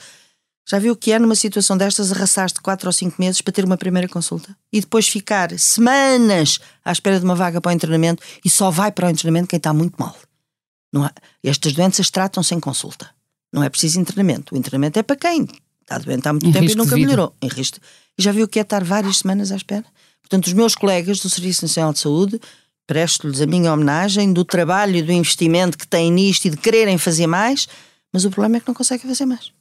já 0.69 0.77
viu 0.77 0.93
o 0.93 0.95
que 0.95 1.11
é 1.11 1.17
numa 1.17 1.33
situação 1.33 1.75
destas 1.75 2.11
arrastar-te 2.11 2.61
4 2.61 2.87
ou 2.87 2.93
5 2.93 3.15
meses 3.19 3.41
para 3.41 3.51
ter 3.51 3.65
uma 3.65 3.77
primeira 3.77 4.07
consulta 4.07 4.55
e 4.71 4.79
depois 4.79 5.07
ficar 5.07 5.57
semanas 5.57 6.59
à 6.83 6.91
espera 6.91 7.17
de 7.17 7.25
uma 7.25 7.35
vaga 7.35 7.59
para 7.59 7.71
o 7.71 7.73
internamento 7.73 8.21
e 8.43 8.49
só 8.49 8.69
vai 8.69 8.91
para 8.91 9.07
o 9.07 9.09
internamento 9.09 9.47
quem 9.47 9.57
está 9.57 9.73
muito 9.73 9.95
mal. 9.97 10.15
Há, 10.97 11.11
estas 11.43 11.73
doenças 11.73 12.11
tratam-se 12.11 12.53
em 12.53 12.59
consulta. 12.59 13.09
Não 13.51 13.63
é 13.63 13.69
preciso 13.69 13.99
internamento. 13.99 14.53
O 14.53 14.57
internamento 14.57 14.99
é 14.99 15.03
para 15.03 15.15
quem 15.15 15.47
está 15.81 15.97
doente 15.97 16.27
há 16.27 16.33
muito 16.33 16.47
Em 16.47 16.51
tempo 16.51 16.71
e 16.71 16.75
nunca 16.75 16.95
melhorou. 16.95 17.35
Em 17.41 17.47
risco. 17.47 17.79
E 18.17 18.23
já 18.23 18.31
viu 18.31 18.45
o 18.45 18.47
que 18.47 18.59
é 18.59 18.61
estar 18.61 18.83
várias 18.83 19.17
semanas 19.17 19.51
à 19.51 19.55
espera? 19.55 19.85
Portanto, 20.21 20.47
os 20.47 20.53
meus 20.53 20.75
colegas 20.75 21.19
do 21.19 21.29
Serviço 21.29 21.63
Nacional 21.63 21.93
de 21.93 21.99
Saúde 21.99 22.39
presto-lhes 22.87 23.41
a 23.41 23.45
minha 23.45 23.73
homenagem 23.73 24.31
do 24.31 24.45
trabalho 24.45 24.95
e 24.95 25.01
do 25.01 25.11
investimento 25.11 25.77
que 25.77 25.87
têm 25.87 26.11
nisto 26.11 26.45
e 26.45 26.49
de 26.51 26.57
quererem 26.57 26.97
fazer 26.97 27.27
mais, 27.27 27.67
mas 28.13 28.25
o 28.25 28.29
problema 28.29 28.57
é 28.57 28.59
que 28.59 28.67
não 28.67 28.75
conseguem 28.75 29.07
fazer 29.07 29.25
mais. 29.25 29.51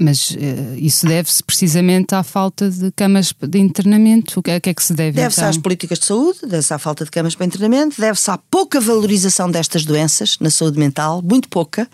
Mas 0.00 0.36
eh, 0.36 0.76
isso 0.78 1.06
deve-se 1.06 1.42
precisamente 1.42 2.14
à 2.14 2.22
falta 2.22 2.70
de 2.70 2.90
camas 2.92 3.32
de 3.32 3.58
internamento. 3.58 4.38
O 4.38 4.42
que, 4.42 4.50
a 4.50 4.60
que 4.60 4.70
é 4.70 4.74
que 4.74 4.82
se 4.82 4.94
deve? 4.94 5.16
Deve-se 5.16 5.40
então? 5.40 5.50
às 5.50 5.56
políticas 5.58 5.98
de 5.98 6.06
saúde, 6.06 6.38
deve-se 6.42 6.72
à 6.72 6.78
falta 6.78 7.04
de 7.04 7.10
camas 7.10 7.34
para 7.34 7.46
internamento, 7.46 8.00
deve-se 8.00 8.30
à 8.30 8.38
pouca 8.38 8.80
valorização 8.80 9.50
destas 9.50 9.84
doenças 9.84 10.38
na 10.38 10.50
saúde 10.50 10.78
mental, 10.78 11.20
muito 11.20 11.48
pouca, 11.48 11.88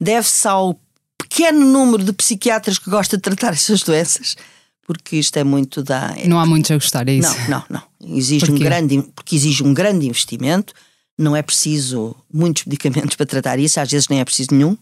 deve-se 0.00 0.46
ao 0.46 0.80
pequeno 1.18 1.64
número 1.66 2.04
de 2.04 2.12
psiquiatras 2.12 2.78
que 2.78 2.88
gosta 2.88 3.16
de 3.16 3.22
tratar 3.22 3.52
essas 3.54 3.82
doenças, 3.82 4.36
porque 4.90 5.18
isto 5.18 5.36
é 5.36 5.44
muito 5.44 5.84
da. 5.84 6.16
Não 6.26 6.40
há 6.40 6.44
muitos 6.44 6.68
a 6.72 6.74
gostar, 6.74 7.08
é 7.08 7.12
isso? 7.12 7.32
Não, 7.48 7.62
não, 7.70 7.82
não. 8.00 8.16
Exige 8.16 8.50
um 8.50 8.58
grande, 8.58 9.00
porque 9.14 9.36
exige 9.36 9.62
um 9.62 9.72
grande 9.72 10.04
investimento, 10.08 10.74
não 11.16 11.36
é 11.36 11.42
preciso 11.42 12.16
muitos 12.32 12.64
medicamentos 12.64 13.14
para 13.14 13.24
tratar 13.24 13.60
isso, 13.60 13.78
às 13.78 13.88
vezes 13.88 14.08
nem 14.08 14.18
é 14.18 14.24
preciso 14.24 14.48
nenhum, 14.52 14.76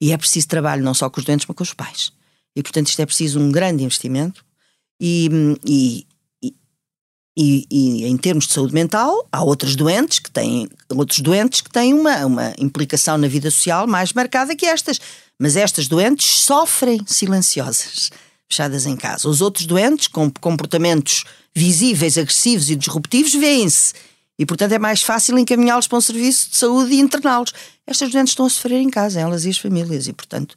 e 0.00 0.10
é 0.10 0.16
preciso 0.16 0.48
trabalho 0.48 0.82
não 0.82 0.92
só 0.92 1.08
com 1.08 1.20
os 1.20 1.24
doentes, 1.24 1.46
mas 1.46 1.56
com 1.56 1.62
os 1.62 1.72
pais. 1.72 2.10
E 2.56 2.64
portanto 2.64 2.88
isto 2.88 2.98
é 3.00 3.06
preciso 3.06 3.38
um 3.38 3.52
grande 3.52 3.84
investimento 3.84 4.44
e, 5.00 5.30
e, 5.64 6.04
e, 6.42 6.54
e- 7.36 7.66
e 7.70 8.04
em 8.06 8.16
termos 8.16 8.48
de 8.48 8.54
saúde 8.54 8.74
mental, 8.74 9.28
há 9.30 9.44
outros 9.44 9.76
doentes 9.76 10.18
que 10.18 10.32
têm, 10.32 10.68
outros 10.92 11.20
doentes 11.20 11.60
que 11.60 11.70
têm 11.70 11.94
uma, 11.94 12.26
uma 12.26 12.52
implicação 12.58 13.16
na 13.16 13.28
vida 13.28 13.52
social 13.52 13.86
mais 13.86 14.12
marcada 14.12 14.56
que 14.56 14.66
estas. 14.66 15.00
Mas 15.38 15.54
estas 15.56 15.86
doentes 15.86 16.26
sofrem 16.40 17.00
silenciosas, 17.06 18.10
fechadas 18.50 18.86
em 18.86 18.96
casa. 18.96 19.28
Os 19.28 19.40
outros 19.40 19.66
doentes, 19.66 20.08
com 20.08 20.30
comportamentos 20.30 21.24
visíveis, 21.54 22.18
agressivos 22.18 22.70
e 22.70 22.76
disruptivos, 22.76 23.32
vêem-se. 23.34 23.94
E, 24.38 24.44
portanto, 24.44 24.72
é 24.72 24.78
mais 24.78 25.02
fácil 25.02 25.38
encaminhá-los 25.38 25.86
para 25.86 25.98
um 25.98 26.00
serviço 26.00 26.50
de 26.50 26.56
saúde 26.56 26.94
e 26.94 26.98
interná-los. 27.00 27.52
Estas 27.86 28.10
doentes 28.10 28.32
estão 28.32 28.46
a 28.46 28.50
sofrer 28.50 28.80
em 28.80 28.90
casa, 28.90 29.20
elas 29.20 29.44
e 29.44 29.50
as 29.50 29.58
famílias. 29.58 30.08
E, 30.08 30.12
portanto, 30.12 30.56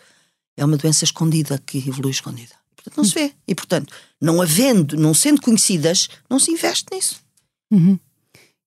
é 0.56 0.66
uma 0.66 0.78
doença 0.78 1.04
escondida 1.04 1.62
que 1.66 1.78
evolui 1.78 2.12
escondida. 2.12 2.54
Portanto, 2.76 2.98
não 2.98 3.04
se 3.04 3.14
vê. 3.14 3.32
E, 3.48 3.54
portanto, 3.54 3.94
não 4.20 4.42
havendo, 4.42 4.98
não 4.98 5.14
sendo 5.14 5.42
conhecidas, 5.42 6.10
não 6.30 6.40
se 6.40 6.52
investe 6.52 6.86
nisso. 6.92 7.22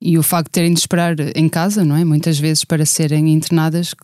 E 0.00 0.16
o 0.16 0.22
facto 0.22 0.46
de 0.46 0.52
terem 0.52 0.72
de 0.72 0.80
esperar 0.80 1.14
em 1.36 1.48
casa, 1.48 1.84
não 1.84 1.96
é? 1.96 2.04
Muitas 2.04 2.38
vezes 2.38 2.64
para 2.64 2.86
serem 2.86 3.32
internadas, 3.32 3.94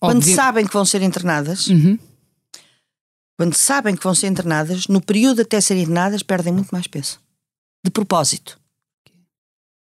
Quando 0.00 0.22
sabem 0.34 0.66
que 0.66 0.72
vão 0.72 0.84
ser 0.84 1.00
internadas, 1.02 1.68
Uhum. 1.68 1.98
Quando 3.36 3.54
sabem 3.54 3.96
que 3.96 4.04
vão 4.04 4.14
ser 4.14 4.28
internadas, 4.28 4.86
no 4.88 5.00
período 5.00 5.42
até 5.42 5.60
serem 5.60 5.82
internadas, 5.84 6.22
perdem 6.22 6.52
muito 6.52 6.70
mais 6.70 6.86
peso. 6.86 7.18
De 7.84 7.90
propósito. 7.90 8.58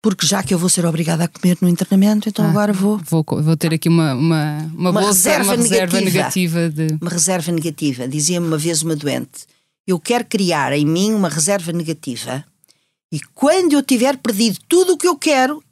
Porque 0.04 0.26
já 0.26 0.42
que 0.42 0.54
eu 0.54 0.58
vou 0.58 0.70
ser 0.70 0.86
obrigada 0.86 1.26
a 1.26 1.28
comer 1.28 1.58
no 1.62 1.70
internamento, 1.70 2.28
então 2.28 2.44
Ah. 2.46 2.50
agora 2.50 2.74
vou. 2.74 2.98
Vou, 2.98 3.24
vou 3.24 3.56
ter 3.58 3.74
aqui 3.74 3.88
uma, 3.88 4.14
uma, 4.16 4.58
uma, 4.74 4.89
Uma 4.89 5.02
bolsa, 5.02 5.30
reserva 5.30 5.44
uma 5.54 5.56
reserva 5.58 6.00
negativa. 6.00 6.60
negativa 6.60 6.70
de. 6.70 6.98
Uma 7.02 7.12
reserva 7.12 7.52
negativa. 7.52 8.08
Dizia-me 8.08 8.48
uma 8.48 8.58
vez 8.58 8.82
uma 8.82 8.96
doente: 8.96 9.46
Eu 9.86 10.00
quero 10.00 10.26
criar 10.26 10.74
em 10.74 10.86
mim 10.86 11.14
uma 11.14 11.30
reserva 11.30 11.72
negativa 11.72 12.44
e 13.14 13.20
quando 13.36 13.74
eu 13.74 13.84
tiver 13.84 14.18
perdido 14.18 14.58
tudo 14.68 14.94
o 14.94 14.98
que 14.98 15.08
eu 15.08 15.16
quero. 15.18 15.64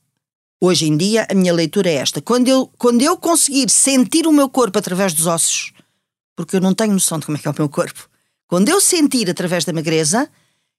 Hoje 0.62 0.88
em 0.88 0.98
dia, 0.98 1.26
a 1.32 1.34
minha 1.34 1.54
leitura 1.54 1.90
é 1.90 1.94
esta: 1.96 2.22
quando 2.22 2.50
eu, 2.50 2.70
quando 2.78 3.02
eu 3.02 3.18
conseguir 3.18 3.68
sentir 3.72 4.28
o 4.28 4.32
meu 4.32 4.48
corpo 4.50 4.78
através 4.78 5.12
dos 5.14 5.26
ossos, 5.26 5.72
porque 6.40 6.56
eu 6.56 6.62
não 6.62 6.74
tenho 6.74 6.94
noção 6.94 7.20
de 7.20 7.26
como 7.26 7.38
é 7.38 7.42
que 7.42 7.50
é 7.50 7.52
o 7.52 7.56
meu 7.58 7.68
corpo, 7.68 8.08
quando 8.48 8.70
eu 8.70 8.80
sentir 8.80 9.30
através 9.30 9.66
da 9.66 9.74
magreza, 9.74 10.30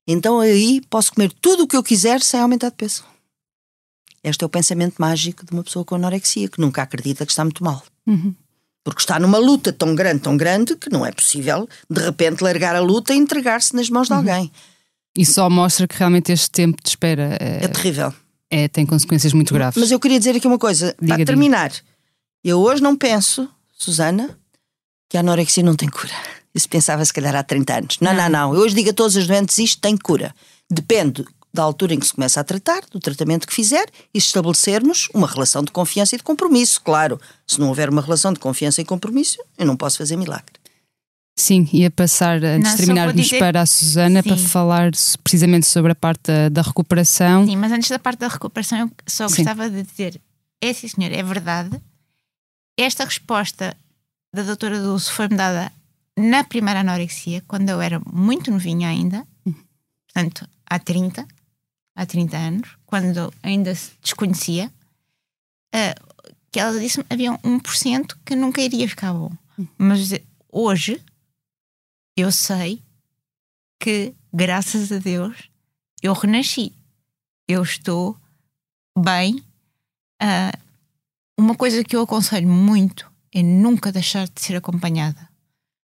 Então 0.08 0.40
aí 0.40 0.80
posso 0.88 1.12
comer 1.12 1.30
tudo 1.38 1.64
o 1.64 1.66
que 1.68 1.76
eu 1.76 1.82
quiser 1.82 2.22
sem 2.22 2.40
aumentar 2.40 2.70
de 2.70 2.76
peso. 2.76 3.04
Este 4.24 4.42
é 4.42 4.46
o 4.46 4.48
pensamento 4.48 4.94
mágico 4.98 5.44
de 5.44 5.52
uma 5.52 5.62
pessoa 5.62 5.84
com 5.84 5.94
anorexia, 5.96 6.48
que 6.48 6.58
nunca 6.58 6.80
acredita 6.82 7.26
que 7.26 7.32
está 7.32 7.44
muito 7.44 7.62
mal. 7.62 7.82
Uhum. 8.06 8.34
Porque 8.82 9.00
está 9.02 9.18
numa 9.20 9.36
luta 9.36 9.70
tão 9.70 9.94
grande, 9.94 10.20
tão 10.22 10.34
grande, 10.38 10.74
que 10.76 10.88
não 10.88 11.04
é 11.04 11.12
possível 11.12 11.68
de 11.90 12.00
repente 12.00 12.42
largar 12.42 12.74
a 12.74 12.80
luta 12.80 13.12
e 13.12 13.18
entregar-se 13.18 13.76
nas 13.76 13.90
mãos 13.90 14.08
de 14.08 14.14
alguém. 14.14 14.50
E 15.16 15.26
só 15.26 15.50
mostra 15.50 15.86
que 15.86 15.96
realmente 15.98 16.32
este 16.32 16.50
tempo 16.50 16.82
de 16.82 16.88
espera 16.88 17.36
É 17.38 17.64
é, 17.66 17.68
terrível. 17.68 18.12
é- 18.48 18.68
tem 18.68 18.86
consequências 18.86 19.34
muito 19.34 19.52
graves. 19.52 19.78
Mas 19.78 19.90
eu 19.90 20.00
queria 20.00 20.18
dizer 20.18 20.34
aqui 20.34 20.46
uma 20.46 20.58
coisa, 20.58 20.86
Diga, 20.98 21.06
para 21.08 21.16
diga. 21.18 21.26
terminar. 21.26 21.70
Eu 22.42 22.58
hoje 22.58 22.82
não 22.82 22.96
penso, 22.96 23.46
Susana, 23.76 24.39
que 25.10 25.16
a 25.18 25.20
anorexia 25.20 25.62
não 25.62 25.74
tem 25.76 25.88
cura. 25.90 26.14
Isso 26.54 26.68
pensava 26.68 27.04
se 27.04 27.12
calhar 27.12 27.34
há 27.34 27.42
30 27.42 27.74
anos. 27.76 27.98
Não, 28.00 28.14
não, 28.14 28.28
não. 28.28 28.54
Eu 28.54 28.60
hoje 28.62 28.74
digo 28.74 28.90
a 28.90 28.92
todos 28.94 29.14
os 29.16 29.26
doentes 29.26 29.58
isto 29.58 29.80
tem 29.82 29.96
cura. 29.96 30.34
Depende 30.70 31.24
da 31.52 31.62
altura 31.64 31.94
em 31.94 31.98
que 31.98 32.06
se 32.06 32.14
começa 32.14 32.40
a 32.40 32.44
tratar, 32.44 32.82
do 32.92 33.00
tratamento 33.00 33.46
que 33.46 33.52
fizer 33.52 33.86
e 34.14 34.20
se 34.20 34.28
estabelecermos 34.28 35.08
uma 35.12 35.26
relação 35.26 35.64
de 35.64 35.72
confiança 35.72 36.14
e 36.14 36.18
de 36.18 36.24
compromisso. 36.24 36.80
Claro, 36.80 37.20
se 37.44 37.58
não 37.58 37.68
houver 37.68 37.90
uma 37.90 38.00
relação 38.00 38.32
de 38.32 38.38
confiança 38.38 38.80
e 38.80 38.84
compromisso, 38.84 39.38
eu 39.58 39.66
não 39.66 39.76
posso 39.76 39.98
fazer 39.98 40.16
milagre. 40.16 40.52
Sim, 41.36 41.68
ia 41.72 41.90
passar, 41.90 42.42
antes 42.44 42.70
de 42.72 42.76
terminarmos 42.76 43.20
dizer- 43.22 43.38
para 43.40 43.62
a 43.62 43.66
Susana, 43.66 44.22
para 44.22 44.36
Sim. 44.36 44.46
falar 44.46 44.92
s- 44.94 45.16
precisamente 45.18 45.66
sobre 45.66 45.90
a 45.92 45.94
parte 45.94 46.20
da, 46.24 46.48
da 46.50 46.62
recuperação. 46.62 47.46
Sim, 47.46 47.56
mas 47.56 47.72
antes 47.72 47.88
da 47.88 47.98
parte 47.98 48.18
da 48.20 48.28
recuperação, 48.28 48.78
eu 48.78 48.90
só 49.08 49.26
Sim. 49.26 49.36
gostava 49.36 49.68
de 49.70 49.82
dizer: 49.82 50.20
é 50.60 50.72
sim, 50.72 50.86
senhor, 50.88 51.10
é 51.12 51.22
verdade. 51.22 51.80
Esta 52.78 53.04
resposta 53.04 53.76
da 54.32 54.42
doutora 54.42 54.80
Dulce 54.80 55.10
foi-me 55.10 55.36
dada 55.36 55.72
na 56.16 56.44
primeira 56.44 56.80
anorexia, 56.80 57.42
quando 57.46 57.68
eu 57.68 57.80
era 57.80 58.00
muito 58.12 58.50
novinha 58.50 58.88
ainda, 58.88 59.26
portanto, 60.06 60.48
há 60.66 60.78
30, 60.78 61.26
há 61.96 62.06
30 62.06 62.36
anos, 62.36 62.76
quando 62.86 63.32
ainda 63.42 63.74
se 63.74 63.92
desconhecia, 64.02 64.72
ah, 65.74 65.94
que 66.50 66.60
ela 66.60 66.78
disse-me 66.78 67.04
havia 67.08 67.32
um 67.32 67.58
1% 67.58 68.16
que 68.24 68.34
nunca 68.34 68.60
iria 68.60 68.88
ficar 68.88 69.12
bom. 69.12 69.30
Mas 69.78 70.10
hoje 70.50 71.02
eu 72.16 72.32
sei 72.32 72.82
que, 73.78 74.14
graças 74.32 74.90
a 74.92 74.98
Deus, 74.98 75.50
eu 76.02 76.12
renasci. 76.12 76.72
Eu 77.48 77.62
estou 77.62 78.16
bem. 78.98 79.42
Ah, 80.20 80.52
uma 81.38 81.54
coisa 81.54 81.82
que 81.82 81.96
eu 81.96 82.02
aconselho 82.02 82.48
muito 82.48 83.09
é 83.34 83.42
nunca 83.42 83.92
deixar 83.92 84.26
de 84.28 84.40
ser 84.40 84.56
acompanhada. 84.56 85.28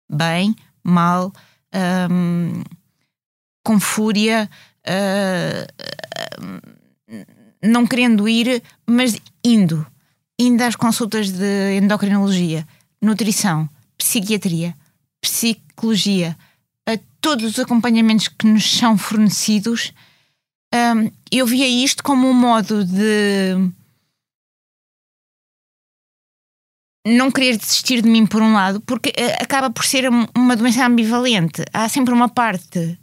Bem, 0.10 0.56
mal, 0.84 1.34
ahm, 1.74 2.64
com 3.64 3.80
fúria, 3.80 4.50
ah, 4.86 5.68
não 7.62 7.88
querendo 7.88 8.28
ir, 8.30 8.62
mas 8.86 9.20
indo. 9.44 9.86
Indo 10.38 10.64
às 10.64 10.76
consultas 10.76 11.32
de 11.32 11.78
endocrinologia, 11.78 12.68
nutrição, 13.02 13.70
psiquiatria, 13.98 14.76
psicologia, 15.22 16.38
a 16.86 17.00
todos 17.20 17.46
os 17.52 17.60
acompanhamentos 17.60 18.28
que 18.28 18.46
nos 18.46 18.70
são 18.70 18.98
fornecidos, 18.98 19.94
hum, 20.74 21.10
eu 21.32 21.46
via 21.48 21.68
isto 21.68 22.04
como 22.04 22.28
um 22.30 22.34
modo 22.34 22.86
de 22.86 23.72
não 27.06 27.30
querer 27.32 27.58
desistir 27.58 28.02
de 28.02 28.10
mim 28.10 28.26
por 28.26 28.42
um 28.42 28.54
lado, 28.54 28.82
porque 28.82 29.14
eh, 29.16 29.38
acaba 29.42 29.70
por 29.70 29.86
ser 29.86 30.10
um- 30.10 30.26
uma 30.36 30.56
doença 30.56 30.86
ambivalente. 30.86 31.64
Há 31.74 31.88
sempre 31.88 32.14
uma 32.14 32.28
parte 32.30 32.98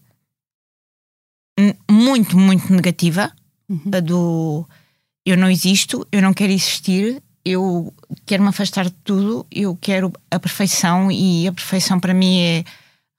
muito, 1.90 2.36
muito 2.38 2.72
negativa 2.72 3.32
a 3.92 4.00
do 4.00 4.66
eu 5.24 5.36
não 5.36 5.48
existo, 5.48 6.06
eu 6.10 6.20
não 6.20 6.34
quero 6.34 6.52
existir, 6.52 7.22
eu 7.44 7.92
quero 8.26 8.42
me 8.42 8.48
afastar 8.48 8.86
de 8.86 8.94
tudo, 9.04 9.46
eu 9.50 9.76
quero 9.76 10.12
a 10.30 10.38
perfeição 10.38 11.10
e 11.12 11.46
a 11.46 11.52
perfeição 11.52 12.00
para 12.00 12.12
mim 12.12 12.40
é 12.40 12.64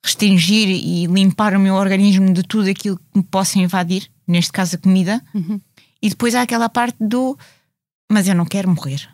restringir 0.06 0.68
e 0.68 1.06
limpar 1.06 1.56
o 1.56 1.60
meu 1.60 1.76
organismo 1.76 2.34
de 2.34 2.44
tudo 2.44 2.70
aquilo 2.70 2.98
que 2.98 3.06
me 3.20 3.24
possa 3.24 3.58
invadir, 3.58 4.10
neste 4.28 4.52
caso 4.52 4.76
a 4.76 4.80
comida. 4.80 5.22
E 6.02 6.10
depois 6.10 6.36
há 6.36 6.42
aquela 6.42 6.68
parte 6.68 6.98
do 7.00 7.38
mas 8.12 8.28
eu 8.28 8.36
não 8.36 8.46
quero 8.46 8.70
morrer. 8.70 9.10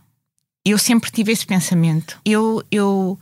Eu 0.70 0.78
sempre 0.78 1.10
tive 1.10 1.32
esse 1.32 1.46
pensamento. 1.46 2.20
Eu, 2.24 2.64
eu 2.70 3.20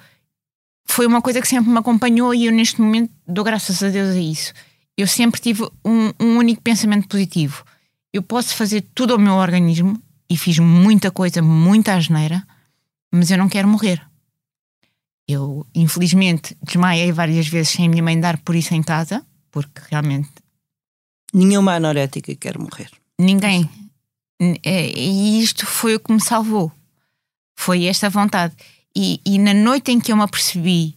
foi 0.86 1.06
uma 1.08 1.22
coisa 1.22 1.40
que 1.40 1.48
sempre 1.48 1.72
me 1.72 1.78
acompanhou 1.78 2.34
e 2.34 2.46
eu 2.46 2.52
neste 2.52 2.82
momento 2.82 3.10
dou 3.26 3.44
graças 3.44 3.82
a 3.82 3.90
Deus 3.90 4.16
a 4.16 4.20
isso. 4.20 4.54
Eu 4.98 5.08
sempre 5.08 5.40
tive 5.40 5.64
um, 5.86 6.12
um 6.20 6.38
único 6.38 6.62
pensamento 6.62 7.08
positivo. 7.08 7.64
Eu 8.12 8.22
posso 8.22 8.54
fazer 8.54 8.82
tudo 8.94 9.14
ao 9.14 9.20
meu 9.20 9.36
organismo 9.36 10.02
e 10.30 10.36
fiz 10.36 10.60
muita 10.60 11.10
coisa, 11.10 11.42
muita 11.42 11.94
asneira, 11.94 12.46
mas 13.12 13.32
eu 13.32 13.38
não 13.38 13.48
quero 13.48 13.68
morrer. 13.68 14.06
Eu, 15.26 15.66
infelizmente, 15.74 16.58
desmaiei 16.62 17.12
várias 17.14 17.48
vezes 17.48 17.70
sem 17.70 17.86
a 17.86 17.90
minha 17.90 18.04
mãe 18.04 18.20
dar 18.20 18.38
por 18.40 18.56
isso 18.56 18.74
em 18.74 18.84
casa, 18.84 19.26
porque 19.52 19.82
realmente 19.90 20.30
Nenhuma 21.34 21.76
anorética 21.76 22.36
quer 22.36 22.58
morrer. 22.58 22.90
ninguém. 23.20 23.70
É, 24.64 24.90
E 24.98 25.42
isto 25.42 25.66
foi 25.66 25.96
o 25.96 26.00
que 26.00 26.12
me 26.12 26.22
salvou. 26.22 26.72
Foi 27.58 27.86
esta 27.86 28.10
vontade. 28.10 28.56
E, 28.96 29.20
e 29.26 29.38
na 29.40 29.54
noite 29.54 29.92
em 29.92 30.00
que 30.00 30.12
eu 30.12 30.16
me 30.16 30.24
apercebi, 30.24 30.96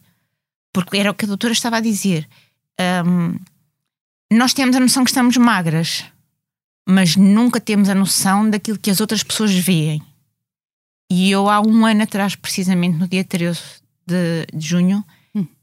porque 0.72 0.98
era 0.98 1.10
o 1.10 1.14
que 1.14 1.24
a 1.24 1.28
doutora 1.28 1.52
estava 1.52 1.78
a 1.78 1.80
dizer, 1.80 2.28
hum, 3.04 3.36
nós 4.30 4.54
temos 4.54 4.76
a 4.76 4.80
noção 4.80 5.02
que 5.02 5.10
estamos 5.10 5.36
magras, 5.36 6.04
mas 6.86 7.16
nunca 7.16 7.60
temos 7.60 7.88
a 7.88 7.94
noção 7.94 8.48
daquilo 8.48 8.78
que 8.78 8.90
as 8.90 9.00
outras 9.00 9.22
pessoas 9.22 9.52
veem. 9.52 10.02
E 11.10 11.30
eu, 11.30 11.48
há 11.48 11.60
um 11.60 11.84
ano 11.84 12.02
atrás, 12.02 12.36
precisamente 12.36 12.96
no 12.96 13.08
dia 13.08 13.24
13 13.24 13.60
de, 14.06 14.46
de 14.54 14.66
junho, 14.66 15.04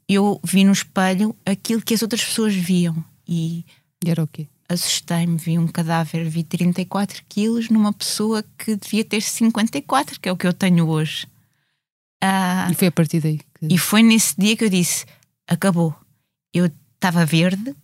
eu 0.09 0.39
vi 0.43 0.63
no 0.63 0.71
espelho 0.71 1.35
aquilo 1.45 1.81
que 1.81 1.93
as 1.93 2.01
outras 2.01 2.23
pessoas 2.23 2.53
viam. 2.53 3.03
E 3.27 3.65
E 4.03 4.09
era 4.09 4.23
o 4.23 4.27
quê? 4.27 4.47
Assustei-me, 4.69 5.37
vi 5.37 5.57
um 5.57 5.67
cadáver, 5.67 6.29
vi 6.29 6.43
34 6.43 7.23
quilos 7.27 7.69
numa 7.69 7.93
pessoa 7.93 8.43
que 8.57 8.75
devia 8.75 9.03
ter 9.05 9.21
54, 9.21 10.19
que 10.19 10.27
é 10.27 10.31
o 10.31 10.37
que 10.37 10.47
eu 10.47 10.53
tenho 10.53 10.87
hoje. 10.87 11.27
Ah, 12.21 12.67
E 12.69 12.75
foi 12.75 12.87
a 12.87 12.91
partir 12.91 13.19
daí 13.21 13.37
que. 13.37 13.67
e 13.73 13.77
foi 13.77 14.01
nesse 14.03 14.35
dia 14.37 14.55
que 14.57 14.65
eu 14.65 14.69
disse: 14.69 15.05
acabou. 15.47 15.95
Eu 16.53 16.69
estava 16.95 17.25
verde, 17.25 17.75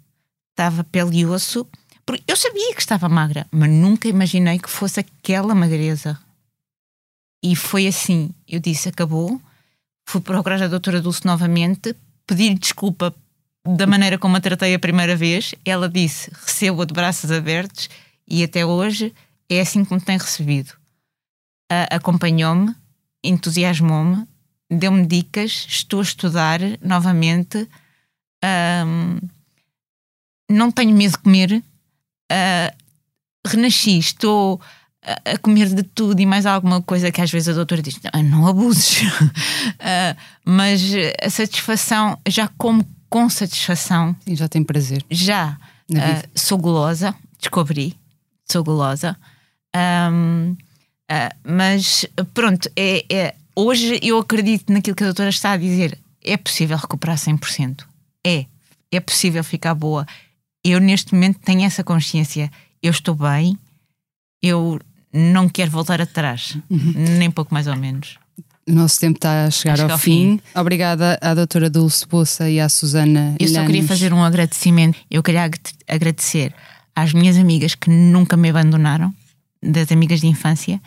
estava 0.51 0.83
pele 0.83 1.19
e 1.19 1.25
osso, 1.25 1.67
porque 2.05 2.23
eu 2.27 2.35
sabia 2.35 2.73
que 2.73 2.81
estava 2.81 3.07
magra, 3.07 3.45
mas 3.51 3.69
nunca 3.69 4.07
imaginei 4.07 4.57
que 4.59 4.69
fosse 4.69 4.99
aquela 4.99 5.53
magreza. 5.53 6.19
E 7.43 7.55
foi 7.55 7.87
assim: 7.87 8.31
eu 8.47 8.59
disse: 8.59 8.89
acabou. 8.89 9.39
Fui 10.05 10.19
procurar 10.19 10.61
a 10.61 10.67
doutora 10.67 11.01
Dulce 11.01 11.25
novamente, 11.25 11.95
pedir 12.27 12.57
desculpa 12.59 13.15
da 13.65 13.87
maneira 13.87 14.17
como 14.17 14.35
a 14.35 14.41
tratei 14.41 14.73
a 14.73 14.79
primeira 14.79 15.15
vez. 15.15 15.53
Ela 15.65 15.87
disse: 15.89 16.31
recebo-a 16.45 16.85
de 16.85 16.93
braços 16.93 17.31
abertos 17.31 17.89
e 18.27 18.43
até 18.43 18.65
hoje 18.65 19.13
é 19.49 19.61
assim 19.61 19.83
como 19.85 20.01
tem 20.01 20.17
recebido. 20.17 20.73
Acompanhou-me, 21.89 22.75
entusiasmou-me, 23.23 24.27
deu-me 24.69 25.05
dicas, 25.05 25.65
estou 25.67 25.99
a 25.99 26.03
estudar 26.03 26.59
novamente. 26.81 27.67
Não 30.49 30.71
tenho 30.71 30.95
medo 30.95 31.11
de 31.13 31.17
comer. 31.19 31.63
Ah, 32.31 32.73
renasci, 33.45 33.97
estou 33.97 34.61
a- 35.01 35.37
comer 35.39 35.67
de 35.73 35.83
tudo 35.83 36.19
e 36.21 36.25
mais 36.25 36.45
alguma 36.45 36.81
coisa 36.81 37.11
que 37.11 37.21
às 37.21 37.31
vezes 37.31 37.49
a 37.49 37.53
doutora 37.53 37.81
diz: 37.81 37.99
"Ah, 38.11 38.21
não 38.23 38.47
abuses. 38.47 39.01
Ah, 39.85 40.15
mas 40.45 40.81
a 41.21 41.29
satisfação, 41.29 42.17
já 42.27 42.47
como 42.57 42.85
com 43.13 43.29
satisfação, 43.29 44.15
Sim, 44.25 44.35
já 44.35 44.47
tem 44.49 44.63
prazer. 44.63 45.05
já 45.09 45.55
vida. 45.87 46.29
sou 46.35 46.57
gulosa, 46.57 47.13
descobri, 47.39 47.95
sou 48.51 48.63
gulosa. 48.63 49.15
Ahm, 49.75 50.55
ah, 51.09 51.31
mas 51.43 52.05
pronto, 52.33 52.67
é, 52.75 53.05
é- 53.13 53.35
hoje 53.55 53.99
eu 54.01 54.17
acredito 54.17 54.73
naquilo 54.73 54.95
que 54.95 55.03
a 55.03 55.07
doutora 55.07 55.29
está 55.29 55.51
a 55.51 55.57
dizer. 55.57 55.97
É 56.23 56.37
possível 56.37 56.75
recuperar 56.77 57.17
100%. 57.17 57.85
É. 58.25 58.45
É 58.91 58.99
possível 58.99 59.43
ficar 59.43 59.73
boa. 59.75 60.05
Eu 60.63 60.79
neste 60.79 61.13
momento 61.13 61.39
tenho 61.39 61.63
essa 61.65 61.83
consciência. 61.83 62.49
Eu 62.81 62.91
estou 62.91 63.13
bem, 63.15 63.57
eu 64.41 64.79
não 65.11 65.47
quero 65.49 65.69
voltar 65.71 66.01
atrás, 66.01 66.57
Uhum. 66.69 66.93
nem 67.19 67.29
pouco 67.29 67.53
mais 67.53 67.67
ou 67.67 67.75
menos. 67.75 68.17
O 68.67 68.71
nosso 68.73 68.99
tempo 68.99 69.17
está 69.17 69.45
a 69.45 69.51
chegar 69.51 69.71
A 69.71 69.73
ao, 69.73 69.77
chegar 69.81 69.93
ao 69.93 69.99
fim. 69.99 70.39
Obrigada 70.55 71.17
à 71.21 71.33
doutora 71.33 71.69
Dulce 71.69 72.07
Bolsa 72.07 72.49
e 72.49 72.59
à 72.59 72.69
Susana 72.69 73.35
Eu 73.39 73.47
só 73.49 73.65
queria 73.65 73.83
fazer 73.83 74.13
um 74.13 74.23
agradecimento. 74.23 74.97
Eu 75.11 75.21
queria 75.21 75.43
ag- 75.43 75.59
agradecer 75.87 76.53
às 76.95 77.11
minhas 77.13 77.37
amigas 77.37 77.75
que 77.75 77.89
nunca 77.89 78.37
me 78.37 78.49
abandonaram, 78.49 79.13
das 79.61 79.91
amigas 79.91 80.21
de 80.21 80.27
infância, 80.27 80.81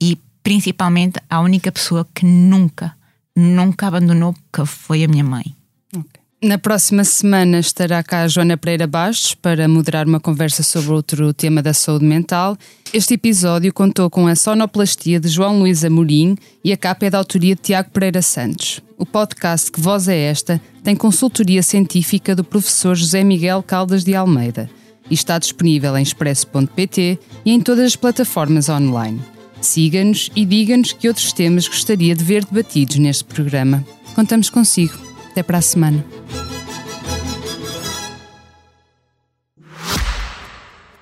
e 0.00 0.18
principalmente 0.42 1.18
à 1.28 1.40
única 1.40 1.72
pessoa 1.72 2.06
que 2.14 2.24
nunca, 2.24 2.94
nunca 3.34 3.88
abandonou, 3.88 4.34
que 4.52 4.64
foi 4.64 5.02
a 5.02 5.08
minha 5.08 5.24
mãe. 5.24 5.54
Ok. 5.96 6.10
Na 6.42 6.58
próxima 6.58 7.02
semana 7.02 7.60
estará 7.60 8.02
cá 8.02 8.20
a 8.20 8.28
Joana 8.28 8.58
Pereira 8.58 8.86
Bastos 8.86 9.34
para 9.34 9.66
moderar 9.66 10.06
uma 10.06 10.20
conversa 10.20 10.62
sobre 10.62 10.92
outro 10.92 11.32
tema 11.32 11.62
da 11.62 11.72
saúde 11.72 12.04
mental. 12.04 12.58
Este 12.92 13.14
episódio 13.14 13.72
contou 13.72 14.10
com 14.10 14.26
a 14.26 14.36
sonoplastia 14.36 15.18
de 15.18 15.28
João 15.28 15.58
Luís 15.58 15.82
Amorim 15.82 16.36
e 16.62 16.74
a 16.74 16.76
capa 16.76 17.06
é 17.06 17.10
da 17.10 17.16
autoria 17.16 17.54
de 17.54 17.62
Tiago 17.62 17.88
Pereira 17.90 18.20
Santos. 18.20 18.82
O 18.98 19.06
podcast 19.06 19.72
Que 19.72 19.80
Voz 19.80 20.08
é 20.08 20.16
Esta 20.24 20.60
tem 20.84 20.94
consultoria 20.94 21.62
científica 21.62 22.36
do 22.36 22.44
professor 22.44 22.94
José 22.94 23.24
Miguel 23.24 23.62
Caldas 23.62 24.04
de 24.04 24.14
Almeida 24.14 24.68
e 25.10 25.14
está 25.14 25.38
disponível 25.38 25.96
em 25.96 26.02
expresso.pt 26.02 27.18
e 27.46 27.50
em 27.50 27.60
todas 27.62 27.86
as 27.86 27.96
plataformas 27.96 28.68
online. 28.68 29.22
Siga-nos 29.62 30.30
e 30.36 30.44
diga-nos 30.44 30.92
que 30.92 31.08
outros 31.08 31.32
temas 31.32 31.66
gostaria 31.66 32.14
de 32.14 32.22
ver 32.22 32.44
debatidos 32.44 32.96
neste 32.96 33.24
programa. 33.24 33.82
Contamos 34.14 34.50
consigo. 34.50 35.05
Até 35.36 35.42
para 35.42 35.58
a 35.58 35.62
semana. 35.62 36.02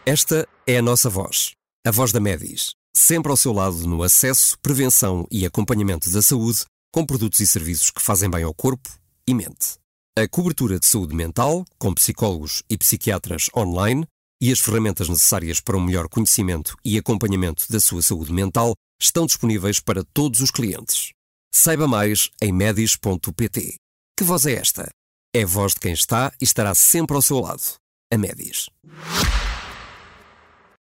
Esta 0.04 0.48
é 0.66 0.78
a 0.78 0.82
nossa 0.82 1.08
voz, 1.08 1.52
a 1.86 1.92
voz 1.92 2.10
da 2.10 2.18
Medis, 2.18 2.72
sempre 2.96 3.30
ao 3.30 3.36
seu 3.36 3.52
lado 3.52 3.86
no 3.86 4.02
acesso, 4.02 4.58
prevenção 4.58 5.24
e 5.30 5.46
acompanhamento 5.46 6.10
da 6.10 6.20
saúde, 6.20 6.64
com 6.92 7.06
produtos 7.06 7.38
e 7.38 7.46
serviços 7.46 7.92
que 7.92 8.02
fazem 8.02 8.28
bem 8.28 8.42
ao 8.42 8.52
corpo 8.52 8.88
e 9.24 9.32
mente. 9.32 9.78
A 10.18 10.26
cobertura 10.26 10.80
de 10.80 10.86
saúde 10.86 11.14
mental, 11.14 11.64
com 11.78 11.94
psicólogos 11.94 12.64
e 12.68 12.76
psiquiatras 12.76 13.48
online, 13.56 14.04
e 14.42 14.50
as 14.50 14.58
ferramentas 14.58 15.08
necessárias 15.08 15.60
para 15.60 15.76
um 15.76 15.84
melhor 15.84 16.08
conhecimento 16.08 16.76
e 16.84 16.98
acompanhamento 16.98 17.70
da 17.70 17.78
sua 17.78 18.02
saúde 18.02 18.32
mental 18.32 18.74
estão 19.00 19.26
disponíveis 19.26 19.78
para 19.78 20.02
todos 20.02 20.40
os 20.40 20.50
clientes. 20.50 21.12
Saiba 21.54 21.86
mais 21.86 22.30
em 22.42 22.50
medis.pt. 22.52 23.83
Que 24.16 24.22
voz 24.22 24.46
é 24.46 24.52
esta? 24.52 24.88
É 25.34 25.42
a 25.42 25.46
voz 25.46 25.74
de 25.74 25.80
quem 25.80 25.92
está 25.92 26.32
e 26.40 26.44
estará 26.44 26.72
sempre 26.72 27.16
ao 27.16 27.22
seu 27.22 27.40
lado. 27.40 27.62
A 28.12 28.16
Medis. 28.16 28.70